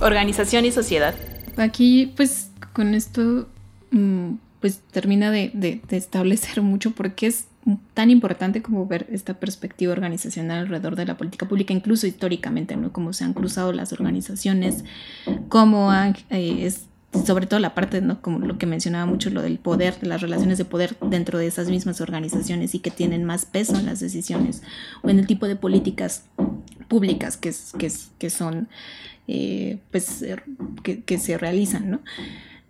Organización 0.00 0.64
y 0.64 0.72
sociedad. 0.72 1.14
Aquí, 1.56 2.12
pues, 2.16 2.50
con 2.72 2.94
esto, 2.94 3.48
mm, 3.90 4.34
pues 4.60 4.80
termina 4.92 5.30
de, 5.30 5.50
de, 5.54 5.80
de 5.88 5.96
establecer 5.96 6.62
mucho 6.62 6.92
porque 6.92 7.26
es 7.26 7.46
tan 7.94 8.10
importante 8.10 8.62
como 8.62 8.86
ver 8.86 9.06
esta 9.10 9.34
perspectiva 9.34 9.92
organizacional 9.92 10.60
alrededor 10.60 10.94
de 10.94 11.04
la 11.04 11.16
política 11.16 11.48
pública, 11.48 11.72
incluso 11.74 12.06
históricamente, 12.06 12.76
¿no? 12.76 12.92
Cómo 12.92 13.12
se 13.12 13.24
han 13.24 13.32
cruzado 13.32 13.72
las 13.72 13.92
organizaciones, 13.92 14.84
cómo 15.48 15.90
han, 15.90 16.16
eh, 16.30 16.64
es, 16.64 16.86
sobre 17.24 17.46
todo 17.46 17.60
la 17.60 17.74
parte, 17.74 18.00
¿no? 18.00 18.20
Como 18.20 18.40
lo 18.40 18.58
que 18.58 18.66
mencionaba 18.66 19.06
mucho, 19.06 19.30
lo 19.30 19.42
del 19.42 19.58
poder, 19.58 19.98
de 20.00 20.08
las 20.08 20.20
relaciones 20.20 20.58
de 20.58 20.64
poder 20.64 20.96
dentro 21.00 21.38
de 21.38 21.46
esas 21.46 21.68
mismas 21.68 22.00
organizaciones 22.00 22.74
y 22.74 22.80
que 22.80 22.90
tienen 22.90 23.24
más 23.24 23.44
peso 23.44 23.76
en 23.76 23.86
las 23.86 24.00
decisiones 24.00 24.62
o 25.02 25.08
en 25.08 25.18
el 25.18 25.26
tipo 25.26 25.46
de 25.46 25.56
políticas 25.56 26.24
públicas 26.88 27.36
que, 27.36 27.52
que, 27.78 27.90
que 28.18 28.30
son, 28.30 28.68
eh, 29.28 29.78
pues, 29.90 30.24
que, 30.82 31.02
que 31.02 31.18
se 31.18 31.38
realizan, 31.38 31.90
¿no? 31.90 32.00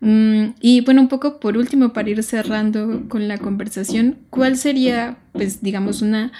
Mm, 0.00 0.54
y 0.60 0.82
bueno, 0.82 1.00
un 1.00 1.08
poco 1.08 1.40
por 1.40 1.56
último, 1.56 1.92
para 1.92 2.10
ir 2.10 2.22
cerrando 2.22 3.08
con 3.08 3.28
la 3.28 3.38
conversación, 3.38 4.18
¿cuál 4.30 4.56
sería, 4.56 5.18
pues, 5.32 5.62
digamos, 5.62 6.02
una 6.02 6.32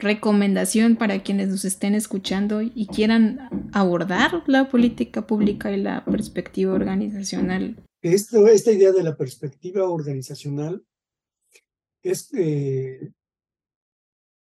recomendación 0.00 0.96
para 0.96 1.22
quienes 1.22 1.48
nos 1.48 1.64
estén 1.64 1.94
escuchando 1.94 2.62
y 2.62 2.86
quieran 2.86 3.70
abordar 3.72 4.42
la 4.46 4.68
política 4.68 5.26
pública 5.26 5.70
y 5.72 5.80
la 5.80 6.04
perspectiva 6.04 6.74
organizacional? 6.74 7.76
Esto, 8.02 8.46
esta 8.48 8.72
idea 8.72 8.92
de 8.92 9.02
la 9.02 9.16
perspectiva 9.16 9.88
organizacional 9.88 10.84
es 12.02 12.32
eh, 12.34 13.12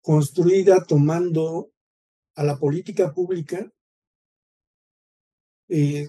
construida 0.00 0.84
tomando 0.84 1.72
a 2.36 2.44
la 2.44 2.56
política 2.56 3.12
pública 3.12 3.70
eh, 5.68 6.08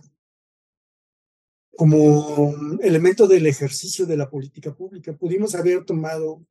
como 1.76 2.54
elemento 2.82 3.28
del 3.28 3.48
ejercicio 3.48 4.06
de 4.06 4.18
la 4.18 4.30
política 4.30 4.76
pública. 4.76 5.16
Pudimos 5.16 5.56
haber 5.56 5.86
tomado 5.86 6.46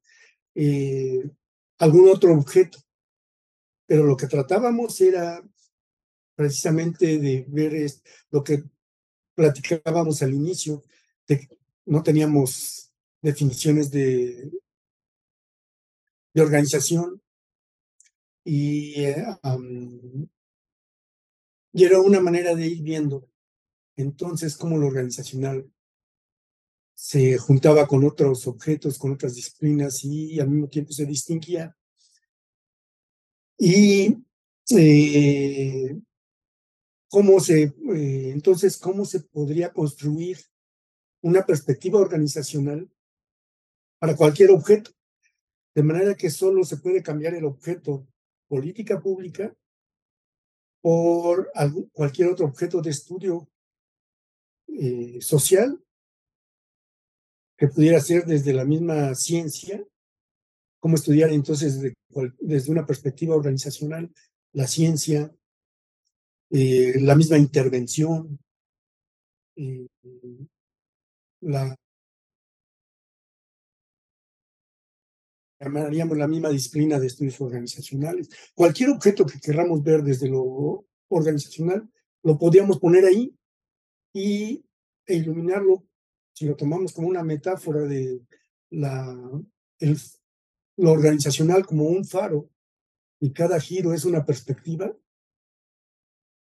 eh, 0.55 1.31
algún 1.79 2.09
otro 2.09 2.33
objeto, 2.35 2.79
pero 3.89 4.05
lo 4.05 4.17
que 4.19 4.27
tratábamos 4.27 5.01
era 5.01 5.43
precisamente 6.37 7.19
de 7.19 7.47
ver 7.49 7.91
lo 8.31 8.45
que 8.45 8.63
platicábamos 9.35 10.23
al 10.23 10.35
inicio, 10.35 10.85
no 11.87 12.03
teníamos 12.03 12.93
definiciones 13.23 13.91
de, 13.91 14.53
de 16.35 16.43
organización 16.43 17.23
eh, 18.45 19.25
y 21.73 21.85
era 21.85 22.01
una 22.01 22.21
manera 22.21 22.55
de 22.55 22.67
ir 22.67 22.83
viendo 22.83 23.27
entonces 23.97 24.57
cómo 24.57 24.77
lo 24.77 24.87
organizacional 24.87 25.71
se 26.95 27.39
juntaba 27.39 27.87
con 27.87 28.05
otros 28.05 28.47
objetos, 28.47 28.99
con 28.99 29.13
otras 29.13 29.35
disciplinas 29.35 30.05
y 30.05 30.41
al 30.41 30.51
mismo 30.51 30.69
tiempo 30.69 30.93
se 30.93 31.07
distinguía. 31.07 31.78
Y 33.59 34.17
eh, 34.77 36.01
cómo 37.09 37.41
se, 37.41 37.63
eh, 37.63 38.31
entonces, 38.31 38.77
cómo 38.77 39.05
se 39.05 39.21
podría 39.21 39.73
construir 39.73 40.39
una 41.23 41.45
perspectiva 41.45 41.99
organizacional 41.99 42.89
para 43.99 44.15
cualquier 44.17 44.51
objeto, 44.51 44.93
de 45.75 45.83
manera 45.83 46.15
que 46.15 46.31
solo 46.31 46.65
se 46.65 46.77
puede 46.77 47.03
cambiar 47.03 47.35
el 47.35 47.45
objeto 47.45 48.07
política 48.49 49.01
pública 49.01 49.55
por 50.81 51.51
cualquier 51.93 52.29
otro 52.29 52.47
objeto 52.47 52.81
de 52.81 52.91
estudio 52.91 53.49
eh, 54.69 55.21
social 55.21 55.83
que 57.57 57.67
pudiera 57.67 58.01
ser 58.01 58.25
desde 58.25 58.53
la 58.53 58.65
misma 58.65 59.15
ciencia, 59.17 59.85
cómo 60.81 60.95
estudiar 60.95 61.31
entonces 61.31 61.81
desde, 62.41 62.71
una 62.71 62.87
perspectiva 62.87 63.35
organizacional 63.35 64.13
la 64.53 64.67
ciencia, 64.67 65.33
eh, 66.51 66.95
la 67.01 67.15
misma 67.15 67.39
intervención, 67.39 68.39
eh, 69.57 69.87
la 71.41 71.77
llamaríamos 75.61 76.17
la 76.17 76.29
misma 76.29 76.51
disciplina 76.51 76.99
de 76.99 77.09
estudios 77.09 77.41
organizacionales. 77.41 78.29
Cualquier 78.55 78.91
objeto 78.91 79.27
que 79.27 79.41
queramos 79.41 79.83
ver 79.83 80.03
desde 80.03 80.29
lo 80.29 80.87
organizacional, 81.09 81.89
lo 82.23 82.39
podríamos 82.39 82.79
poner 82.79 83.05
ahí 83.05 83.35
y, 84.13 84.65
e 85.07 85.17
iluminarlo, 85.17 85.85
si 86.33 86.47
lo 86.47 86.57
tomamos 86.57 86.93
como 86.93 87.09
una 87.09 87.25
metáfora 87.25 87.81
de 87.81 88.21
la, 88.71 89.17
el, 89.81 89.99
lo 90.79 90.93
organizacional 90.93 91.67
como 91.67 91.85
un 91.85 92.05
faro 92.05 92.51
y 93.21 93.33
cada 93.33 93.61
giro 93.61 93.93
es 93.93 94.05
una 94.05 94.25
perspectiva, 94.25 94.97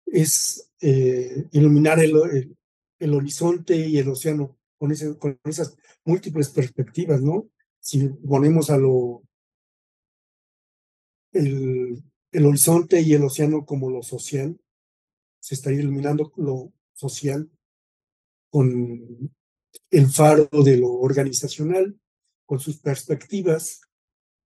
es 0.05 0.71
eh, 0.81 1.47
iluminar 1.51 1.99
el, 1.99 2.55
el, 2.99 3.13
horizonte 3.13 3.77
y 3.77 3.97
el 3.97 4.09
océano 4.09 4.57
con, 4.77 4.91
esas 4.91 5.77
múltiples 6.03 6.49
perspectivas, 6.49 7.21
¿no? 7.21 7.49
Si 7.79 8.09
ponemos 8.09 8.69
a 8.69 8.77
lo 8.77 9.23
el, 11.31 12.03
el 12.31 12.45
horizonte 12.45 13.01
y 13.01 13.13
el 13.13 13.23
océano 13.23 13.65
como 13.65 13.89
lo 13.89 14.01
social, 14.01 14.59
se 15.39 15.53
estaría 15.53 15.81
iluminando 15.81 16.33
lo 16.37 16.73
social 16.93 17.49
con 18.49 19.31
el 19.91 20.07
faro 20.07 20.49
de 20.63 20.77
lo 20.77 20.93
organizacional, 20.93 21.99
con 22.45 22.59
sus 22.59 22.79
perspectivas. 22.79 23.81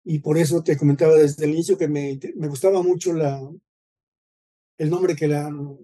Y 0.04 0.20
por 0.20 0.38
eso 0.38 0.64
te 0.64 0.78
comentaba 0.78 1.16
desde 1.16 1.46
el 1.46 1.52
inicio 1.52 1.78
que 1.78 1.88
me, 1.88 2.20
me 2.36 2.48
gustaba 2.48 2.82
mucho 2.82 3.14
la, 3.14 3.40
el 4.78 4.90
nombre 4.90 5.16
que 5.16 5.28
le 5.28 5.38
han 5.38 5.78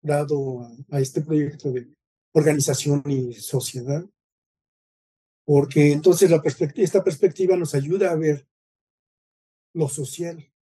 dado 0.00 0.62
a, 0.90 1.00
este 1.00 1.22
proyecto 1.22 1.72
de 1.72 1.88
organización 2.32 3.02
y 3.06 3.34
sociedad, 3.34 4.04
porque 5.44 5.92
entonces 5.92 6.30
la 6.30 6.40
perspectiva, 6.40 6.84
esta 6.84 7.02
perspectiva 7.02 7.56
nos 7.56 7.74
ayuda 7.74 8.12
a 8.12 8.16
ver 8.16 8.46
lo 9.74 9.88
social. 9.88 10.52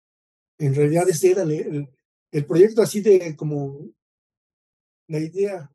En 0.59 0.74
realidad 0.74 1.09
ese 1.09 1.32
era 1.32 1.42
el, 1.42 1.90
el 2.32 2.47
proyecto 2.47 2.80
así 2.80 3.01
de 3.01 3.36
como 3.36 3.90
la 5.09 5.18
idea 5.18 5.70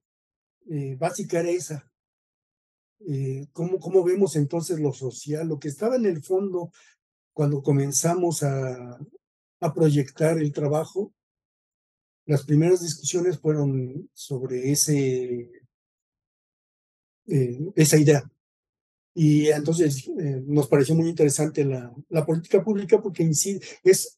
eh, 0.70 0.96
básica 0.96 1.40
era 1.40 1.50
esa. 1.50 1.92
Eh, 3.08 3.48
¿cómo, 3.52 3.80
¿Cómo 3.80 4.04
vemos 4.04 4.36
entonces 4.36 4.80
lo 4.80 4.94
social? 4.94 5.48
Lo 5.48 5.60
que 5.60 5.68
estaba 5.68 5.96
en 5.96 6.06
el 6.06 6.24
fondo 6.24 6.72
cuando 7.34 7.62
comenzamos 7.62 8.44
a, 8.44 9.00
a 9.60 9.74
proyectar 9.74 10.38
el 10.38 10.52
trabajo, 10.52 11.14
las 12.26 12.44
primeras 12.44 12.82
discusiones 12.82 13.40
fueron 13.40 14.10
sobre 14.14 14.72
ese, 14.72 15.52
eh, 17.28 17.60
esa 17.76 17.98
idea. 17.98 18.30
Y 19.14 19.48
entonces 19.50 20.10
nos 20.46 20.68
pareció 20.68 20.96
muy 20.96 21.10
interesante 21.10 21.66
la, 21.66 21.94
la 22.10 22.26
política 22.26 22.64
pública 22.64 23.02
porque 23.02 23.24
incide, 23.24 23.60
es 23.84 24.18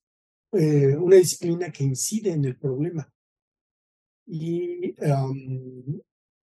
una 0.52 1.16
disciplina 1.16 1.72
que 1.72 1.84
incide 1.84 2.32
en 2.32 2.46
el 2.46 2.56
problema. 2.58 3.12
Y 4.28 4.94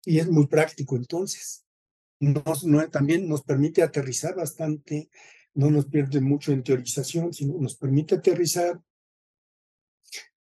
y 0.06 0.20
es 0.20 0.30
muy 0.30 0.48
práctico 0.48 0.96
entonces. 0.96 1.66
Nos, 2.20 2.64
no, 2.66 2.88
también 2.90 3.28
nos 3.28 3.44
permite 3.44 3.82
aterrizar 3.82 4.36
bastante, 4.36 5.10
no 5.54 5.70
nos 5.70 5.86
pierde 5.86 6.22
mucho 6.22 6.52
en 6.52 6.64
teorización, 6.64 7.34
sino 7.34 7.58
nos 7.58 7.76
permite 7.76 8.16
aterrizar. 8.16 8.82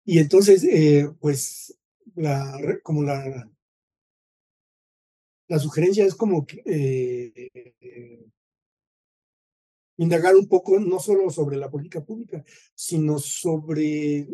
Y 0.05 0.19
entonces, 0.19 0.65
eh, 0.65 1.09
pues, 1.21 1.79
la, 2.15 2.59
como 2.83 3.03
la, 3.03 3.51
la 5.49 5.59
sugerencia 5.59 6.05
es 6.05 6.15
como 6.15 6.47
eh, 6.65 7.51
indagar 9.97 10.35
un 10.37 10.49
poco 10.49 10.79
no 10.79 11.01
solo 11.01 11.31
sobre 11.31 11.57
la 11.57 11.71
política 11.71 12.05
pública, 12.05 12.45
sino 12.75 13.19
sobre 13.19 14.29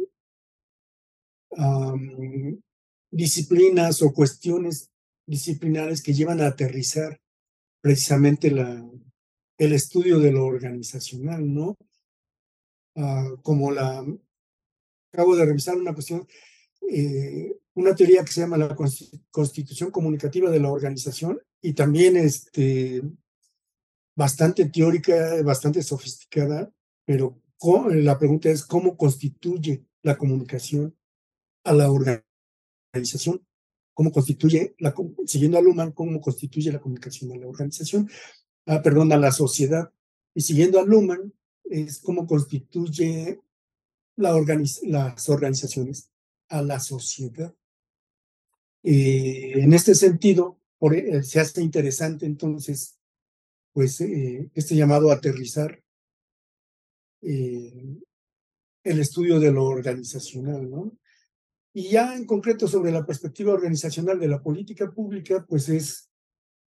disciplinas 3.10 4.02
o 4.02 4.12
cuestiones 4.12 4.90
disciplinares 5.24 6.02
que 6.02 6.12
llevan 6.12 6.40
a 6.40 6.48
aterrizar 6.48 7.20
precisamente 7.80 8.50
la, 8.50 8.84
el 9.58 9.72
estudio 9.72 10.18
de 10.18 10.32
lo 10.32 10.44
organizacional, 10.44 11.52
¿no? 11.52 11.76
Ah, 12.96 13.30
como 13.42 13.70
la, 13.72 14.04
acabo 15.12 15.36
de 15.36 15.44
revisar 15.44 15.76
una 15.76 15.94
cuestión, 15.94 16.26
eh, 16.90 17.56
una 17.74 17.94
teoría 17.94 18.24
que 18.24 18.32
se 18.32 18.40
llama 18.40 18.56
la 18.56 18.76
constitución 19.30 19.90
comunicativa 19.90 20.50
de 20.50 20.60
la 20.60 20.70
organización 20.70 21.40
y 21.60 21.72
también 21.72 22.16
este, 22.16 23.02
bastante 24.14 24.66
teórica, 24.66 25.42
bastante 25.42 25.82
sofisticada, 25.82 26.72
pero 27.04 27.40
la 27.90 28.18
pregunta 28.18 28.50
es 28.50 28.64
cómo 28.64 28.96
constituye 28.96 29.84
la 30.02 30.18
comunicación 30.18 30.94
a 31.64 31.72
la 31.72 31.90
organización, 31.90 33.44
cómo 33.94 34.12
constituye, 34.12 34.74
la, 34.78 34.94
siguiendo 35.26 35.56
a 35.56 35.62
Luhmann, 35.62 35.92
cómo 35.92 36.20
constituye 36.20 36.70
la 36.70 36.80
comunicación 36.80 37.32
a 37.32 37.36
la 37.36 37.46
organización, 37.46 38.10
ah, 38.66 38.82
perdón, 38.82 39.12
a 39.12 39.16
la 39.16 39.32
sociedad. 39.32 39.92
Y 40.34 40.40
siguiendo 40.40 40.80
a 40.80 40.84
Luhmann, 40.84 41.32
es 41.64 41.98
cómo 41.98 42.26
constituye 42.26 43.40
la 44.16 44.32
las 44.82 45.28
organizaciones 45.28 46.10
a 46.48 46.62
la 46.62 46.78
sociedad. 46.78 47.54
Eh, 48.82 49.60
en 49.60 49.72
este 49.72 49.94
sentido, 49.94 50.58
por, 50.78 50.94
eh, 50.94 51.22
se 51.22 51.40
hace 51.40 51.62
interesante 51.62 52.26
entonces, 52.26 52.98
pues, 53.72 54.00
eh, 54.02 54.50
este 54.54 54.76
llamado 54.76 55.10
a 55.10 55.14
aterrizar 55.14 55.80
el 57.22 58.04
estudio 58.84 59.40
de 59.40 59.50
lo 59.50 59.64
organizacional, 59.64 60.70
¿no? 60.70 60.92
Y 61.72 61.88
ya 61.88 62.14
en 62.14 62.26
concreto 62.26 62.68
sobre 62.68 62.92
la 62.92 63.06
perspectiva 63.06 63.54
organizacional 63.54 64.20
de 64.20 64.28
la 64.28 64.42
política 64.42 64.92
pública, 64.92 65.46
pues 65.48 65.70
es 65.70 66.10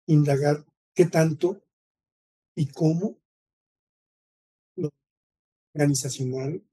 indagar 0.05 0.63
qué 0.93 1.07
tanto 1.07 1.64
y 2.55 2.67
cómo 2.67 3.17
lo 4.77 4.89
organizacional, 5.73 6.63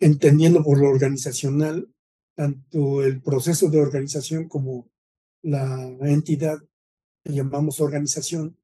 entendiendo 0.00 0.62
por 0.62 0.78
lo 0.80 0.88
organizacional 0.88 1.92
tanto 2.36 3.02
el 3.02 3.22
proceso 3.22 3.70
de 3.70 3.80
organización 3.80 4.46
como 4.48 4.90
la 5.42 5.96
entidad 6.02 6.58
que 7.24 7.32
llamamos 7.32 7.80
organización, 7.80 8.58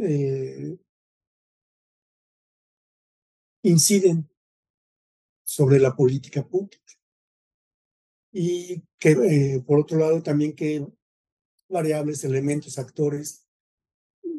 eh, 0.00 0.78
inciden 3.62 4.28
sobre 5.44 5.78
la 5.78 5.94
política 5.94 6.42
pública. 6.46 6.92
Y 8.32 8.82
que, 8.98 9.10
eh, 9.10 9.62
por 9.64 9.80
otro 9.80 9.98
lado, 9.98 10.22
también 10.22 10.54
que 10.54 10.86
variables, 11.68 12.24
elementos, 12.24 12.78
actores 12.78 13.46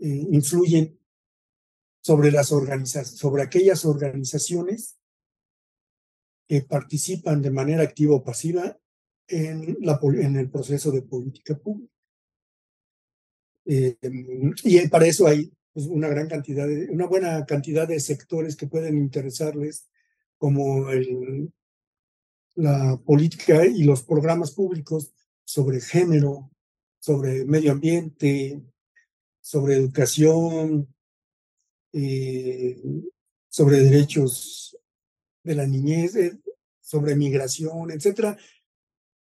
eh, 0.01 0.27
influyen 0.31 0.99
sobre 2.01 2.31
las 2.31 2.51
organizaciones, 2.51 3.19
sobre 3.19 3.43
aquellas 3.43 3.85
organizaciones 3.85 4.97
que 6.47 6.61
participan 6.61 7.41
de 7.41 7.51
manera 7.51 7.83
activa 7.83 8.15
o 8.15 8.23
pasiva 8.23 8.77
en, 9.27 9.77
el 10.37 10.49
proceso 10.49 10.91
de 10.91 11.01
política 11.01 11.57
pública. 11.57 11.93
Eh, 13.65 13.97
y 14.63 14.87
para 14.87 15.07
eso 15.07 15.27
hay 15.27 15.51
pues, 15.73 15.87
una 15.87 16.07
gran 16.07 16.29
cantidad, 16.29 16.65
de, 16.65 16.89
una 16.89 17.05
buena 17.05 17.45
cantidad 17.45 17.87
de 17.87 17.99
sectores 17.99 18.55
que 18.55 18.67
pueden 18.67 18.97
interesarles, 18.97 19.89
como 20.37 20.87
la 22.55 22.97
política 23.05 23.65
y 23.65 23.83
los 23.83 24.03
programas 24.03 24.51
públicos 24.51 25.13
sobre 25.43 25.81
género, 25.81 26.51
sobre 27.07 27.45
medio 27.45 27.71
ambiente, 27.71 28.61
sobre 29.39 29.75
educación, 29.75 30.93
eh, 31.93 32.83
sobre 33.47 33.77
derechos 33.77 34.77
de 35.41 35.55
la 35.55 35.65
niñez, 35.65 36.17
eh, 36.17 36.37
sobre 36.81 37.15
migración, 37.15 37.91
etcétera, 37.91 38.37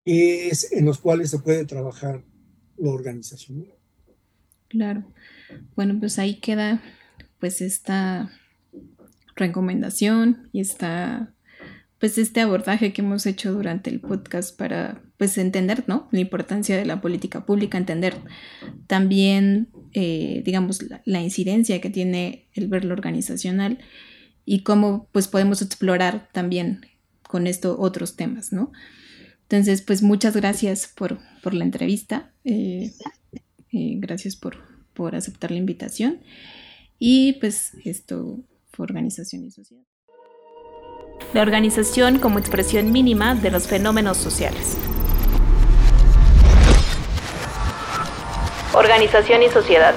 es 0.03 0.71
en 0.71 0.85
los 0.85 0.97
cuales 0.97 1.29
se 1.29 1.37
puede 1.37 1.63
trabajar 1.65 2.25
lo 2.75 2.89
organizacional. 2.89 3.71
Claro. 4.67 5.03
Bueno, 5.75 5.99
pues 5.99 6.17
ahí 6.17 6.39
queda 6.39 6.81
pues 7.39 7.61
esta 7.61 8.31
recomendación 9.35 10.49
y 10.51 10.61
esta 10.61 11.35
pues 11.99 12.17
este 12.17 12.39
abordaje 12.39 12.93
que 12.93 13.01
hemos 13.01 13.25
hecho 13.25 13.51
durante 13.51 13.89
el 13.89 13.99
podcast 13.99 14.57
para 14.57 15.01
pues 15.17 15.37
entender 15.37 15.83
¿no? 15.87 16.07
la 16.11 16.21
importancia 16.21 16.77
de 16.77 16.85
la 16.85 17.01
política 17.01 17.45
pública, 17.45 17.77
entender 17.77 18.15
también 18.87 19.67
eh, 19.93 20.41
digamos 20.45 20.79
la, 21.05 21.21
incidencia 21.21 21.81
que 21.81 21.89
tiene 21.89 22.47
el 22.53 22.67
verlo 22.67 22.93
organizacional 22.93 23.79
y 24.45 24.63
cómo 24.63 25.09
pues 25.11 25.27
podemos 25.27 25.61
explorar 25.61 26.29
también 26.31 26.85
con 27.23 27.47
esto 27.47 27.79
otros 27.79 28.15
temas, 28.15 28.51
¿no? 28.51 28.71
Entonces, 29.43 29.81
pues 29.81 30.01
muchas 30.01 30.35
gracias 30.35 30.91
por, 30.95 31.19
por 31.43 31.53
la 31.53 31.63
entrevista, 31.63 32.31
eh, 32.43 32.91
eh, 33.71 33.95
gracias 33.97 34.35
por, 34.35 34.57
por 34.93 35.15
aceptar 35.15 35.51
la 35.51 35.57
invitación 35.57 36.21
y 36.99 37.33
pues 37.33 37.73
esto 37.83 38.43
fue 38.71 38.83
organización 38.83 39.45
y 39.45 39.51
sociedad. 39.51 39.88
La 41.33 41.41
organización 41.41 42.19
como 42.19 42.39
expresión 42.39 42.91
mínima 42.91 43.35
de 43.35 43.51
los 43.51 43.67
fenómenos 43.67 44.17
sociales. 44.17 44.77
Organización 48.73 49.43
y 49.43 49.49
sociedad. 49.49 49.93